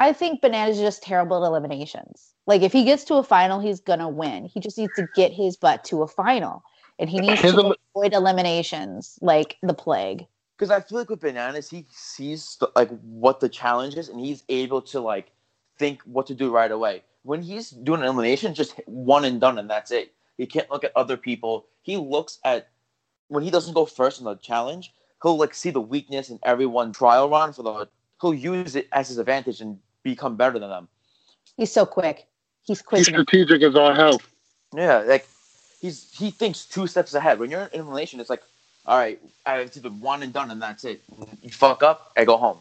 I 0.00 0.14
think 0.14 0.40
Bananas 0.40 0.78
is 0.78 0.82
just 0.82 1.02
terrible 1.02 1.44
at 1.44 1.46
eliminations. 1.46 2.32
Like 2.46 2.62
if 2.62 2.72
he 2.72 2.84
gets 2.84 3.04
to 3.04 3.16
a 3.16 3.22
final, 3.22 3.60
he's 3.60 3.80
gonna 3.80 4.08
win. 4.08 4.46
He 4.46 4.58
just 4.58 4.78
needs 4.78 4.96
to 4.96 5.06
get 5.14 5.30
his 5.30 5.58
butt 5.58 5.84
to 5.84 6.02
a 6.02 6.08
final, 6.08 6.64
and 6.98 7.10
he 7.10 7.20
needs 7.20 7.42
His 7.42 7.52
to 7.52 7.58
el- 7.58 7.76
avoid 7.94 8.14
eliminations 8.14 9.18
like 9.20 9.58
the 9.62 9.74
plague. 9.74 10.26
Because 10.56 10.70
I 10.70 10.80
feel 10.80 10.98
like 10.98 11.10
with 11.10 11.20
Bananas, 11.20 11.68
he 11.68 11.86
sees 11.90 12.56
the, 12.60 12.70
like 12.74 12.88
what 13.02 13.40
the 13.40 13.48
challenge 13.50 13.94
is, 13.94 14.08
and 14.08 14.18
he's 14.18 14.42
able 14.48 14.80
to 14.82 15.00
like 15.00 15.32
think 15.78 16.00
what 16.04 16.26
to 16.28 16.34
do 16.34 16.50
right 16.50 16.72
away. 16.72 17.02
When 17.22 17.42
he's 17.42 17.68
doing 17.68 18.00
an 18.00 18.06
elimination, 18.06 18.54
just 18.54 18.72
hit 18.72 18.88
one 18.88 19.26
and 19.26 19.38
done, 19.38 19.58
and 19.58 19.68
that's 19.68 19.90
it. 19.90 20.14
He 20.38 20.46
can't 20.46 20.70
look 20.70 20.82
at 20.82 20.96
other 20.96 21.18
people. 21.18 21.66
He 21.82 21.98
looks 21.98 22.38
at 22.42 22.70
when 23.28 23.44
he 23.44 23.50
doesn't 23.50 23.74
go 23.74 23.84
first 23.84 24.18
in 24.18 24.24
the 24.24 24.36
challenge. 24.36 24.94
He'll 25.22 25.36
like 25.36 25.52
see 25.52 25.68
the 25.68 25.82
weakness 25.82 26.30
in 26.30 26.38
everyone 26.42 26.94
trial 26.94 27.28
run 27.28 27.52
for 27.52 27.62
the. 27.62 27.88
He'll 28.22 28.32
use 28.32 28.76
it 28.76 28.88
as 28.92 29.08
his 29.08 29.18
advantage 29.18 29.60
and 29.60 29.78
become 30.02 30.36
better 30.36 30.58
than 30.58 30.70
them. 30.70 30.88
He's 31.56 31.72
so 31.72 31.86
quick. 31.86 32.26
He's 32.62 32.82
quick. 32.82 32.98
He's 32.98 33.08
strategic 33.08 33.62
as 33.62 33.74
all 33.74 33.94
hell. 33.94 34.20
Yeah, 34.74 34.98
like 34.98 35.26
he's 35.80 36.10
he 36.16 36.30
thinks 36.30 36.64
two 36.64 36.86
steps 36.86 37.14
ahead. 37.14 37.38
When 37.38 37.50
you're 37.50 37.64
in 37.72 37.80
elimination, 37.80 38.20
it's 38.20 38.30
like, 38.30 38.42
all 38.86 38.98
right, 38.98 39.20
I 39.46 39.58
it's 39.58 39.76
either 39.76 39.90
one 39.90 40.22
and 40.22 40.32
done, 40.32 40.50
and 40.50 40.60
that's 40.62 40.84
it. 40.84 41.02
You 41.42 41.50
fuck 41.50 41.82
up, 41.82 42.12
I 42.16 42.24
go 42.24 42.36
home. 42.36 42.58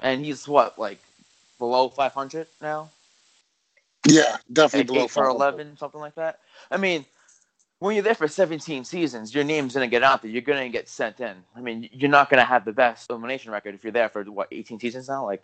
And 0.00 0.24
he's 0.24 0.46
what, 0.46 0.78
like 0.78 0.98
below 1.58 1.88
500 1.88 2.46
now? 2.60 2.90
Yeah, 4.06 4.36
definitely 4.52 4.80
Like 4.80 4.86
below 4.86 5.04
eight 5.04 5.10
for 5.10 5.24
11, 5.26 5.78
something 5.78 6.00
like 6.00 6.14
that. 6.16 6.40
I 6.70 6.76
mean, 6.76 7.04
when 7.78 7.94
you're 7.94 8.02
there 8.02 8.14
for 8.14 8.28
17 8.28 8.84
seasons, 8.84 9.34
your 9.34 9.44
name's 9.44 9.74
gonna 9.74 9.86
get 9.86 10.02
out 10.02 10.22
there. 10.22 10.30
You're 10.30 10.42
gonna 10.42 10.68
get 10.68 10.88
sent 10.88 11.20
in. 11.20 11.36
I 11.54 11.60
mean, 11.60 11.88
you're 11.92 12.10
not 12.10 12.30
gonna 12.30 12.44
have 12.44 12.64
the 12.64 12.72
best 12.72 13.10
elimination 13.10 13.52
record 13.52 13.74
if 13.74 13.84
you're 13.84 13.92
there 13.92 14.08
for 14.08 14.24
what 14.24 14.48
18 14.50 14.80
seasons 14.80 15.08
now. 15.08 15.24
Like, 15.26 15.42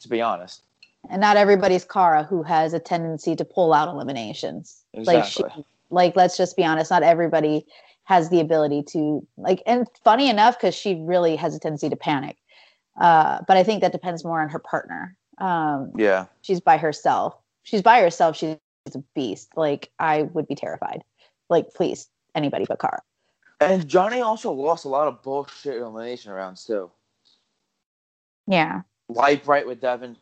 to 0.00 0.08
be 0.08 0.20
honest. 0.22 0.62
and 1.10 1.20
not 1.20 1.36
everybody's 1.36 1.84
Cara 1.84 2.24
who 2.24 2.42
has 2.42 2.72
a 2.72 2.78
tendency 2.80 3.36
to 3.36 3.44
pull 3.44 3.72
out 3.72 3.88
eliminations. 3.88 4.82
Like 4.94 5.24
she, 5.24 5.42
Exactly. 5.42 5.64
like 5.90 6.16
let's 6.16 6.36
just 6.36 6.56
be 6.56 6.64
honest, 6.64 6.90
not 6.90 7.02
everybody 7.02 7.66
has 8.04 8.30
the 8.30 8.40
ability 8.40 8.82
to 8.84 9.26
like. 9.36 9.62
And 9.66 9.86
funny 10.04 10.28
enough, 10.30 10.58
because 10.58 10.74
she 10.74 10.94
really 10.94 11.36
has 11.36 11.54
a 11.54 11.58
tendency 11.60 11.88
to 11.90 11.96
panic. 11.96 12.36
Uh, 13.00 13.40
but 13.46 13.56
I 13.58 13.62
think 13.62 13.82
that 13.82 13.92
depends 13.92 14.24
more 14.24 14.40
on 14.40 14.48
her 14.48 14.58
partner. 14.58 15.14
Um, 15.38 15.92
Yeah. 15.96 16.26
she's 16.40 16.60
by 16.60 16.78
herself. 16.78 17.36
She's 17.64 17.82
by 17.82 18.00
herself. 18.00 18.36
She's 18.36 18.56
a 18.94 18.98
beast. 19.14 19.50
Like 19.56 19.90
I 19.98 20.22
would 20.22 20.48
be 20.48 20.54
terrified. 20.54 21.04
Like 21.48 21.72
please, 21.74 22.08
anybody 22.34 22.64
but 22.68 22.78
Cara. 22.80 23.02
And 23.60 23.86
Johnny 23.88 24.20
also 24.20 24.52
lost 24.52 24.84
a 24.84 24.88
lot 24.88 25.08
of 25.08 25.22
bullshit 25.22 25.76
elimination 25.76 26.32
rounds 26.32 26.64
too. 26.64 26.90
Yeah, 28.46 28.82
Light 29.08 29.44
bright 29.44 29.66
with 29.66 29.80
Devin. 29.80 30.16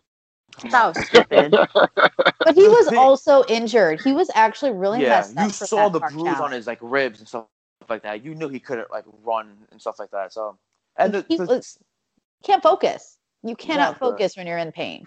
Was 0.64 1.07
stupid. 1.07 1.53
but 1.75 2.55
he 2.55 2.68
was 2.68 2.89
also 2.97 3.45
injured. 3.49 4.01
He 4.03 4.12
was 4.12 4.31
actually 4.35 4.70
really 4.72 5.03
yeah, 5.03 5.09
messed 5.09 5.37
up. 5.37 5.45
you 5.47 5.51
saw 5.51 5.89
the 5.89 6.01
bruise 6.01 6.39
on 6.41 6.53
his 6.53 6.66
like 6.66 6.79
ribs 6.81 7.18
and 7.18 7.27
stuff 7.27 7.47
like 7.89 8.03
that. 8.03 8.25
You 8.25 8.35
knew 8.35 8.49
he 8.49 8.61
couldn't 8.61 8.91
like 8.91 9.05
run 9.25 9.57
and 9.72 9.81
stuff 9.81 9.99
like 9.99 10.11
that. 10.11 10.33
So, 10.33 10.57
and 10.97 11.12
the, 11.14 11.25
He 11.29 11.37
the- 11.39 11.47
was- 11.47 11.79
Can't 12.45 12.62
focus. 12.62 13.18
You 13.43 13.57
cannot 13.57 13.99
focus 13.99 14.37
when 14.37 14.47
you're 14.47 14.59
in 14.59 14.72
pain. 14.72 15.07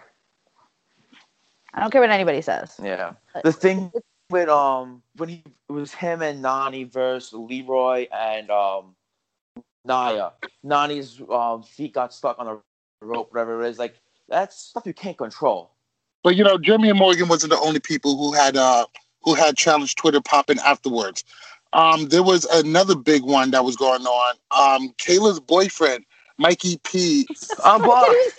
I 1.74 1.82
don't 1.82 1.92
care 1.92 2.02
what 2.02 2.10
anybody 2.10 2.42
says. 2.42 2.80
yeah, 2.84 3.14
But 3.34 3.44
the 3.44 3.52
thing 3.52 3.92
with 4.30 4.50
um 4.50 5.02
when 5.16 5.30
he 5.30 5.44
it 5.70 5.72
was 5.72 5.94
him 5.94 6.22
and 6.22 6.44
Nany 6.44 6.92
versus 6.92 7.34
Leroy 7.34 8.08
and 8.12 8.50
um 8.50 8.96
Naya. 9.86 10.32
Nany's 10.66 11.22
um 11.30 11.64
feet 11.64 11.94
got 11.94 12.14
stuck 12.14 12.38
on 12.40 12.48
a 12.48 12.58
rope, 13.02 13.32
whatever 13.32 13.64
it 13.64 13.70
is. 13.70 13.80
Like 13.80 13.96
that's 14.28 14.58
stuff 14.58 14.86
you 14.86 14.94
can't 14.94 15.18
control. 15.18 15.72
But 16.24 16.36
you 16.36 16.44
know, 16.44 16.58
Jemmye 16.58 16.90
and 16.90 17.00
Morgan 17.00 17.28
wasn't 17.28 17.52
the 17.52 17.60
only 17.60 17.80
people 17.80 18.18
who 18.18 18.34
had 18.34 18.58
uh 18.58 18.86
who 19.24 19.34
had 19.34 19.58
challenged 19.58 19.98
Twitter 19.98 20.22
popping 20.22 20.60
afterwards. 20.60 21.24
Um, 21.74 22.08
there 22.08 22.24
was 22.24 22.46
another 22.46 22.96
big 22.96 23.24
one 23.24 23.52
that 23.52 23.66
was 23.66 23.76
going 23.76 24.04
on. 24.04 24.36
Um, 24.52 24.94
Kailah's 24.98 25.40
boyfriend, 25.42 26.06
Mikey 26.38 26.80
P. 26.84 27.28
I'm 27.64 27.82
blocked. 27.82 28.10
I 28.10 28.32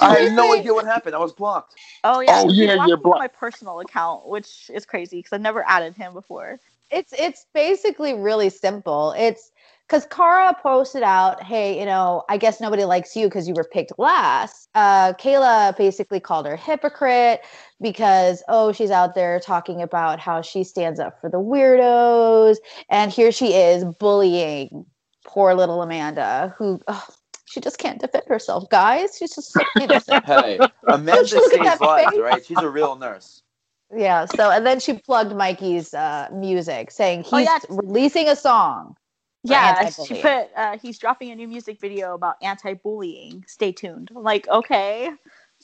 I 0.00 0.18
had 0.20 0.32
no 0.32 0.54
idea 0.54 0.74
what 0.74 0.86
happened. 0.86 1.14
I 1.14 1.18
was 1.18 1.32
blocked. 1.32 1.74
Oh 2.04 2.20
yeah, 2.20 2.42
Oh, 2.44 2.48
yeah, 2.50 2.74
blocked 2.74 2.88
you're 2.88 2.96
blocked. 2.96 3.18
my 3.20 3.28
personal 3.28 3.80
account, 3.80 4.28
which 4.28 4.70
is 4.72 4.86
crazy 4.86 5.18
because 5.18 5.32
I've 5.32 5.40
never 5.40 5.64
added 5.68 5.94
him 5.94 6.14
before. 6.14 6.60
It's 6.90 7.12
it's 7.18 7.46
basically 7.54 8.14
really 8.14 8.50
simple. 8.50 9.14
It's 9.16 9.50
because 9.86 10.06
Cara 10.06 10.56
posted 10.62 11.02
out, 11.02 11.42
"Hey, 11.42 11.78
you 11.78 11.84
know, 11.86 12.24
I 12.28 12.38
guess 12.38 12.60
nobody 12.60 12.84
likes 12.84 13.14
you 13.16 13.26
because 13.26 13.46
you 13.48 13.54
were 13.54 13.68
picked 13.70 13.92
last." 13.98 14.68
Uh, 14.74 15.12
Kailah 15.14 15.76
basically 15.76 16.20
called 16.20 16.46
her 16.46 16.56
hypocrite 16.56 17.42
because 17.80 18.42
oh, 18.48 18.72
she's 18.72 18.90
out 18.90 19.14
there 19.14 19.40
talking 19.40 19.82
about 19.82 20.18
how 20.20 20.40
she 20.42 20.64
stands 20.64 20.98
up 21.00 21.20
for 21.20 21.28
the 21.30 21.38
weirdos, 21.40 22.56
and 22.88 23.12
here 23.12 23.32
she 23.32 23.54
is 23.54 23.84
bullying 24.00 24.86
poor 25.24 25.54
little 25.54 25.82
Amanda, 25.82 26.54
who 26.58 26.80
oh, 26.88 27.06
she 27.52 27.60
just 27.60 27.78
can't 27.78 28.00
defend 28.00 28.24
herself. 28.26 28.68
Guys, 28.70 29.16
she's 29.18 29.34
just 29.34 29.52
so 29.52 29.60
innocent. 29.78 30.24
Hey, 30.26 30.58
Amanda 30.88 31.36
you 31.36 31.42
look 31.42 31.54
at 31.54 31.60
saves 31.60 31.64
that 31.80 31.80
lives, 31.80 32.12
face? 32.12 32.18
right? 32.18 32.44
She's 32.44 32.62
a 32.62 32.70
real 32.70 32.96
nurse. 32.96 33.42
Yeah. 33.94 34.24
So, 34.26 34.50
and 34.50 34.64
then 34.66 34.80
she 34.80 34.94
plugged 34.94 35.34
Mikey's 35.36 35.92
uh, 35.94 36.28
music, 36.32 36.90
saying 36.90 37.24
he's 37.24 37.32
Oh, 37.32 37.38
yeah. 37.38 37.58
releasing 37.68 38.28
a 38.28 38.36
song. 38.36 38.96
Yeah, 39.44 39.90
she 39.90 40.14
put 40.14 40.48
uh, 40.56 40.78
he's 40.78 40.98
dropping 40.98 41.30
a 41.32 41.36
new 41.36 41.48
music 41.48 41.80
video 41.80 42.14
about 42.14 42.36
anti-bullying. 42.42 43.44
Stay 43.48 43.72
tuned. 43.72 44.10
I'm 44.16 44.22
like, 44.22 44.48
okay. 44.48 45.10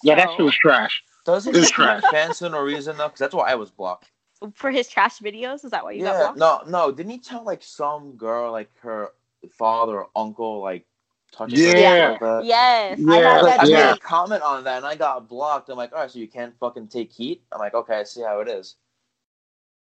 Yeah, 0.02 0.16
that 0.16 0.30
shit 0.32 0.44
was 0.44 0.56
trash. 0.56 1.02
Doesn't 1.24 1.54
It's 1.54 1.68
he 1.68 1.72
trash. 1.72 2.02
fans 2.10 2.38
for 2.40 2.48
no 2.50 2.60
reason 2.60 2.96
though? 2.96 3.06
Because 3.08 3.20
that's 3.20 3.34
why 3.34 3.50
I 3.50 3.54
was 3.54 3.70
blocked. 3.70 4.10
for 4.54 4.70
his 4.70 4.88
trash 4.88 5.18
videos. 5.20 5.64
Is 5.64 5.70
that 5.70 5.84
why 5.84 5.92
you 5.92 6.02
yeah, 6.02 6.12
got 6.18 6.36
blocked? 6.36 6.38
no, 6.38 6.62
no. 6.68 6.92
Didn't 6.92 7.12
he 7.12 7.18
tell 7.18 7.44
like 7.44 7.62
some 7.62 8.12
girl, 8.16 8.52
like 8.52 8.70
her 8.80 9.10
father 9.50 9.98
or 10.00 10.08
uncle, 10.16 10.60
like 10.60 10.86
touching 11.32 11.58
Yeah. 11.58 11.72
her? 11.72 11.74
or 11.74 11.82
something 11.82 12.08
Like 12.10 12.20
that? 12.20 12.44
Yes. 12.46 13.00
I 13.08 13.18
Yeah, 13.18 13.28
have 13.28 13.42
Like, 13.42 13.58
that 13.58 13.60
I 13.60 13.64
made 13.66 13.70
yeah. 13.70 13.94
a 13.94 13.98
comment 13.98 14.42
on 14.42 14.64
that 14.64 14.78
and 14.78 14.86
I 14.86 14.94
got 14.96 15.28
blocked. 15.28 15.68
I'm 15.68 15.76
like, 15.76 15.92
all 15.92 16.00
right, 16.00 16.10
so 16.10 16.18
you 16.18 16.28
can't 16.28 16.54
fucking 16.58 16.88
take 16.88 17.12
heat. 17.12 17.42
I'm 17.52 17.58
like, 17.58 17.74
okay, 17.74 17.96
I 18.00 18.04
see 18.04 18.22
how 18.22 18.40
it 18.40 18.48
is. 18.48 18.76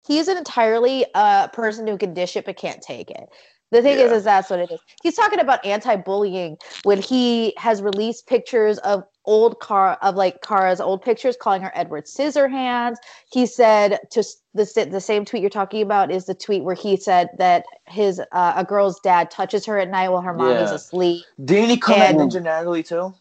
He's 0.06 0.28
an 0.28 0.36
entirely 0.36 1.06
uh, 1.14 1.48
person 1.48 1.86
who 1.86 1.96
can 1.96 2.14
dish 2.14 2.36
it 2.36 2.44
but 2.44 2.56
can't 2.56 2.82
take 2.82 3.10
it. 3.10 3.28
The 3.74 3.82
thing 3.82 3.98
is, 3.98 4.10
Yeah. 4.12 4.16
is 4.18 4.24
that's 4.24 4.50
what 4.50 4.60
it 4.60 4.70
is. 4.70 4.78
He's 5.02 5.16
talking 5.16 5.40
about 5.40 5.64
anti-bullying 5.66 6.58
when 6.84 7.02
he 7.02 7.52
has 7.58 7.82
released 7.82 8.28
pictures 8.28 8.78
of 8.78 9.02
old 9.24 9.58
car 9.58 9.98
of 10.00 10.14
like 10.14 10.42
Cara's 10.42 10.80
old 10.80 11.02
pictures, 11.02 11.36
calling 11.36 11.60
her 11.60 11.72
Edward 11.74 12.04
Scissorhands. 12.04 12.96
He 13.32 13.46
said 13.46 13.98
to 14.12 14.22
the 14.54 14.86
the 14.90 15.00
same 15.00 15.24
tweet 15.24 15.42
you're 15.42 15.50
talking 15.50 15.82
about 15.82 16.12
is 16.12 16.26
the 16.26 16.34
tweet 16.34 16.62
where 16.62 16.76
he 16.76 16.96
said 16.96 17.30
that 17.38 17.64
his 17.88 18.20
uh, 18.30 18.52
a 18.54 18.62
girl's 18.64 19.00
dad 19.00 19.28
touches 19.32 19.66
her 19.66 19.76
at 19.80 19.90
night 19.90 20.10
while 20.10 20.22
her 20.22 20.34
mom 20.34 20.52
is 20.56 20.70
asleep. 20.70 21.24
Didn't 21.44 21.70
he 21.70 21.76
come 21.76 22.00
And- 22.00 22.18
Ninja 22.20 22.40
Natalie 22.40 22.84
too? 22.84 23.12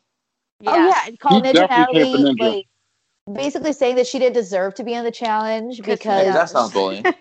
Oh 0.65 0.87
yeah, 0.87 0.99
and 1.07 1.19
called 1.19 1.43
He 1.45 1.51
Ninja 1.51 1.67
definitely 1.67 2.03
came 2.03 2.11
for 2.15 2.17
Natalie 2.21 2.35
Ninja. 2.35 2.55
like 3.27 3.35
basically 3.35 3.73
saying 3.73 3.95
that 3.95 4.05
she 4.05 4.19
didn't 4.19 4.35
deserve 4.35 4.75
to 4.75 4.83
be 4.83 4.95
on 4.95 5.03
the 5.03 5.11
challenge 5.11 5.77
Because- 5.77 5.97
because 5.97 6.25
Yeah. 6.27 6.33
That's 6.33 6.53
not 6.53 6.71
bullying. 6.73 7.03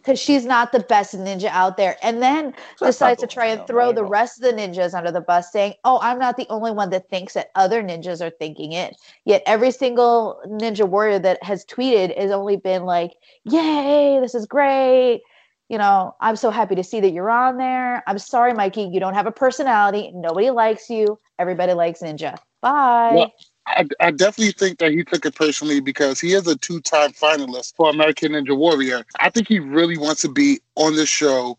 because 0.00 0.18
she's 0.18 0.46
not 0.46 0.72
the 0.72 0.80
best 0.80 1.14
ninja 1.14 1.46
out 1.46 1.76
there. 1.76 1.96
And 2.02 2.22
then 2.22 2.54
That's 2.80 2.96
decides 2.96 3.20
to 3.20 3.26
try 3.26 3.46
and 3.46 3.66
throw 3.66 3.86
not 3.86 3.96
the 3.96 4.04
rest 4.04 4.42
of 4.42 4.44
the 4.44 4.60
ninjas 4.60 4.94
under 4.94 5.10
the 5.12 5.20
bus, 5.20 5.52
saying, 5.52 5.74
Oh, 5.84 5.98
I'm 6.02 6.18
not 6.18 6.36
the 6.36 6.46
only 6.48 6.72
one 6.72 6.90
that 6.90 7.08
thinks 7.08 7.34
that 7.34 7.50
other 7.54 7.82
ninjas 7.82 8.24
are 8.24 8.30
thinking 8.30 8.72
it. 8.72 8.96
Yet 9.24 9.42
every 9.46 9.70
single 9.70 10.40
ninja 10.46 10.88
warrior 10.88 11.18
that 11.20 11.42
has 11.42 11.64
tweeted 11.66 12.16
has 12.18 12.30
only 12.30 12.56
been 12.56 12.84
like, 12.84 13.12
Yay, 13.44 14.18
this 14.20 14.34
is 14.34 14.46
great. 14.46 15.22
You 15.68 15.78
know, 15.78 16.16
I'm 16.20 16.36
so 16.36 16.50
happy 16.50 16.74
to 16.74 16.82
see 16.82 17.00
that 17.00 17.12
you're 17.12 17.30
on 17.30 17.56
there. 17.56 18.02
I'm 18.08 18.18
sorry, 18.18 18.52
Mikey, 18.54 18.90
you 18.92 18.98
don't 18.98 19.14
have 19.14 19.26
a 19.26 19.32
personality. 19.32 20.10
Nobody 20.12 20.50
likes 20.50 20.90
you. 20.90 21.18
Everybody 21.38 21.74
likes 21.74 22.00
Ninja. 22.00 22.36
Bye. 22.60 23.12
Well, 23.14 23.32
I, 23.76 23.86
I 24.00 24.10
definitely 24.10 24.52
think 24.52 24.78
that 24.78 24.92
he 24.92 25.04
took 25.04 25.24
it 25.24 25.34
personally 25.34 25.80
because 25.80 26.20
he 26.20 26.32
is 26.32 26.46
a 26.46 26.56
two-time 26.56 27.12
finalist 27.12 27.74
for 27.76 27.90
American 27.90 28.32
Ninja 28.32 28.56
Warrior. 28.56 29.04
I 29.18 29.30
think 29.30 29.48
he 29.48 29.58
really 29.58 29.96
wants 29.96 30.22
to 30.22 30.28
be 30.28 30.60
on 30.76 30.96
this 30.96 31.08
show, 31.08 31.58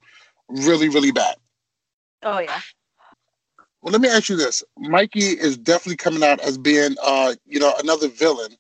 really, 0.49 0.89
really 0.89 1.12
bad. 1.12 1.36
Oh 2.24 2.39
yeah. 2.39 2.59
Well, 3.82 3.91
let 3.91 4.01
me 4.01 4.09
ask 4.09 4.30
you 4.30 4.36
this: 4.36 4.64
Mikey 4.78 5.20
is 5.20 5.57
definitely 5.57 5.97
coming 5.97 6.24
out 6.24 6.39
as 6.41 6.57
being, 6.57 6.95
uh, 7.03 7.34
you 7.45 7.59
know, 7.59 7.74
another 7.80 8.07
villain, 8.09 8.55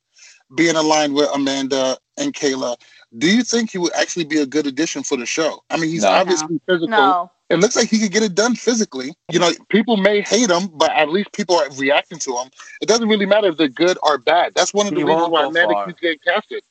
being 0.55 0.75
aligned 0.75 1.13
with 1.13 1.29
Amanda 1.33 1.97
and 2.17 2.33
Kailah. 2.33 2.77
Do 3.17 3.27
you 3.27 3.43
think 3.43 3.71
he 3.71 3.77
would 3.77 3.93
actually 3.93 4.25
be 4.25 4.39
a 4.39 4.45
good 4.45 4.65
addition 4.65 5.03
for 5.03 5.17
the 5.17 5.25
show? 5.25 5.63
I 5.69 5.77
mean, 5.77 5.89
he's 5.89 6.03
No. 6.03 6.09
obviously 6.09 6.59
physical. 6.65 6.87
No. 6.89 7.31
It 7.51 7.59
looks 7.59 7.75
like 7.75 7.89
he 7.89 7.99
could 7.99 8.11
get 8.11 8.23
it 8.23 8.33
done 8.33 8.55
physically. 8.55 9.13
You 9.29 9.39
know, 9.39 9.51
people 9.69 9.97
may 9.97 10.21
hate 10.21 10.49
him, 10.49 10.69
but 10.73 10.91
at 10.91 11.09
least 11.09 11.33
people 11.33 11.57
are 11.57 11.69
reacting 11.75 12.17
to 12.19 12.37
him. 12.37 12.49
It 12.81 12.87
doesn't 12.87 13.09
really 13.09 13.25
matter 13.25 13.47
if 13.47 13.57
they're 13.57 13.67
good 13.67 13.97
or 14.03 14.17
bad. 14.17 14.53
That's 14.55 14.73
one 14.73 14.87
of 14.87 14.93
the 14.93 14.99
He 14.99 15.03
reasons 15.03 15.27
why 15.29 15.45
Amanda 15.45 15.75
keeps 15.85 15.99
getting 15.99 16.19
casted. 16.25 16.63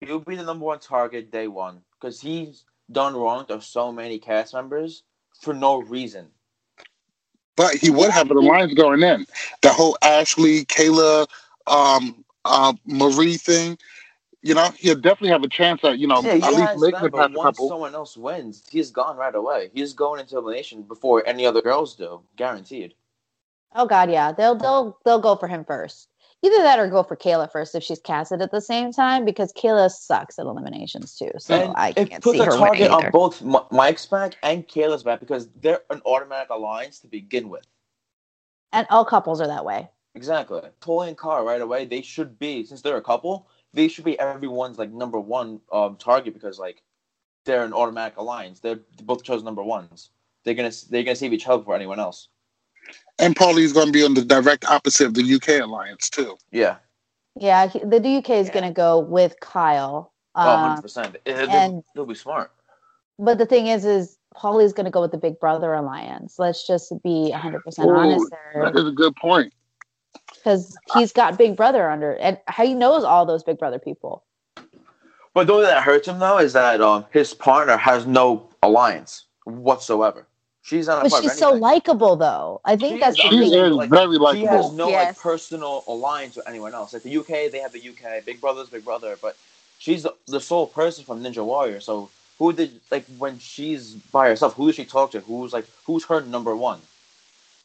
He'll 0.00 0.18
be 0.18 0.34
the 0.34 0.42
number 0.42 0.64
one 0.64 0.80
target 0.80 1.30
day 1.30 1.46
one 1.46 1.80
because 2.00 2.20
he's 2.20 2.64
done 2.90 3.14
wrong 3.14 3.46
to 3.46 3.60
so 3.60 3.92
many 3.92 4.18
cast 4.18 4.52
members 4.52 5.04
for 5.40 5.54
no 5.54 5.80
reason. 5.80 6.28
But 7.56 7.74
he 7.76 7.90
would 7.90 8.10
have 8.10 8.28
the 8.28 8.34
lines 8.34 8.74
going 8.74 9.02
in. 9.02 9.26
The 9.62 9.70
whole 9.70 9.96
Ashley, 10.02 10.64
Kailah, 10.66 11.26
um, 11.66 12.24
uh, 12.44 12.74
Marie 12.84 13.36
thing. 13.36 13.78
You 14.46 14.54
know, 14.54 14.70
he'll 14.78 14.94
definitely 14.94 15.30
have 15.30 15.42
a 15.42 15.48
chance 15.48 15.82
at 15.84 15.98
you 15.98 16.06
know 16.06 16.22
Yeah, 16.22 16.34
he 16.36 16.42
at 16.42 16.52
least 16.52 16.60
has 16.60 16.80
making 16.80 16.92
them, 16.92 17.06
it 17.06 17.12
past 17.12 17.32
but 17.32 17.34
a 17.34 17.38
once 17.38 17.56
couple. 17.56 17.68
someone 17.68 17.94
else 17.94 18.16
wins, 18.16 18.62
he's 18.70 18.90
gone 18.90 19.16
right 19.16 19.34
away. 19.34 19.70
He's 19.74 19.92
going 19.92 20.20
into 20.20 20.36
elimination 20.38 20.82
before 20.82 21.26
any 21.26 21.44
other 21.44 21.60
girls 21.60 21.96
do, 21.96 22.22
guaranteed. 22.36 22.94
Oh 23.74 23.86
God, 23.86 24.10
yeah. 24.10 24.32
They'll 24.32 24.54
they'll 24.54 24.98
they'll 25.04 25.20
go 25.20 25.34
for 25.36 25.48
him 25.48 25.64
first. 25.64 26.08
Either 26.42 26.62
that 26.62 26.78
or 26.78 26.86
go 26.86 27.02
for 27.02 27.16
Kailah 27.16 27.50
first 27.50 27.74
if 27.74 27.82
she's 27.82 27.98
casted 27.98 28.40
at 28.40 28.52
the 28.52 28.60
same 28.60 28.92
time 28.92 29.24
because 29.24 29.52
Kailah 29.54 29.90
sucks 29.90 30.38
at 30.38 30.46
eliminations 30.46 31.16
too. 31.16 31.30
So 31.38 31.54
and 31.54 31.74
I 31.76 31.92
can't 31.92 32.22
puts 32.22 32.38
see 32.38 32.44
a 32.44 32.44
her 32.44 32.52
winning 32.60 32.88
target 32.88 32.90
on 32.90 33.10
both 33.10 33.42
Mike's 33.72 34.06
back 34.06 34.36
and 34.44 34.66
Kailah's 34.68 35.02
back 35.02 35.18
because 35.18 35.48
they're 35.60 35.80
an 35.90 36.02
automatic 36.06 36.50
alliance 36.50 37.00
to 37.00 37.08
begin 37.08 37.48
with. 37.48 37.66
And 38.72 38.86
all 38.90 39.04
couples 39.04 39.40
are 39.40 39.46
that 39.48 39.64
way. 39.64 39.88
Exactly. 40.14 40.62
Toy 40.80 41.08
and 41.08 41.16
Car 41.16 41.44
right 41.44 41.60
away, 41.60 41.84
they 41.84 42.02
should 42.02 42.38
be 42.38 42.64
since 42.64 42.80
they're 42.80 42.96
a 42.96 43.02
couple, 43.02 43.48
they 43.76 43.88
should 43.88 44.04
be 44.04 44.18
everyone's 44.18 44.78
like 44.78 44.90
number 44.90 45.20
one 45.20 45.60
um 45.70 45.96
target 45.96 46.34
because 46.34 46.58
like 46.58 46.82
they're 47.44 47.62
an 47.64 47.72
automatic 47.72 48.16
alliance. 48.18 48.58
They're 48.58 48.80
both 49.04 49.22
chose 49.22 49.44
number 49.44 49.62
ones. 49.62 50.10
They're 50.44 50.54
gonna 50.54 50.72
they're 50.90 51.04
gonna 51.04 51.14
save 51.14 51.32
each 51.32 51.46
other 51.46 51.62
for 51.62 51.76
anyone 51.76 52.00
else. 52.00 52.28
And 53.18 53.34
Paulie's 53.36 53.72
going 53.72 53.86
to 53.86 53.92
be 53.92 54.04
on 54.04 54.14
the 54.14 54.24
direct 54.24 54.64
opposite 54.64 55.06
of 55.08 55.14
the 55.14 55.34
UK 55.34 55.60
alliance 55.62 56.08
too. 56.08 56.36
Yeah. 56.52 56.76
Yeah, 57.34 57.66
he, 57.68 57.80
the 57.80 57.96
UK 58.18 58.30
is 58.30 58.46
Yeah. 58.48 58.52
going 58.54 58.64
to 58.64 58.72
go 58.72 59.00
with 59.00 59.34
Kyle. 59.40 60.12
Oh, 60.36 60.40
Um, 60.40 60.60
100 60.62 60.82
percent. 60.82 61.16
They'll, 61.24 61.50
and- 61.50 61.82
they'll 61.94 62.06
be 62.06 62.14
smart. 62.14 62.52
but 63.18 63.38
the 63.38 63.46
thing 63.46 63.66
is, 63.66 63.84
is 63.84 64.16
Paulie's 64.36 64.72
going 64.72 64.84
to 64.84 64.90
go 64.92 65.00
with 65.00 65.10
the 65.10 65.18
Big 65.18 65.40
Brother 65.40 65.74
alliance. 65.74 66.38
Let's 66.38 66.64
just 66.66 66.92
be 67.02 67.30
100 67.30 67.64
percent 67.64 67.90
honest 67.90 68.30
that 68.30 68.72
there, 68.72 68.82
is 68.82 68.88
a 68.88 68.92
good 68.92 69.16
point. 69.16 69.52
Because 70.46 70.78
he's 70.86 71.12
got 71.12 71.36
Big 71.36 71.56
Brother 71.56 71.90
under, 71.90 72.12
and 72.12 72.38
he 72.56 72.72
knows 72.72 73.02
all 73.02 73.26
those 73.26 73.42
Big 73.42 73.58
Brother 73.58 73.80
people. 73.80 74.22
But 75.34 75.48
the 75.48 75.52
only 75.54 75.66
thing 75.66 75.74
that 75.74 75.82
hurts 75.82 76.06
him 76.06 76.18
though 76.20 76.38
is 76.38 76.52
that 76.52 76.80
um 76.80 77.04
his 77.10 77.34
partner 77.34 77.76
has 77.76 78.06
no 78.06 78.48
alliance 78.62 79.24
whatsoever. 79.44 80.26
She's 80.62 80.86
not 80.86 81.02
But 81.02 81.10
part 81.10 81.22
she's 81.22 81.32
so 81.38 81.52
likable, 81.52 82.16
though. 82.16 82.60
I 82.64 82.76
think 82.76 82.94
She 82.94 83.00
that's 83.00 83.16
is 83.18 83.22
the 83.22 83.28
She 83.36 83.44
is 83.44 83.50
Like, 83.76 83.90
very 83.90 84.16
She 84.36 84.44
has 84.44 84.72
no 84.72 84.90
Yes. 84.90 85.16
like 85.16 85.18
personal 85.18 85.84
alliance 85.88 86.36
with 86.36 86.48
anyone 86.48 86.74
else. 86.74 86.92
Like 86.92 87.02
the 87.02 87.16
UK, 87.16 87.50
they 87.50 87.58
have 87.58 87.72
the 87.72 87.88
UK, 87.90 88.24
Big 88.24 88.40
Brother's 88.40 88.70
Big 88.70 88.84
Brother, 88.84 89.16
but 89.20 89.36
she's 89.78 90.04
the, 90.04 90.14
the 90.26 90.40
sole 90.40 90.66
person 90.68 91.04
from 91.04 91.22
Ninja 91.22 91.44
Warrior. 91.44 91.80
So 91.80 92.08
who 92.38 92.52
did 92.52 92.80
like 92.90 93.04
when 93.18 93.38
she's 93.38 93.94
by 93.94 94.28
herself? 94.28 94.54
Who 94.54 94.66
does 94.66 94.76
she 94.76 94.84
talk 94.84 95.10
to? 95.12 95.20
Who's 95.20 95.52
like 95.52 95.66
who's 95.84 96.04
her 96.04 96.20
number 96.20 96.54
one? 96.56 96.80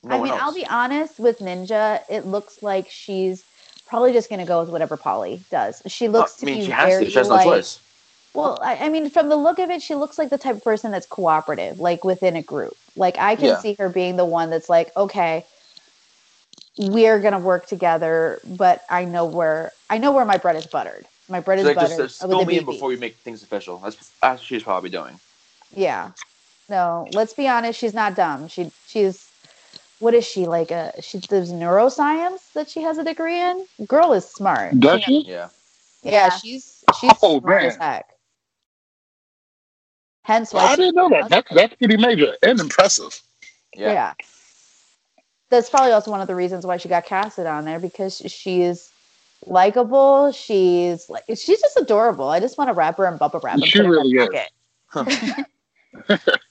No 0.03 0.15
I 0.15 0.21
mean, 0.21 0.31
else. 0.31 0.41
I'll 0.41 0.53
be 0.53 0.65
honest 0.67 1.19
with 1.19 1.39
Ninja. 1.39 2.01
It 2.09 2.25
looks 2.25 2.59
like 2.61 2.89
she's 2.89 3.43
probably 3.85 4.13
just 4.13 4.29
going 4.29 4.39
to 4.39 4.45
go 4.45 4.61
with 4.61 4.69
whatever 4.69 4.97
Paulie 4.97 5.47
does. 5.49 5.81
She 5.87 6.07
looks 6.07 6.33
I 6.33 6.39
to 6.39 6.45
mean, 6.45 6.55
be 6.57 6.65
she 6.65 6.71
has 6.71 6.89
very 6.89 7.05
to. 7.05 7.11
She 7.11 7.17
has 7.19 7.29
no 7.29 7.35
like. 7.35 7.45
choice. 7.45 7.79
Well, 8.33 8.61
I, 8.63 8.75
I 8.77 8.89
mean, 8.89 9.09
from 9.09 9.29
the 9.29 9.35
look 9.35 9.59
of 9.59 9.69
it, 9.69 9.81
she 9.81 9.95
looks 9.95 10.17
like 10.17 10.29
the 10.29 10.37
type 10.37 10.55
of 10.55 10.63
person 10.63 10.91
that's 10.91 11.05
cooperative, 11.05 11.79
like 11.79 12.05
within 12.05 12.35
a 12.37 12.41
group. 12.41 12.77
Like 12.95 13.17
I 13.19 13.35
can 13.35 13.49
Yeah. 13.49 13.57
see 13.57 13.75
her 13.79 13.89
being 13.89 14.15
the 14.15 14.25
one 14.25 14.49
that's 14.49 14.69
like, 14.69 14.91
okay, 14.95 15.45
we're 16.77 17.19
gonna 17.19 17.39
work 17.39 17.65
together, 17.67 18.41
but 18.45 18.81
I 18.89 19.05
know 19.05 19.25
where 19.25 19.73
I 19.89 19.97
know 19.97 20.11
where 20.13 20.25
my 20.25 20.37
bread 20.37 20.55
is 20.55 20.67
buttered. 20.67 21.07
My 21.27 21.41
bread 21.41 21.59
is 21.59 21.65
like, 21.65 21.77
just 21.77 21.91
buttered 21.91 21.99
uh, 21.99 22.07
spill 22.07 22.39
with 22.39 22.47
me 22.47 22.57
in 22.57 22.65
before 22.65 22.89
we 22.89 22.95
make 22.97 23.17
things 23.23 23.43
official. 23.43 23.79
That's 23.79 24.13
that's 24.21 24.41
what 24.41 24.47
she's 24.47 24.63
probably 24.63 24.89
doing. 24.89 25.19
Yeah. 25.75 26.11
No, 26.69 27.07
let's 27.11 27.33
be 27.33 27.47
honest. 27.49 27.79
She's 27.79 27.93
not 27.93 28.15
dumb. 28.15 28.47
She 28.47 28.71
she's 28.87 29.30
what 30.01 30.15
is 30.15 30.25
she 30.27 30.47
like? 30.47 30.71
A 30.71 30.93
she 31.01 31.19
does 31.19 31.53
neuroscience 31.53 32.53
that 32.55 32.69
she 32.69 32.83
has 32.83 32.99
a 32.99 33.05
degree 33.05 33.39
in. 33.39 33.67
Girl 33.87 34.13
is 34.13 34.25
smart. 34.25 34.77
Does 34.79 35.03
She- 35.03 35.03
she? 35.03 35.25
Yeah. 35.27 35.49
Yeah, 36.03 36.29
Yeah. 36.29 36.29
she's 36.29 36.83
she's 36.91 37.19
Oh, 37.23 37.39
smart 37.39 37.63
man. 37.63 37.65
as 37.65 37.77
heck. 37.77 38.07
Hence 40.23 40.53
why 40.53 40.67
I 40.67 40.77
didn't 40.77 40.95
know 40.95 41.09
that. 41.09 41.29
That's 41.29 41.49
that's 41.51 41.75
pretty 41.75 41.97
major 41.97 42.35
and 42.43 42.59
impressive. 42.59 43.21
Yeah. 43.75 43.93
yeah. 43.93 44.13
That's 45.51 45.69
probably 45.69 45.93
also 45.93 46.11
one 46.11 46.21
of 46.21 46.27
the 46.27 46.35
reasons 46.35 46.65
why 46.65 46.77
she 46.77 46.89
got 46.89 47.05
casted 47.05 47.47
on 47.47 47.65
there 47.65 47.79
because 47.79 48.17
she's 48.27 48.89
likable. 49.45 50.31
She's 50.33 51.09
like 51.09 51.25
she's 51.29 51.61
just 51.61 51.77
adorable. 51.77 52.29
I 52.29 52.39
just 52.41 52.57
want 52.57 52.69
to 52.69 52.73
wrap 52.75 52.97
her 52.97 53.07
in 53.07 53.17
bubble 53.17 53.41
wrap. 53.43 53.63
and 53.63 53.71
She 53.71 53.73
put 53.73 53.85
her 53.85 53.99
in 53.99 54.09
really 54.09 54.11
is. 54.11 54.29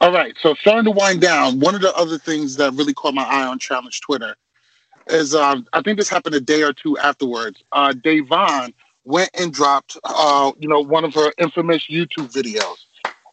All 0.00 0.12
right, 0.12 0.36
so 0.40 0.54
starting 0.54 0.84
to 0.84 0.92
wind 0.92 1.20
down. 1.20 1.58
One 1.58 1.74
of 1.74 1.80
the 1.80 1.92
other 1.96 2.18
things 2.18 2.54
that 2.56 2.72
really 2.74 2.94
caught 2.94 3.14
my 3.14 3.24
eye 3.24 3.46
on 3.46 3.58
Challenge 3.58 4.00
Twitter 4.00 4.36
is 5.08 5.34
um, 5.34 5.66
I 5.72 5.82
think 5.82 5.98
this 5.98 6.08
happened 6.08 6.36
a 6.36 6.40
day 6.40 6.62
or 6.62 6.72
two 6.72 6.96
afterwards. 6.98 7.62
Uh, 7.72 7.92
Da'Vonne 7.92 8.74
went 9.04 9.30
and 9.34 9.52
dropped, 9.52 9.96
uh, 10.04 10.52
you 10.60 10.68
know, 10.68 10.80
one 10.80 11.04
of 11.04 11.14
her 11.14 11.32
infamous 11.38 11.88
YouTube 11.88 12.32
videos, 12.32 12.76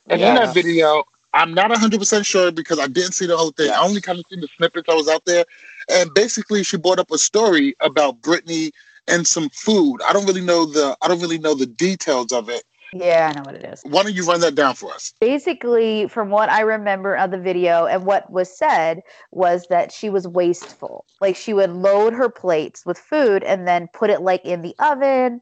and 0.10 0.20
in 0.22 0.34
that 0.36 0.56
video, 0.56 1.04
I'm 1.36 1.54
not 1.54 1.70
100 1.70 2.00
percent 2.00 2.26
sure 2.26 2.52
because 2.52 2.80
I 2.80 2.88
didn't 2.88 3.12
see 3.12 3.28
the 3.28 3.38
whole 3.38 3.52
thing. 3.52 3.68
Yeah. 3.68 3.80
I 3.80 3.84
only 3.84 4.02
kind 4.02 4.18
of 4.18 4.26
seen 4.32 4.42
the 4.42 4.48
snippets 4.58 4.88
that 4.88 4.96
was 4.96 5.08
out 5.08 5.26
there, 5.26 5.46
and 5.92 6.12
basically 6.16 6.64
she 6.64 6.78
brought 6.78 6.98
up 6.98 7.12
a 7.12 7.20
story 7.20 7.76
about 7.82 8.22
Britni 8.22 8.72
and 9.08 9.28
some 9.28 9.50
food. 9.50 10.00
I 10.02 10.14
don't 10.14 10.26
really 10.26 10.42
know 10.42 10.66
the 10.66 10.98
I 11.04 11.08
don't 11.08 11.22
really 11.22 11.38
know 11.38 11.54
the 11.54 11.68
details 11.68 12.32
of 12.32 12.50
it. 12.50 12.64
Yeah, 12.96 13.30
I 13.30 13.38
know 13.38 13.44
what 13.46 13.56
it 13.56 13.66
is. 13.66 13.82
Why 13.84 14.04
don't 14.04 14.16
you 14.16 14.26
run 14.26 14.40
that 14.42 14.56
down 14.56 14.76
for 14.76 14.94
us? 14.94 15.14
basically 15.20 16.08
from 16.08 16.30
what 16.30 16.50
i 16.50 16.62
remember 16.62 17.16
of 17.16 17.32
the 17.32 17.40
video 17.40 17.86
and 17.86 18.06
what 18.06 18.30
was 18.32 18.56
said 18.56 19.02
was 19.32 19.68
that 19.70 19.92
she 19.92 20.10
was 20.10 20.28
wasteful 20.28 21.06
like 21.22 21.36
she 21.36 21.54
would 21.54 21.72
load 21.72 22.14
her 22.14 22.30
plates 22.30 22.86
with 22.86 22.98
food 22.98 23.44
and 23.44 23.68
then 23.68 23.88
put 23.94 24.10
it 24.10 24.22
like 24.22 24.46
in 24.46 24.62
the 24.62 24.76
oven 24.80 25.42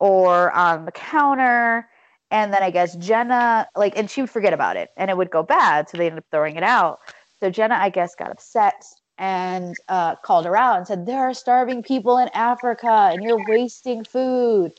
or 0.00 0.52
on 0.52 0.84
the 0.84 0.92
counter 0.92 1.88
and 2.30 2.52
then 2.52 2.62
i 2.62 2.70
guess 2.70 2.96
jenna 2.96 3.66
like 3.76 3.96
and 3.96 4.10
she 4.10 4.20
would 4.20 4.30
forget 4.30 4.52
about 4.52 4.76
it 4.76 4.90
and 4.96 5.10
it 5.10 5.16
would 5.16 5.30
go 5.30 5.42
bad 5.42 5.88
so 5.88 5.96
they 5.96 6.06
ended 6.06 6.18
up 6.18 6.26
throwing 6.30 6.56
it 6.56 6.64
out 6.64 6.98
so 7.40 7.50
jenna 7.50 7.76
i 7.76 7.88
guess 7.88 8.14
got 8.16 8.30
upset 8.30 8.84
and 9.18 9.76
uh, 9.88 10.16
called 10.16 10.44
her 10.44 10.56
out 10.56 10.78
and 10.78 10.86
said 10.88 11.06
there 11.06 11.20
are 11.22 11.34
starving 11.34 11.82
people 11.82 12.18
in 12.18 12.28
africa 12.34 13.10
and 13.12 13.22
you're 13.22 13.38
wasting 13.38 14.04
food 14.04 14.72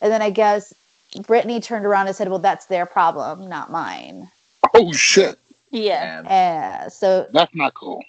and 0.00 0.12
then 0.12 0.22
i 0.22 0.30
guess 0.30 0.72
Britni 1.18 1.62
turned 1.62 1.86
around 1.86 2.06
and 2.06 2.16
said 2.16 2.28
well 2.28 2.38
that's 2.38 2.66
their 2.66 2.86
problem 2.86 3.48
not 3.48 3.70
mine 3.70 4.28
Oh 4.74 4.92
shit, 4.92 5.38
Yeah. 5.70 6.18
And 6.20 6.28
uh, 6.28 6.88
so 6.88 7.26
that's 7.32 7.54
not 7.54 7.74
cool. 7.74 8.02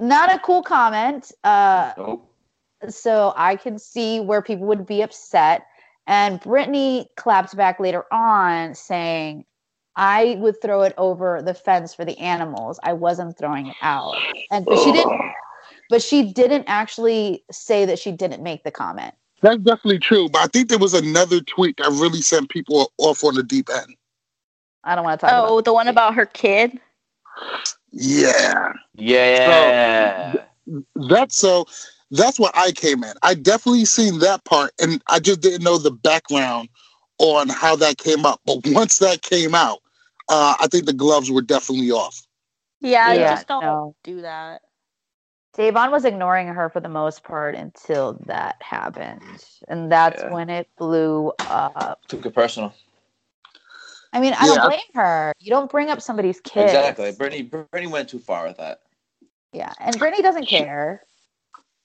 not 0.00 0.34
a 0.34 0.38
cool 0.38 0.62
comment. 0.62 1.32
Uh, 1.44 1.92
nope. 1.96 2.30
so 2.88 3.32
I 3.36 3.56
can 3.56 3.78
see 3.78 4.20
where 4.20 4.42
people 4.42 4.66
would 4.66 4.86
be 4.86 5.02
upset. 5.02 5.66
And 6.06 6.40
Britni 6.40 7.06
clapped 7.16 7.56
back 7.56 7.80
later 7.80 8.04
on 8.12 8.74
saying, 8.74 9.44
I 9.96 10.36
would 10.38 10.60
throw 10.62 10.82
it 10.82 10.94
over 10.98 11.42
the 11.42 11.54
fence 11.54 11.94
for 11.94 12.04
the 12.04 12.18
animals. 12.18 12.78
I 12.82 12.92
wasn't 12.92 13.36
throwing 13.36 13.66
it 13.66 13.76
out. 13.82 14.14
And 14.50 14.64
but 14.64 14.78
she 14.78 14.92
didn't 14.92 15.20
but 15.90 16.02
she 16.02 16.32
didn't 16.32 16.64
actually 16.66 17.44
say 17.50 17.84
that 17.86 17.98
she 17.98 18.12
didn't 18.12 18.42
make 18.42 18.64
the 18.64 18.70
comment. 18.70 19.14
That's 19.46 19.62
definitely 19.62 20.00
true, 20.00 20.28
but 20.28 20.40
I 20.42 20.46
think 20.48 20.68
there 20.68 20.78
was 20.78 20.92
another 20.94 21.40
tweet 21.40 21.76
that 21.76 21.90
really 21.90 22.20
sent 22.20 22.50
people 22.50 22.92
off 22.98 23.22
on 23.22 23.36
the 23.36 23.44
deep 23.44 23.68
end. 23.72 23.94
I 24.84 24.96
don't 24.96 25.04
want 25.04 25.20
to 25.20 25.26
talk 25.26 25.32
about 25.32 25.48
Oh, 25.48 25.60
the 25.60 25.72
one 25.72 25.88
about 25.88 26.14
her 26.16 26.26
kid. 26.26 26.80
Yeah, 27.92 28.72
Yeah. 28.96 30.38
that's 30.96 31.36
so. 31.36 31.66
That's 32.10 32.40
where 32.40 32.50
I 32.54 32.72
came 32.72 33.04
in. 33.04 33.14
I 33.22 33.34
definitely 33.34 33.84
seen 33.84 34.18
that 34.20 34.44
part, 34.44 34.72
and 34.80 35.00
I 35.08 35.20
just 35.20 35.40
didn't 35.42 35.62
know 35.64 35.78
the 35.78 35.92
background 35.92 36.68
on 37.18 37.48
how 37.48 37.76
that 37.76 37.98
came 37.98 38.26
up. 38.26 38.40
But 38.46 38.66
once 38.66 38.98
that 38.98 39.22
came 39.22 39.54
out, 39.54 39.78
uh, 40.28 40.56
I 40.60 40.66
think 40.68 40.86
the 40.86 40.92
gloves 40.92 41.30
were 41.30 41.42
definitely 41.42 41.92
off. 41.92 42.20
Yeah, 42.80 43.14
Yeah, 43.14 43.30
just 43.30 43.48
don't 43.48 43.62
no. 43.62 43.94
do 44.04 44.22
that. 44.22 44.62
Da'Vonne 45.56 45.90
was 45.90 46.04
ignoring 46.04 46.48
her 46.48 46.68
for 46.68 46.80
the 46.80 46.88
most 46.88 47.24
part 47.24 47.54
until 47.54 48.20
that 48.26 48.56
happened. 48.60 49.44
And 49.68 49.90
that's 49.90 50.22
Yeah. 50.22 50.32
when 50.32 50.50
it 50.50 50.68
blew 50.76 51.32
up. 51.46 52.00
Took 52.08 52.26
it 52.26 52.34
personal. 52.34 52.74
I 54.12 54.20
mean, 54.20 54.34
I 54.34 54.46
Yeah. 54.46 54.54
don't 54.54 54.68
blame 54.68 54.80
her. 54.94 55.32
You 55.38 55.50
don't 55.50 55.70
bring 55.70 55.90
up 55.90 56.00
somebody's 56.02 56.40
kid. 56.40 56.64
Exactly. 56.64 57.12
Britni 57.12 57.48
Britni 57.48 57.90
went 57.90 58.08
too 58.08 58.18
far 58.18 58.46
with 58.46 58.58
that. 58.58 58.82
Yeah. 59.52 59.72
And 59.80 59.98
Britni 59.98 60.22
doesn't 60.22 60.46
care. 60.46 61.02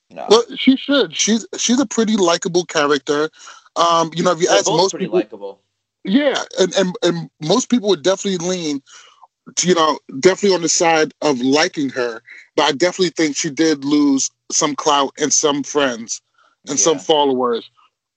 No. 0.10 0.28
Well, 0.30 0.44
she 0.58 0.76
should. 0.76 1.16
She's 1.16 1.46
she's 1.58 1.80
a 1.80 1.86
pretty 1.86 2.18
likable 2.18 2.66
character. 2.66 3.30
Um, 3.78 4.12
you 4.14 4.24
know, 4.24 4.32
if 4.32 4.42
you 4.42 4.48
They're 4.48 4.58
ask 4.58 4.66
both 4.66 4.78
most 4.78 4.92
pretty 4.92 5.06
people, 5.06 5.20
likable. 5.20 5.62
yeah, 6.04 6.44
and, 6.60 6.74
and 6.76 6.96
and 7.04 7.30
most 7.42 7.70
people 7.70 7.88
would 7.90 8.04
definitely 8.04 8.46
lean, 8.46 8.80
to, 8.80 8.86
you 9.64 9.76
know, 9.76 10.00
definitely 10.20 10.56
on 10.56 10.62
the 10.62 10.70
side 10.70 11.14
of 11.22 11.40
liking 11.40 11.90
her. 11.90 12.22
But 12.56 12.64
I 12.64 12.72
definitely 12.74 13.10
think 13.10 13.36
she 13.36 13.50
did 13.50 13.84
lose 13.86 14.30
some 14.52 14.76
clout 14.76 15.14
and 15.20 15.32
some 15.32 15.64
friends 15.64 16.22
and 16.68 16.80
some 16.80 17.00
followers 17.00 17.70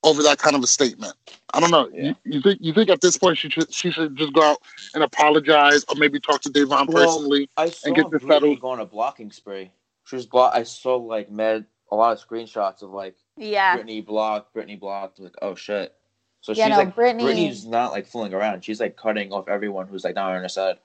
over 0.03 0.23
that 0.23 0.39
kind 0.39 0.55
of 0.55 0.63
a 0.63 0.67
statement. 0.67 1.15
I 1.55 1.61
don't 1.61 1.71
know. 1.71 1.89
Yeah. 1.93 2.03
You, 2.03 2.15
you 2.35 2.41
think 2.43 2.59
you 2.61 2.75
think 2.75 2.91
at 2.91 3.01
this 3.01 3.17
point 3.17 3.39
she 3.39 3.49
should 3.49 3.73
she 3.73 3.91
should 3.91 4.17
just 4.17 4.33
go 4.35 4.43
out 4.43 4.59
and 4.95 5.03
apologize 5.03 5.85
or 5.89 5.95
maybe 5.97 6.21
talk 6.21 6.41
to 6.43 6.51
Da'Vonne 6.51 6.89
Well, 6.89 7.07
personally? 7.07 7.49
I 7.57 7.71
saw 7.71 7.93
get 7.93 8.11
this 8.11 8.23
Britni 8.23 8.29
settled. 8.29 8.61
go 8.61 8.69
on 8.71 8.81
a 8.81 8.87
blocking 8.87 9.31
spree. 9.31 9.71
She 10.05 10.17
was 10.17 10.27
block. 10.27 10.53
I 10.55 10.65
saw 10.65 10.97
like 10.97 11.31
mad 11.31 11.65
a 11.91 11.97
lot 11.97 12.13
of 12.13 12.27
screenshots 12.29 12.83
of 12.83 12.91
like 12.91 13.15
Yeah. 13.39 13.79
Britni 13.79 14.05
blocked, 14.05 14.55
Britni 14.55 14.79
blocked. 14.79 15.21
Like 15.21 15.35
oh 15.41 15.55
shit. 15.55 15.95
So 16.41 16.53
Yeah, 16.53 16.67
she's 16.67 16.71
no, 16.73 16.77
like 16.79 16.95
Britni- 16.97 17.23
Britni's 17.23 17.65
not 17.65 17.93
like 17.93 18.07
fooling 18.07 18.35
around. 18.35 18.65
She's 18.65 18.81
like 18.81 18.97
cutting 18.97 19.33
off 19.33 19.49
everyone 19.49 19.87
who's 19.87 20.05
like 20.05 20.17
not 20.17 20.33
on 20.35 20.43
her 20.43 20.49
side. 20.49 20.77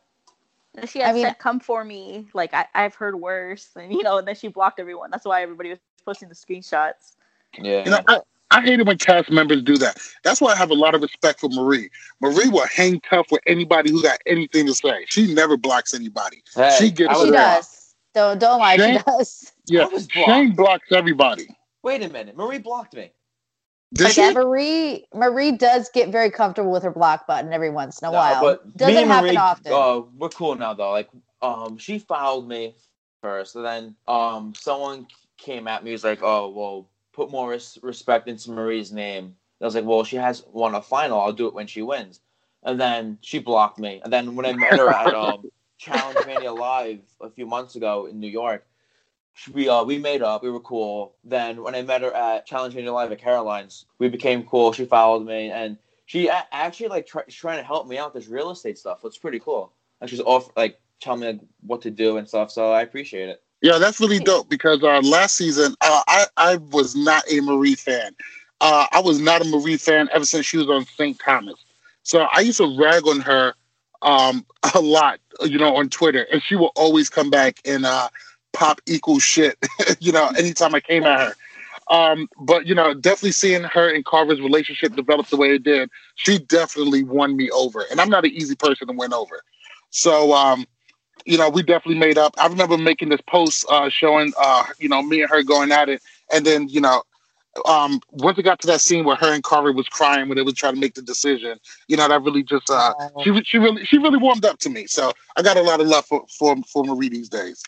And 0.75 0.89
she 0.89 0.99
had 0.99 1.09
I 1.09 1.13
mean- 1.13 1.23
said, 1.25 1.39
"Come 1.39 1.59
for 1.59 1.83
me." 1.83 2.27
Like 2.33 2.53
I, 2.53 2.65
I've 2.75 2.95
heard 2.95 3.15
worse, 3.19 3.69
and 3.75 3.91
you 3.91 4.03
know, 4.03 4.17
and 4.19 4.27
then 4.27 4.35
she 4.35 4.47
blocked 4.47 4.79
everyone. 4.79 5.11
That's 5.11 5.25
why 5.25 5.41
everybody 5.41 5.69
was 5.69 5.79
posting 6.05 6.29
the 6.29 6.35
screenshots. 6.35 7.15
Yeah. 7.57 7.83
You 7.83 7.91
know, 7.91 7.99
I, 8.07 8.21
I 8.51 8.61
hate 8.61 8.79
it 8.79 8.85
when 8.85 8.97
cast 8.97 9.31
members 9.31 9.61
do 9.63 9.77
that. 9.77 9.99
That's 10.23 10.39
why 10.41 10.53
I 10.53 10.55
have 10.55 10.69
a 10.71 10.75
lot 10.75 10.95
of 10.95 11.01
respect 11.01 11.39
for 11.39 11.49
Marie. 11.49 11.89
Marie 12.21 12.47
will 12.49 12.65
hang 12.67 12.99
tough 13.01 13.27
with 13.31 13.41
anybody 13.47 13.91
who 13.91 14.01
got 14.03 14.19
anything 14.25 14.65
to 14.67 14.73
say. 14.73 15.05
She 15.07 15.33
never 15.33 15.57
blocks 15.57 15.93
anybody. 15.93 16.43
Hey, 16.55 16.75
she 16.79 16.91
gets 16.91 17.13
She 17.13 17.19
was 17.19 17.29
it 17.29 17.31
wrong. 17.33 17.55
does. 17.55 17.95
Don't 18.13 18.39
don't 18.39 18.59
lie, 18.59 18.77
she 18.77 18.99
does. 19.05 19.51
Yeah, 19.65 19.81
I 19.81 19.85
was 19.85 20.07
blocked. 20.07 20.29
Shane 20.29 20.55
blocks 20.55 20.91
everybody. 20.91 21.47
Wait 21.83 22.03
a 22.03 22.09
minute. 22.09 22.35
Marie 22.35 22.57
blocked 22.59 22.95
me. 22.95 23.11
Did 23.93 24.11
she? 24.11 24.33
Marie 24.33 25.05
Marie 25.13 25.51
does 25.51 25.89
get 25.89 26.09
very 26.09 26.29
comfortable 26.29 26.71
with 26.71 26.83
her 26.83 26.91
block 26.91 27.25
button 27.27 27.51
every 27.53 27.69
once 27.71 28.01
in 28.01 28.07
a 28.07 28.11
No, 28.11 28.17
while. 28.17 28.41
but 28.41 28.77
Doesn't 28.77 28.95
and 28.97 29.07
happen 29.07 29.27
Marie, 29.29 29.37
often. 29.37 29.73
Uh, 29.73 30.01
we're 30.17 30.29
cool 30.29 30.55
now 30.55 30.73
though. 30.73 30.91
Like, 30.91 31.09
um, 31.41 31.77
she 31.77 31.97
fouled 31.99 32.47
me 32.47 32.75
first, 33.21 33.55
and 33.55 33.65
then 33.65 33.95
um, 34.07 34.53
someone 34.55 35.07
came 35.37 35.67
at 35.67 35.83
me. 35.83 35.91
Was 35.91 36.03
like, 36.03 36.21
"Oh, 36.21 36.49
well, 36.49 36.87
put 37.13 37.31
more 37.31 37.49
res- 37.49 37.79
respect 37.81 38.27
into 38.27 38.51
Marie's 38.51 38.91
name." 38.91 39.35
I 39.61 39.65
was 39.65 39.75
like, 39.75 39.85
"Well, 39.85 40.03
she 40.03 40.17
has 40.17 40.45
won 40.51 40.75
a 40.75 40.81
final. 40.81 41.19
I'll 41.19 41.33
do 41.33 41.47
it 41.47 41.53
when 41.53 41.67
she 41.67 41.81
wins." 41.81 42.21
And 42.63 42.79
then 42.79 43.17
she 43.21 43.39
blocked 43.39 43.79
me. 43.79 44.01
And 44.03 44.11
then 44.11 44.35
when 44.35 44.45
I 44.45 44.53
met 44.53 44.77
her 44.77 44.89
at 44.89 45.13
um, 45.15 45.49
Challenge 45.77 46.17
Mania 46.27 46.51
Live 46.51 46.99
a 47.21 47.29
few 47.29 47.45
months 47.47 47.75
ago 47.75 48.05
in 48.05 48.19
New 48.19 48.27
York, 48.29 48.65
we 49.47 49.69
uh 49.69 49.83
we 49.83 49.97
made 49.97 50.21
up. 50.21 50.43
We 50.43 50.49
were 50.49 50.59
cool. 50.59 51.15
Then 51.23 51.63
when 51.63 51.75
I 51.75 51.81
met 51.81 52.01
her 52.01 52.13
at 52.13 52.45
Challenge 52.45 52.75
Mania 52.75 52.93
Live 52.93 53.11
at 53.11 53.19
Caroline's, 53.19 53.85
we 53.97 54.09
became 54.09 54.43
cool. 54.43 54.73
She 54.73 54.85
followed 54.85 55.25
me, 55.25 55.51
and 55.51 55.77
she 56.05 56.27
a- 56.27 56.47
actually 56.51 56.89
like 56.89 57.07
trying 57.07 57.57
to 57.57 57.63
help 57.63 57.87
me 57.87 57.97
out 57.97 58.13
with 58.13 58.23
this 58.23 58.31
real 58.31 58.51
estate 58.51 58.77
stuff. 58.77 58.99
It's 59.03 59.17
pretty 59.17 59.39
cool. 59.39 59.73
Like 60.01 60.09
she's 60.09 60.21
off 60.21 60.49
like 60.55 60.79
telling 60.99 61.21
me 61.21 61.27
like, 61.27 61.41
what 61.61 61.81
to 61.83 61.91
do 61.91 62.17
and 62.17 62.27
stuff. 62.27 62.51
So 62.51 62.71
I 62.71 62.81
appreciate 62.81 63.29
it. 63.29 63.43
Yeah, 63.61 63.77
that's 63.77 63.99
really 63.99 64.19
dope 64.19 64.49
because 64.49 64.83
uh, 64.83 65.01
last 65.01 65.35
season 65.35 65.75
uh, 65.81 66.01
I 66.07 66.25
I 66.37 66.55
was 66.71 66.95
not 66.95 67.23
a 67.29 67.41
Marie 67.41 67.75
fan. 67.75 68.15
Uh, 68.61 68.87
I 68.91 69.01
was 69.01 69.19
not 69.19 69.41
a 69.41 69.45
Marie 69.45 69.77
fan 69.77 70.09
ever 70.11 70.25
since 70.25 70.45
she 70.45 70.57
was 70.57 70.69
on 70.69 70.85
St. 70.85 71.19
Thomas. 71.19 71.55
So 72.03 72.27
I 72.33 72.41
used 72.41 72.57
to 72.57 72.77
rag 72.77 73.07
on 73.07 73.19
her 73.21 73.53
um, 74.01 74.45
a 74.75 74.79
lot, 74.79 75.19
you 75.41 75.57
know, 75.57 75.75
on 75.75 75.89
Twitter, 75.89 76.25
and 76.31 76.41
she 76.41 76.55
will 76.55 76.71
always 76.75 77.09
come 77.09 77.29
back 77.29 77.59
and 77.65 77.85
uh, 77.85 78.09
pop 78.53 78.81
equal 78.85 79.19
shit, 79.19 79.57
you 79.99 80.11
know, 80.11 80.29
anytime 80.37 80.75
I 80.75 80.79
came 80.79 81.03
at 81.03 81.19
her. 81.19 81.33
Um, 81.89 82.29
but 82.41 82.67
you 82.67 82.75
know, 82.75 82.93
definitely 82.93 83.31
seeing 83.31 83.63
her 83.63 83.93
and 83.93 84.05
Carver's 84.05 84.41
relationship 84.41 84.95
develop 84.95 85.27
the 85.27 85.37
way 85.37 85.55
it 85.55 85.63
did, 85.63 85.89
she 86.15 86.37
definitely 86.37 87.03
won 87.03 87.35
me 87.35 87.49
over, 87.49 87.85
and 87.89 87.99
I'm 87.99 88.09
not 88.09 88.25
an 88.25 88.31
easy 88.31 88.55
person 88.55 88.87
to 88.87 88.93
win 88.93 89.13
over. 89.13 89.41
So, 89.89 90.33
um, 90.33 90.65
you 91.25 91.37
know, 91.37 91.49
we 91.49 91.63
definitely 91.63 91.99
made 91.99 92.17
up. 92.17 92.35
I 92.37 92.45
remember 92.45 92.77
making 92.77 93.09
this 93.09 93.21
post 93.27 93.65
uh, 93.69 93.89
showing, 93.89 94.33
uh, 94.39 94.65
you 94.77 94.87
know, 94.87 95.01
me 95.01 95.21
and 95.21 95.29
her 95.31 95.41
going 95.41 95.71
at 95.71 95.89
it, 95.89 96.01
and 96.31 96.45
then 96.45 96.69
you 96.69 96.79
know, 96.79 97.01
um, 97.65 97.99
once 98.11 98.37
it 98.37 98.43
got 98.43 98.59
to 98.61 98.67
that 98.67 98.81
scene 98.81 99.03
where 99.03 99.15
her 99.15 99.33
and 99.33 99.43
Carver 99.43 99.71
was 99.71 99.87
crying 99.87 100.29
when 100.29 100.37
they 100.37 100.43
were 100.43 100.51
trying 100.51 100.75
to 100.75 100.79
make 100.79 100.93
the 100.93 101.01
decision, 101.01 101.59
you 101.87 101.97
know, 101.97 102.07
that 102.07 102.21
really 102.21 102.43
just 102.43 102.69
uh, 102.69 102.93
she 103.23 103.43
she 103.43 103.57
really 103.57 103.83
she 103.85 103.97
really 103.97 104.17
warmed 104.17 104.45
up 104.45 104.59
to 104.59 104.69
me. 104.69 104.85
So 104.85 105.11
I 105.35 105.41
got 105.41 105.57
a 105.57 105.61
lot 105.61 105.81
of 105.81 105.87
love 105.87 106.05
for 106.05 106.25
for, 106.37 106.55
for 106.71 106.83
Marie 106.83 107.09
these 107.09 107.29
days. 107.29 107.63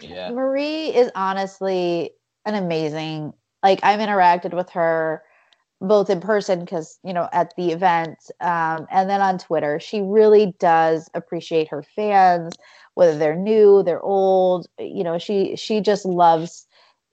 Yeah. 0.00 0.30
Marie 0.32 0.88
is 0.88 1.10
honestly 1.14 2.10
an 2.44 2.54
amazing. 2.54 3.32
Like 3.62 3.80
I've 3.82 4.00
interacted 4.00 4.54
with 4.54 4.70
her 4.70 5.22
both 5.80 6.08
in 6.08 6.20
person 6.20 6.60
because 6.60 6.98
you 7.04 7.12
know 7.12 7.28
at 7.32 7.52
the 7.56 7.70
event 7.72 8.18
um, 8.40 8.86
and 8.90 9.08
then 9.08 9.20
on 9.20 9.38
Twitter. 9.38 9.78
She 9.80 10.00
really 10.00 10.54
does 10.58 11.08
appreciate 11.14 11.68
her 11.68 11.82
fans, 11.82 12.54
whether 12.94 13.16
they're 13.18 13.36
new, 13.36 13.82
they're 13.82 14.02
old. 14.02 14.66
You 14.78 15.04
know, 15.04 15.18
she 15.18 15.56
she 15.56 15.80
just 15.80 16.04
loves. 16.04 16.66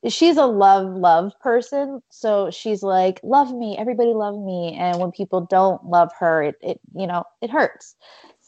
She's 0.08 0.38
a 0.38 0.48
love 0.48 0.88
love 0.96 1.32
person, 1.42 2.02
so 2.10 2.50
she's 2.50 2.82
like, 2.82 3.20
love 3.24 3.54
me, 3.54 3.78
everybody 3.78 4.14
love 4.14 4.36
me, 4.40 4.76
and 4.80 5.00
when 5.00 5.12
people 5.12 5.42
don't 5.42 5.86
love 5.86 6.10
her, 6.20 6.42
it 6.44 6.56
it 6.62 6.80
you 6.96 7.06
know 7.06 7.24
it 7.42 7.52
hurts. 7.52 7.96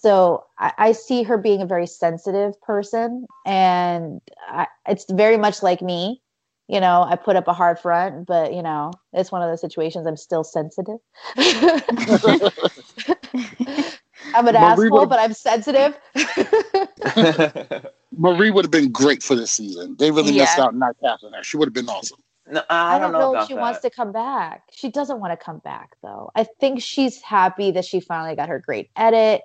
So 0.04 0.44
I, 0.60 0.74
I 0.78 0.92
see 0.92 1.24
her 1.24 1.38
being 1.38 1.62
a 1.62 1.66
very 1.66 1.88
sensitive 1.88 2.62
person, 2.62 3.26
and 3.46 4.20
I, 4.50 4.68
it's 4.86 5.06
very 5.10 5.38
much 5.38 5.64
like 5.64 5.82
me. 5.82 6.22
You 6.68 6.82
know, 6.82 7.04
I 7.04 7.16
put 7.16 7.38
up 7.38 7.48
a 7.48 7.54
hard 7.54 7.80
front, 7.80 8.28
but 8.28 8.54
you 8.54 8.62
know, 8.64 8.92
it's 9.14 9.32
one 9.32 9.42
of 9.44 9.50
those 9.50 9.62
situations. 9.62 10.06
I'm 10.06 10.18
still 10.18 10.44
sensitive. 10.44 10.98
I'm 14.34 14.48
an 14.48 14.56
Marie 14.58 14.58
asshole, 14.58 15.06
but 15.08 15.20
I'm 15.20 15.34
sensitive. 15.34 15.98
Marie 18.18 18.52
would 18.52 18.66
have 18.66 18.72
been 18.72 18.92
great 18.92 19.24
for 19.24 19.36
this 19.36 19.52
season. 19.52 19.96
They 20.00 20.12
really 20.12 20.34
missed 20.34 20.58
Yeah. 20.58 20.60
out 20.60 20.76
not 20.76 20.96
casting 21.02 21.32
her. 21.34 21.44
She 21.44 21.56
would 21.58 21.68
have 21.68 21.74
been 21.74 21.88
awesome. 21.90 22.20
no, 22.48 22.62
I, 22.70 22.96
I 22.96 23.00
don't 23.00 23.12
know, 23.14 23.20
know 23.20 23.30
about 23.32 23.44
if 23.44 23.48
she 23.48 23.54
that. 23.54 23.60
wants 23.62 23.80
to 23.82 23.90
come 23.90 24.12
back. 24.12 24.64
She 24.74 24.90
doesn't 24.92 25.20
want 25.20 25.32
to 25.38 25.44
come 25.44 25.60
back 25.60 25.92
though. 26.04 26.30
I 26.36 26.44
think 26.60 26.82
she's 26.82 27.22
happy 27.22 27.72
that 27.72 27.86
she 27.86 28.00
finally 28.02 28.36
got 28.36 28.50
her 28.50 28.60
great 28.60 28.90
edit 28.98 29.42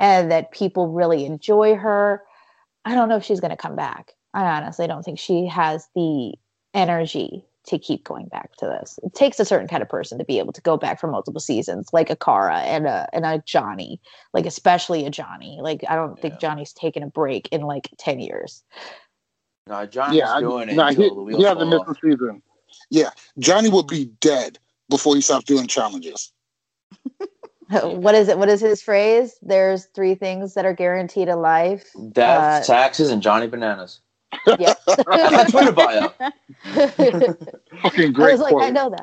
and 0.00 0.32
that 0.32 0.50
people 0.50 0.88
really 0.88 1.26
enjoy 1.26 1.76
her. 1.76 2.24
I 2.84 2.94
don't 2.94 3.08
know 3.08 3.16
if 3.16 3.24
she's 3.24 3.40
going 3.40 3.50
to 3.50 3.56
come 3.56 3.76
back. 3.76 4.14
I 4.34 4.44
honestly 4.44 4.86
don't 4.86 5.04
think 5.04 5.18
she 5.18 5.46
has 5.46 5.86
the 5.94 6.34
energy 6.72 7.44
to 7.66 7.78
keep 7.78 8.04
going 8.04 8.26
back 8.28 8.56
to 8.56 8.64
this. 8.66 8.98
It 9.02 9.14
takes 9.14 9.38
a 9.38 9.44
certain 9.44 9.68
kind 9.68 9.82
of 9.82 9.88
person 9.88 10.18
to 10.18 10.24
be 10.24 10.38
able 10.38 10.54
to 10.54 10.62
go 10.62 10.78
back 10.78 10.98
for 10.98 11.08
multiple 11.08 11.40
seasons, 11.40 11.90
like 11.92 12.08
a 12.08 12.16
Cara 12.16 12.60
and 12.60 12.86
a 12.86 13.08
and 13.12 13.26
a 13.26 13.42
Johnny, 13.46 14.00
like 14.32 14.46
especially 14.46 15.04
a 15.04 15.10
Johnny. 15.10 15.58
Like 15.60 15.84
I 15.88 15.94
don't 15.94 16.18
think 16.18 16.40
Johnny's 16.40 16.72
taken 16.72 17.02
a 17.02 17.08
break 17.08 17.48
in 17.52 17.60
like 17.60 17.90
ten 17.98 18.18
years. 18.18 18.64
No, 19.66 19.84
John's 19.84 20.14
yeah, 20.14 20.32
I- 20.32 20.40
doing 20.40 20.70
it 20.70 20.74
nah, 20.74 20.88
until 20.88 21.02
he, 21.02 21.08
the 21.10 21.22
wheels 21.22 21.38
he 21.38 21.44
hasn't 21.44 21.70
fall 21.70 21.78
missed 21.86 21.90
off. 21.90 21.96
season. 22.02 22.42
Yeah, 22.88 23.10
Johnny 23.38 23.68
will 23.68 23.82
be 23.82 24.06
dead 24.20 24.58
before 24.88 25.14
he 25.16 25.20
stops 25.20 25.44
doing 25.44 25.66
challenges. 25.66 26.32
what 27.82 28.14
is 28.14 28.28
it? 28.28 28.38
What 28.38 28.48
is 28.48 28.60
his 28.60 28.82
phrase? 28.82 29.38
There's 29.42 29.86
three 29.94 30.14
things 30.14 30.54
that 30.54 30.64
are 30.64 30.74
guaranteed 30.74 31.28
in 31.28 31.40
life. 31.40 31.88
Death, 32.12 32.62
Uh, 32.62 32.66
taxes, 32.66 33.10
and 33.10 33.22
Johnny 33.22 33.46
Bananas. 33.46 34.00
Yeah. 34.58 34.74
That's 34.86 35.52
my 35.52 35.62
Twitter 35.64 35.72
bio. 35.72 36.08
Fucking 37.82 38.12
great. 38.12 38.12
I 38.12 38.12
great 38.12 38.32
was 38.32 38.40
like, 38.40 38.52
quote. 38.52 38.62
I 38.64 38.70
know 38.70 38.94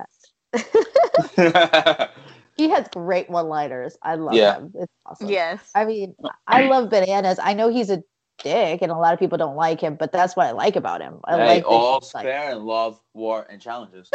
that. 1.35 2.11
he 2.57 2.69
has 2.69 2.87
great 2.89 3.29
one-liners. 3.29 3.97
I 4.01 4.15
love 4.15 4.33
Yeah. 4.35 4.57
him. 4.57 4.71
It's 4.75 4.93
awesome. 5.05 5.29
yes. 5.29 5.59
I 5.75 5.85
mean, 5.85 6.15
I 6.47 6.63
love 6.67 6.89
bananas. 6.89 7.39
I 7.41 7.53
know 7.53 7.69
he's 7.69 7.89
a 7.89 8.03
dick, 8.43 8.81
and 8.81 8.91
a 8.91 8.95
lot 8.95 9.13
of 9.13 9.19
people 9.19 9.37
don't 9.37 9.55
like 9.55 9.81
him, 9.81 9.95
but 9.95 10.11
that's 10.11 10.35
what 10.35 10.45
I 10.47 10.51
like 10.51 10.75
about 10.75 11.01
him. 11.01 11.19
I 11.25 11.37
hey, 11.37 11.47
like 11.55 11.65
all 11.67 11.99
he's 11.99 12.13
like, 12.13 12.23
fair 12.25 12.51
in 12.51 12.63
love, 12.65 12.99
war, 13.13 13.45
and 13.49 13.61
challenges. 13.61 14.09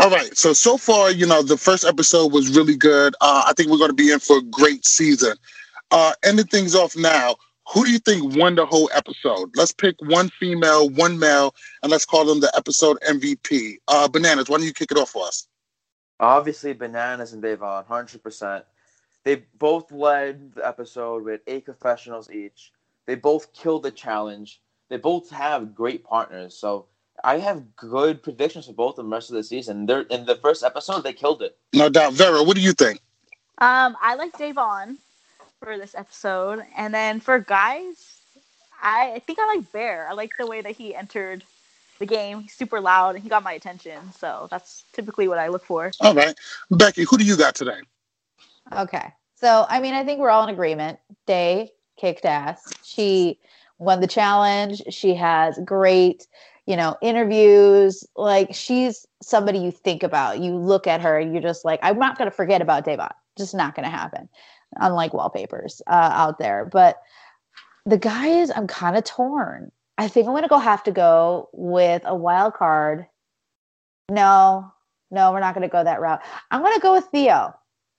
All 0.00 0.10
right. 0.10 0.36
So 0.36 0.52
so 0.52 0.76
far, 0.76 1.10
you 1.10 1.26
know, 1.26 1.42
the 1.42 1.56
first 1.56 1.84
episode 1.84 2.32
was 2.32 2.54
really 2.56 2.76
good. 2.76 3.14
Uh, 3.20 3.44
I 3.46 3.52
think 3.54 3.70
we're 3.70 3.78
going 3.78 3.90
to 3.90 3.94
be 3.94 4.12
in 4.12 4.18
for 4.18 4.38
a 4.38 4.42
great 4.42 4.84
season. 4.84 5.36
Uh, 5.90 6.12
ending 6.24 6.46
things 6.46 6.74
off 6.74 6.96
now. 6.96 7.36
Who 7.72 7.84
do 7.84 7.90
you 7.90 7.98
think 7.98 8.36
won 8.36 8.54
the 8.54 8.66
whole 8.66 8.90
episode? 8.94 9.50
Let's 9.56 9.72
pick 9.72 9.96
one 10.00 10.30
female, 10.38 10.88
one 10.90 11.18
male, 11.18 11.54
and 11.82 11.90
let's 11.90 12.04
call 12.04 12.24
them 12.24 12.40
the 12.40 12.52
episode 12.56 12.98
MVP. 13.08 13.78
Uh, 13.88 14.06
Bananas, 14.06 14.48
why 14.48 14.58
don't 14.58 14.66
you 14.66 14.72
kick 14.72 14.92
it 14.92 14.98
off 14.98 15.10
for 15.10 15.26
us? 15.26 15.48
Obviously, 16.20 16.74
Bananas 16.74 17.32
and 17.32 17.42
Da'Vonne, 17.42 17.86
100%. 17.86 18.62
They 19.24 19.42
both 19.58 19.90
led 19.90 20.54
the 20.54 20.66
episode 20.66 21.24
with 21.24 21.40
eight 21.48 21.64
confessionals 21.64 22.30
each. 22.30 22.70
They 23.06 23.16
both 23.16 23.52
killed 23.52 23.82
the 23.82 23.90
challenge. 23.90 24.60
They 24.88 24.98
both 24.98 25.30
have 25.30 25.74
great 25.74 26.04
partners. 26.04 26.56
So 26.56 26.86
I 27.24 27.38
have 27.38 27.76
good 27.76 28.22
predictions 28.22 28.66
for 28.66 28.72
both 28.72 28.92
of 28.92 28.96
them 28.96 29.10
the 29.10 29.16
rest 29.16 29.30
of 29.30 29.36
the 29.36 29.44
season. 29.44 29.86
They're 29.86 30.02
in 30.02 30.26
the 30.26 30.36
first 30.36 30.62
episode, 30.64 31.02
they 31.02 31.12
killed 31.12 31.42
it. 31.42 31.56
No 31.72 31.88
doubt. 31.88 32.14
Vera, 32.14 32.42
what 32.42 32.56
do 32.56 32.62
you 32.62 32.72
think? 32.72 33.00
Um, 33.58 33.96
I 34.02 34.14
like 34.16 34.32
Da'Vonne 34.32 34.96
for 35.60 35.78
this 35.78 35.94
episode, 35.94 36.62
and 36.76 36.92
then 36.92 37.20
for 37.20 37.38
guys, 37.38 38.20
I, 38.82 39.12
I 39.16 39.18
think 39.20 39.38
I 39.38 39.56
like 39.56 39.72
Bear. 39.72 40.06
I 40.08 40.12
like 40.12 40.30
the 40.38 40.46
way 40.46 40.60
that 40.60 40.72
he 40.72 40.94
entered 40.94 41.42
the 41.98 42.06
game. 42.06 42.40
He's 42.40 42.54
super 42.54 42.80
loud, 42.80 43.14
and 43.14 43.22
he 43.22 43.30
got 43.30 43.42
my 43.42 43.52
attention. 43.52 44.12
So 44.12 44.48
that's 44.50 44.84
typically 44.92 45.28
what 45.28 45.38
I 45.38 45.48
look 45.48 45.64
for. 45.64 45.90
All 46.00 46.14
right, 46.14 46.36
Becky, 46.70 47.04
who 47.04 47.16
do 47.16 47.24
you 47.24 47.36
got 47.36 47.54
today? 47.54 47.80
Okay. 48.76 49.12
So, 49.36 49.66
I 49.68 49.80
mean, 49.80 49.94
I 49.94 50.04
think 50.04 50.20
we're 50.20 50.30
all 50.30 50.44
in 50.44 50.50
agreement. 50.50 50.98
Day 51.26 51.72
kicked 51.96 52.24
ass. 52.24 52.72
She 52.84 53.38
won 53.78 54.00
the 54.00 54.06
challenge. 54.06 54.82
She 54.90 55.14
has 55.14 55.58
great, 55.64 56.26
you 56.66 56.76
know, 56.76 56.96
interviews. 57.00 58.04
Like, 58.16 58.54
she's 58.54 59.06
somebody 59.22 59.58
you 59.58 59.70
think 59.70 60.02
about. 60.02 60.40
You 60.40 60.54
look 60.54 60.86
at 60.86 61.00
her 61.00 61.18
and 61.18 61.32
you're 61.32 61.42
just 61.42 61.64
like, 61.64 61.80
I'm 61.82 61.98
not 61.98 62.18
going 62.18 62.30
to 62.30 62.36
forget 62.36 62.60
about 62.60 62.84
Da'Vonne. 62.84 63.14
Just 63.38 63.54
not 63.54 63.74
going 63.74 63.84
to 63.84 63.90
happen, 63.90 64.28
unlike 64.76 65.14
wallpapers 65.14 65.82
uh, 65.86 66.10
out 66.12 66.38
there. 66.38 66.64
But 66.64 67.00
the 67.84 67.98
guys, 67.98 68.50
I'm 68.50 68.66
kind 68.66 68.96
of 68.96 69.04
torn. 69.04 69.70
I 69.98 70.08
think 70.08 70.26
I'm 70.26 70.32
going 70.32 70.42
to 70.42 70.48
go 70.48 70.58
have 70.58 70.82
to 70.84 70.92
go 70.92 71.48
with 71.52 72.02
a 72.04 72.14
wild 72.14 72.54
card. 72.54 73.06
No, 74.10 74.72
no, 75.10 75.32
we're 75.32 75.40
not 75.40 75.54
going 75.54 75.68
to 75.68 75.72
go 75.72 75.82
that 75.82 76.00
route. 76.00 76.22
I'm 76.50 76.62
going 76.62 76.74
to 76.74 76.80
go 76.80 76.94
with 76.94 77.06
Theo 77.06 77.54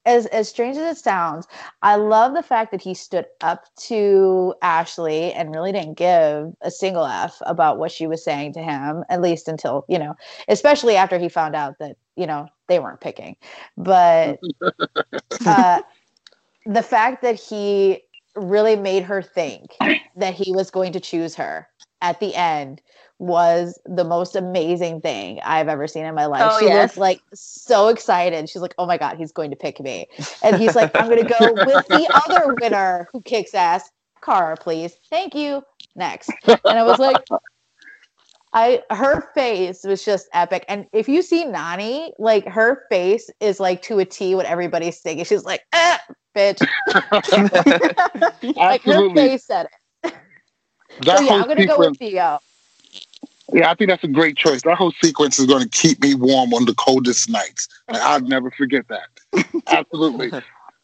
as 0.08 0.26
as 0.28 0.48
strange 0.50 0.78
as 0.78 0.98
it 0.98 1.04
sounds, 1.04 1.48
I 1.84 1.98
love 1.98 2.34
the 2.34 2.42
fact 2.42 2.72
that 2.72 2.82
he 2.82 2.94
stood 2.94 3.26
up 3.42 3.66
to 3.82 4.56
Ashley 4.64 5.34
and 5.34 5.54
really 5.54 5.74
didn't 5.74 5.98
give 5.98 6.54
a 6.62 6.72
single 6.72 7.06
f 7.06 7.38
about 7.46 7.78
what 7.78 7.92
she 7.92 8.08
was 8.08 8.24
saying 8.24 8.54
to 8.54 8.62
him, 8.62 9.04
at 9.10 9.22
least 9.22 9.48
until 9.48 9.86
you 9.88 10.00
know, 10.00 10.16
especially 10.48 10.96
after 10.96 11.20
he 11.20 11.30
found 11.30 11.56
out 11.56 11.78
that 11.80 11.98
you 12.16 12.26
know 12.26 12.48
they 12.68 12.80
weren't 12.80 13.02
picking. 13.02 13.36
But 13.76 14.40
uh, 15.46 15.82
the 16.66 16.84
fact 16.84 17.22
that 17.22 17.36
he 17.36 18.02
really 18.36 18.76
made 18.76 19.04
her 19.04 19.22
think 19.22 19.76
that 20.16 20.34
he 20.34 20.52
was 20.54 20.72
going 20.72 20.94
to 20.94 21.00
choose 21.00 21.36
her 21.36 21.68
at 22.02 22.20
the 22.20 22.34
end 22.34 22.82
was 23.20 23.80
the 23.86 24.04
most 24.04 24.36
amazing 24.36 25.02
thing 25.02 25.40
I've 25.44 25.68
ever 25.68 25.88
seen 25.88 26.06
in 26.06 26.14
my 26.14 26.28
life. 26.28 26.44
Oh, 26.46 26.60
she 26.60 26.66
yes. 26.66 26.92
was 26.92 26.98
like 26.98 27.22
so 27.34 27.88
excited. 27.88 28.50
She's 28.50 28.62
like, 28.62 28.76
"Oh 28.78 28.86
my 28.86 28.98
god, 28.98 29.18
he's 29.18 29.32
going 29.32 29.50
to 29.50 29.58
pick 29.58 29.80
me!" 29.80 30.08
And 30.44 30.58
he's 30.58 30.76
like, 30.76 30.92
"I'm 30.96 31.08
going 31.08 31.26
to 31.26 31.36
go 31.40 31.54
with 31.54 31.88
the 31.88 32.24
other 32.28 32.56
winner 32.62 33.08
who 33.12 33.22
kicks 33.22 33.54
ass, 33.54 33.90
Cara, 34.22 34.56
please. 34.56 34.98
Thank 35.10 35.34
you. 35.34 35.64
Next." 35.96 36.30
And 36.48 36.60
I 36.66 36.84
was 36.84 37.00
like, 37.00 37.18
I 38.54 38.84
her 38.90 39.30
face 39.34 39.84
was 39.84 40.06
just 40.06 40.28
epic. 40.34 40.66
And 40.68 40.88
if 40.94 41.10
you 41.10 41.22
see 41.22 41.46
Nany, 41.46 42.12
like 42.20 42.48
her 42.48 42.86
face 42.90 43.30
is 43.40 43.60
like 43.60 43.82
to 43.84 44.00
a 44.00 44.06
T 44.06 44.36
what 44.36 44.46
everybody's 44.46 45.00
thinking. 45.00 45.26
She's 45.26 45.44
like, 45.44 45.62
"Eh, 45.74 45.98
bitch." 46.36 46.66
like 48.56 48.82
her 48.84 49.14
face 49.16 49.46
said 49.46 49.68
it. 50.04 50.14
That 51.02 51.20
so 51.20 51.24
yeah, 51.24 51.34
I'm 51.34 51.48
gonna 51.48 51.66
go 51.66 51.80
with 51.80 51.98
Theo. 51.98 52.40
Yeah, 53.54 53.72
I 53.72 53.76
think 53.76 53.90
that's 53.90 54.04
a 54.04 54.08
great 54.10 54.36
choice. 54.38 54.62
That 54.64 54.76
whole 54.78 54.92
sequence 55.02 55.40
is 55.40 55.46
going 55.46 55.64
to 55.64 55.70
keep 55.70 56.02
me 56.02 56.14
warm 56.16 56.54
on 56.54 56.66
the 56.66 56.74
coldest 56.76 57.30
nights. 57.30 57.68
And 57.88 57.98
I'll 57.98 58.20
never 58.22 58.52
forget 58.52 58.86
that. 58.90 59.08
Absolutely. 59.68 60.32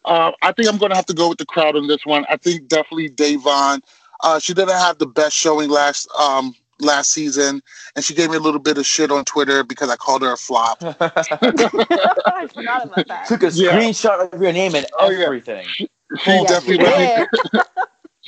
Uh, 0.05 0.32
I 0.41 0.51
think 0.53 0.70
I'm 0.70 0.78
going 0.78 0.89
to 0.91 0.95
have 0.95 1.05
to 1.07 1.14
go 1.14 1.30
with 1.30 1.38
the 1.39 1.45
crowd 1.45 1.76
on 1.76 1.88
this 1.88 2.05
one. 2.05 2.26
I 2.30 2.38
think 2.38 2.68
definitely 2.68 3.09
Da'Vonne. 3.09 3.82
Uh, 4.24 4.39
she 4.39 4.53
didn't 4.53 4.76
have 4.78 4.97
the 4.97 5.05
best 5.07 5.36
showing 5.36 5.70
last 5.70 6.07
um, 6.18 6.55
last 6.80 7.11
season, 7.11 7.61
and 7.95 8.03
she 8.05 8.14
gave 8.14 8.30
me 8.30 8.38
a 8.38 8.39
little 8.39 8.59
bit 8.59 8.78
of 8.78 8.86
shit 8.86 9.11
on 9.11 9.26
Twitter 9.26 9.64
because 9.66 9.89
I 9.89 9.97
called 9.97 10.22
her 10.22 10.32
a 10.32 10.38
flop. 10.38 10.80
I 10.82 12.47
forgot 12.53 12.86
about 12.86 13.07
that. 13.07 13.26
Took 13.28 13.43
a 13.43 13.49
Yeah. 13.51 13.72
screenshot 13.78 14.34
of 14.34 14.41
your 14.41 14.53
name 14.53 14.76
and 14.76 14.86
Oh, 14.99 15.09
yeah. 15.09 15.26
everything. 15.26 15.66
She 15.78 15.88
Yeah, 16.26 16.43
definitely 16.43 16.78
she 16.78 16.84
let 16.84 16.97
me, 16.97 17.05
did. 17.51 17.64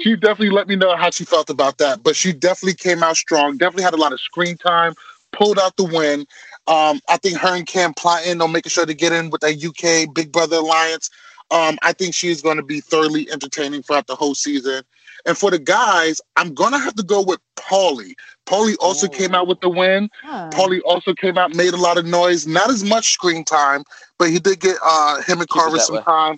She 0.06 0.16
definitely 0.16 0.52
let 0.52 0.68
me 0.68 0.76
know 0.76 0.96
how 0.96 1.10
she 1.10 1.26
felt 1.26 1.50
about 1.50 1.80
that. 1.80 2.04
But 2.04 2.16
she 2.16 2.32
definitely 2.32 2.76
came 2.76 3.02
out 3.02 3.18
strong. 3.18 3.58
Definitely 3.58 3.86
had 3.86 3.96
a 3.96 3.98
lot 3.98 4.14
of 4.14 4.22
screen 4.22 4.56
time. 4.56 4.94
Pulled 5.32 5.58
out 5.58 5.76
the 5.78 5.84
win. 5.84 6.28
Um, 6.68 7.02
I 7.10 7.18
think 7.18 7.40
her 7.40 7.56
and 7.56 7.66
Kam 7.66 7.96
plotting 7.96 8.40
on 8.40 8.52
making 8.52 8.70
sure 8.70 8.86
to 8.86 8.94
get 8.94 9.14
in 9.14 9.32
with 9.32 9.42
that 9.42 9.66
UK 9.66 10.14
Big 10.14 10.32
Brother 10.32 10.58
alliance. 10.58 11.10
Um, 11.50 11.80
I 11.82 11.92
think 11.92 12.14
she's 12.14 12.44
going 12.44 12.58
to 12.58 12.64
be 12.64 12.82
thoroughly 12.82 13.32
entertaining 13.32 13.82
throughout 13.82 14.06
the 14.06 14.14
whole 14.14 14.36
season. 14.36 14.84
And 15.26 15.36
for 15.36 15.50
the 15.50 15.58
guys, 15.58 16.22
I'm 16.36 16.54
gonna 16.54 16.78
have 16.78 16.94
to 16.96 17.04
go 17.04 17.24
with 17.24 17.40
Paulie. 17.56 18.14
Paulie 18.46 18.76
also 18.80 19.08
Ooh. 19.08 19.10
came 19.10 19.34
out 19.34 19.48
with 19.48 19.60
the 19.60 19.70
win. 19.70 20.08
Huh. 20.22 20.52
Paulie 20.52 20.82
also 20.86 21.16
came 21.16 21.36
out, 21.40 21.56
made 21.56 21.74
a 21.74 21.78
lot 21.78 21.98
of 21.98 22.06
noise. 22.06 22.46
Not 22.46 22.70
as 22.70 22.84
much 22.84 23.12
screen 23.14 23.44
time, 23.44 23.84
but 24.20 24.30
he 24.30 24.38
did 24.38 24.60
get 24.60 24.78
uh, 24.84 25.24
him 25.24 25.40
and 25.40 25.50
Carver 25.50 25.80
some 25.80 25.96
way. 25.96 26.04
time. 26.04 26.38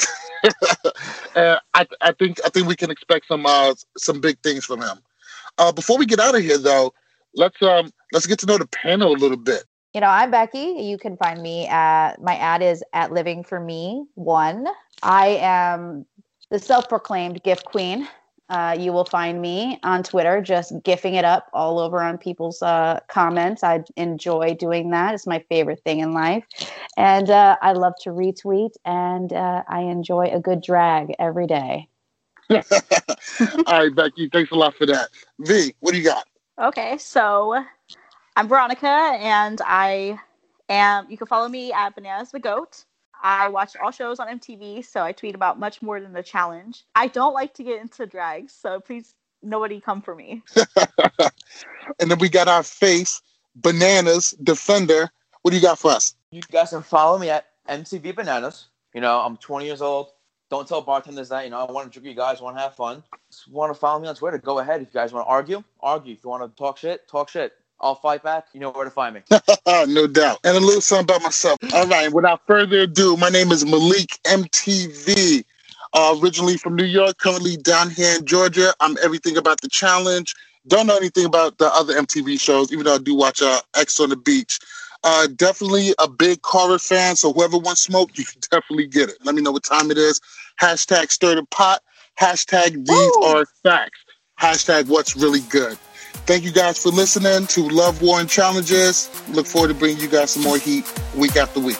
I, 1.36 1.86
I 2.00 2.12
think 2.18 2.40
I 2.44 2.48
think 2.50 2.66
we 2.66 2.76
can 2.76 2.90
expect 2.90 3.26
some 3.26 3.46
uh, 3.46 3.74
some 3.96 4.20
big 4.20 4.38
things 4.42 4.64
from 4.64 4.80
him. 4.82 4.98
Uh, 5.58 5.72
before 5.72 5.98
we 5.98 6.06
get 6.06 6.20
out 6.20 6.34
of 6.34 6.42
here, 6.42 6.58
though, 6.58 6.92
let's 7.34 7.60
um 7.62 7.90
let's 8.12 8.26
get 8.26 8.38
to 8.40 8.46
know 8.46 8.58
the 8.58 8.66
panel 8.66 9.12
a 9.12 9.18
little 9.18 9.36
bit. 9.36 9.64
You 9.94 10.00
know, 10.00 10.08
I'm 10.08 10.30
Becky. 10.30 10.74
You 10.80 10.98
can 10.98 11.16
find 11.16 11.40
me 11.40 11.68
at 11.68 12.20
my 12.20 12.36
ad 12.36 12.62
is 12.62 12.82
at 12.92 13.12
Living 13.12 13.44
for 13.44 13.60
Me 13.60 14.04
One. 14.14 14.66
I 15.02 15.38
am 15.40 16.04
the 16.50 16.58
self-proclaimed 16.58 17.42
gift 17.42 17.64
queen. 17.64 18.08
Uh, 18.50 18.76
you 18.78 18.92
will 18.92 19.06
find 19.06 19.40
me 19.40 19.78
on 19.82 20.02
Twitter, 20.02 20.42
just 20.42 20.72
gifting 20.82 21.14
it 21.14 21.24
up 21.24 21.48
all 21.54 21.78
over 21.78 22.02
on 22.02 22.18
people's 22.18 22.60
uh, 22.60 23.00
comments. 23.08 23.64
I 23.64 23.82
enjoy 23.96 24.54
doing 24.54 24.90
that. 24.90 25.14
It's 25.14 25.26
my 25.26 25.42
favorite 25.48 25.80
thing 25.82 26.00
in 26.00 26.12
life, 26.12 26.44
and 26.98 27.30
uh, 27.30 27.56
I 27.62 27.72
love 27.72 27.94
to 28.02 28.10
retweet. 28.10 28.72
And 28.84 29.32
uh, 29.32 29.62
I 29.66 29.80
enjoy 29.80 30.30
a 30.30 30.40
good 30.40 30.62
drag 30.62 31.14
every 31.18 31.46
day. 31.46 31.88
All 32.50 32.60
right, 33.66 33.94
Becky, 33.94 34.28
thanks 34.28 34.50
a 34.50 34.54
lot 34.54 34.74
for 34.74 34.84
that. 34.86 35.08
V, 35.40 35.74
what 35.80 35.92
do 35.92 35.98
you 35.98 36.04
got? 36.04 36.26
Okay, 36.60 36.98
so 36.98 37.64
I'm 38.36 38.46
Veronica, 38.46 38.86
and 38.86 39.60
I 39.64 40.20
am. 40.68 41.10
You 41.10 41.16
can 41.16 41.26
follow 41.26 41.48
me 41.48 41.72
at 41.72 41.94
Bananas 41.94 42.30
the 42.30 42.40
Goat. 42.40 42.84
I 43.24 43.48
watch 43.48 43.74
all 43.82 43.90
shows 43.90 44.20
on 44.20 44.28
MTV, 44.28 44.84
so 44.84 45.02
I 45.02 45.12
tweet 45.12 45.34
about 45.34 45.58
much 45.58 45.80
more 45.80 45.98
than 45.98 46.12
the 46.12 46.22
challenge. 46.22 46.84
I 46.94 47.06
don't 47.06 47.32
like 47.32 47.54
to 47.54 47.64
get 47.64 47.80
into 47.80 48.04
drags, 48.04 48.52
so 48.52 48.80
please, 48.80 49.14
nobody 49.42 49.80
come 49.80 50.02
for 50.02 50.14
me. 50.14 50.42
and 51.98 52.10
then 52.10 52.18
we 52.18 52.28
got 52.28 52.48
our 52.48 52.62
face, 52.62 53.22
Bananas 53.56 54.32
Defender. 54.42 55.08
What 55.40 55.52
do 55.52 55.56
you 55.56 55.62
got 55.62 55.78
for 55.78 55.90
us? 55.90 56.14
You 56.32 56.42
guys 56.52 56.70
can 56.70 56.82
follow 56.82 57.18
me 57.18 57.30
at 57.30 57.46
MTV 57.66 58.14
Bananas. 58.14 58.66
You 58.92 59.00
know, 59.00 59.18
I'm 59.20 59.38
20 59.38 59.64
years 59.64 59.80
old. 59.80 60.08
Don't 60.50 60.68
tell 60.68 60.82
bartenders 60.82 61.30
that. 61.30 61.44
You 61.44 61.50
know, 61.50 61.64
I 61.66 61.72
want 61.72 61.90
to 61.90 61.98
drink 61.98 62.06
you 62.06 62.14
guys, 62.14 62.42
want 62.42 62.58
to 62.58 62.62
have 62.62 62.76
fun. 62.76 63.02
Just 63.30 63.50
want 63.50 63.72
to 63.72 63.78
follow 63.78 64.00
me 64.00 64.06
on 64.06 64.14
Twitter. 64.14 64.36
Go 64.36 64.58
ahead. 64.58 64.82
If 64.82 64.88
you 64.88 65.00
guys 65.00 65.14
want 65.14 65.26
to 65.26 65.30
argue, 65.30 65.64
argue. 65.80 66.12
If 66.12 66.22
you 66.22 66.28
want 66.28 66.42
to 66.42 66.54
talk 66.62 66.76
shit, 66.76 67.08
talk 67.08 67.30
shit. 67.30 67.54
I'll 67.80 67.94
fight 67.94 68.22
back. 68.22 68.46
You 68.52 68.60
know 68.60 68.70
where 68.70 68.84
to 68.84 68.90
find 68.90 69.14
me. 69.14 69.22
no 69.66 70.06
doubt. 70.06 70.38
And 70.44 70.56
a 70.56 70.60
little 70.60 70.80
something 70.80 71.04
about 71.04 71.22
myself. 71.22 71.58
All 71.72 71.86
right, 71.86 72.12
without 72.12 72.40
further 72.46 72.82
ado, 72.82 73.16
my 73.16 73.28
name 73.28 73.52
is 73.52 73.64
Malik 73.64 74.18
MTV. 74.24 75.44
Uh, 75.92 76.18
originally 76.20 76.56
from 76.56 76.74
New 76.74 76.84
York, 76.84 77.18
currently 77.18 77.56
down 77.56 77.88
here 77.88 78.16
in 78.16 78.24
Georgia. 78.24 78.74
I'm 78.80 78.96
everything 79.02 79.36
about 79.36 79.60
the 79.60 79.68
challenge. 79.68 80.34
Don't 80.66 80.86
know 80.86 80.96
anything 80.96 81.26
about 81.26 81.58
the 81.58 81.66
other 81.72 81.94
MTV 81.94 82.40
shows, 82.40 82.72
even 82.72 82.84
though 82.84 82.94
I 82.94 82.98
do 82.98 83.14
watch 83.14 83.42
uh, 83.42 83.60
Ex 83.76 84.00
on 84.00 84.08
the 84.08 84.16
Beach. 84.16 84.58
Uh, 85.04 85.28
definitely 85.36 85.94
a 85.98 86.08
big 86.08 86.40
Carver 86.42 86.78
fan, 86.78 87.14
so 87.14 87.32
whoever 87.32 87.58
wants 87.58 87.82
smoke, 87.82 88.10
you 88.18 88.24
can 88.24 88.40
definitely 88.50 88.86
get 88.86 89.10
it. 89.10 89.18
Let 89.22 89.34
me 89.34 89.42
know 89.42 89.52
what 89.52 89.62
time 89.62 89.90
it 89.90 89.98
is. 89.98 90.20
Hashtag 90.60 91.10
stir 91.10 91.34
the 91.36 91.44
pot. 91.44 91.82
Hashtag 92.18 92.86
these 92.86 93.16
are 93.22 93.44
facts. 93.62 94.00
Hashtag 94.40 94.88
what's 94.88 95.16
really 95.16 95.40
good. 95.42 95.78
Thank 96.26 96.44
you 96.44 96.52
guys 96.52 96.78
for 96.78 96.88
listening 96.88 97.46
to 97.48 97.68
Love, 97.68 98.00
War, 98.00 98.18
and 98.20 98.28
Challenges. 98.28 99.10
Look 99.28 99.46
forward 99.46 99.68
to 99.68 99.74
bringing 99.74 100.00
you 100.00 100.08
guys 100.08 100.30
some 100.30 100.42
more 100.42 100.56
heat 100.56 100.90
week 101.14 101.36
after 101.36 101.60
week. 101.60 101.78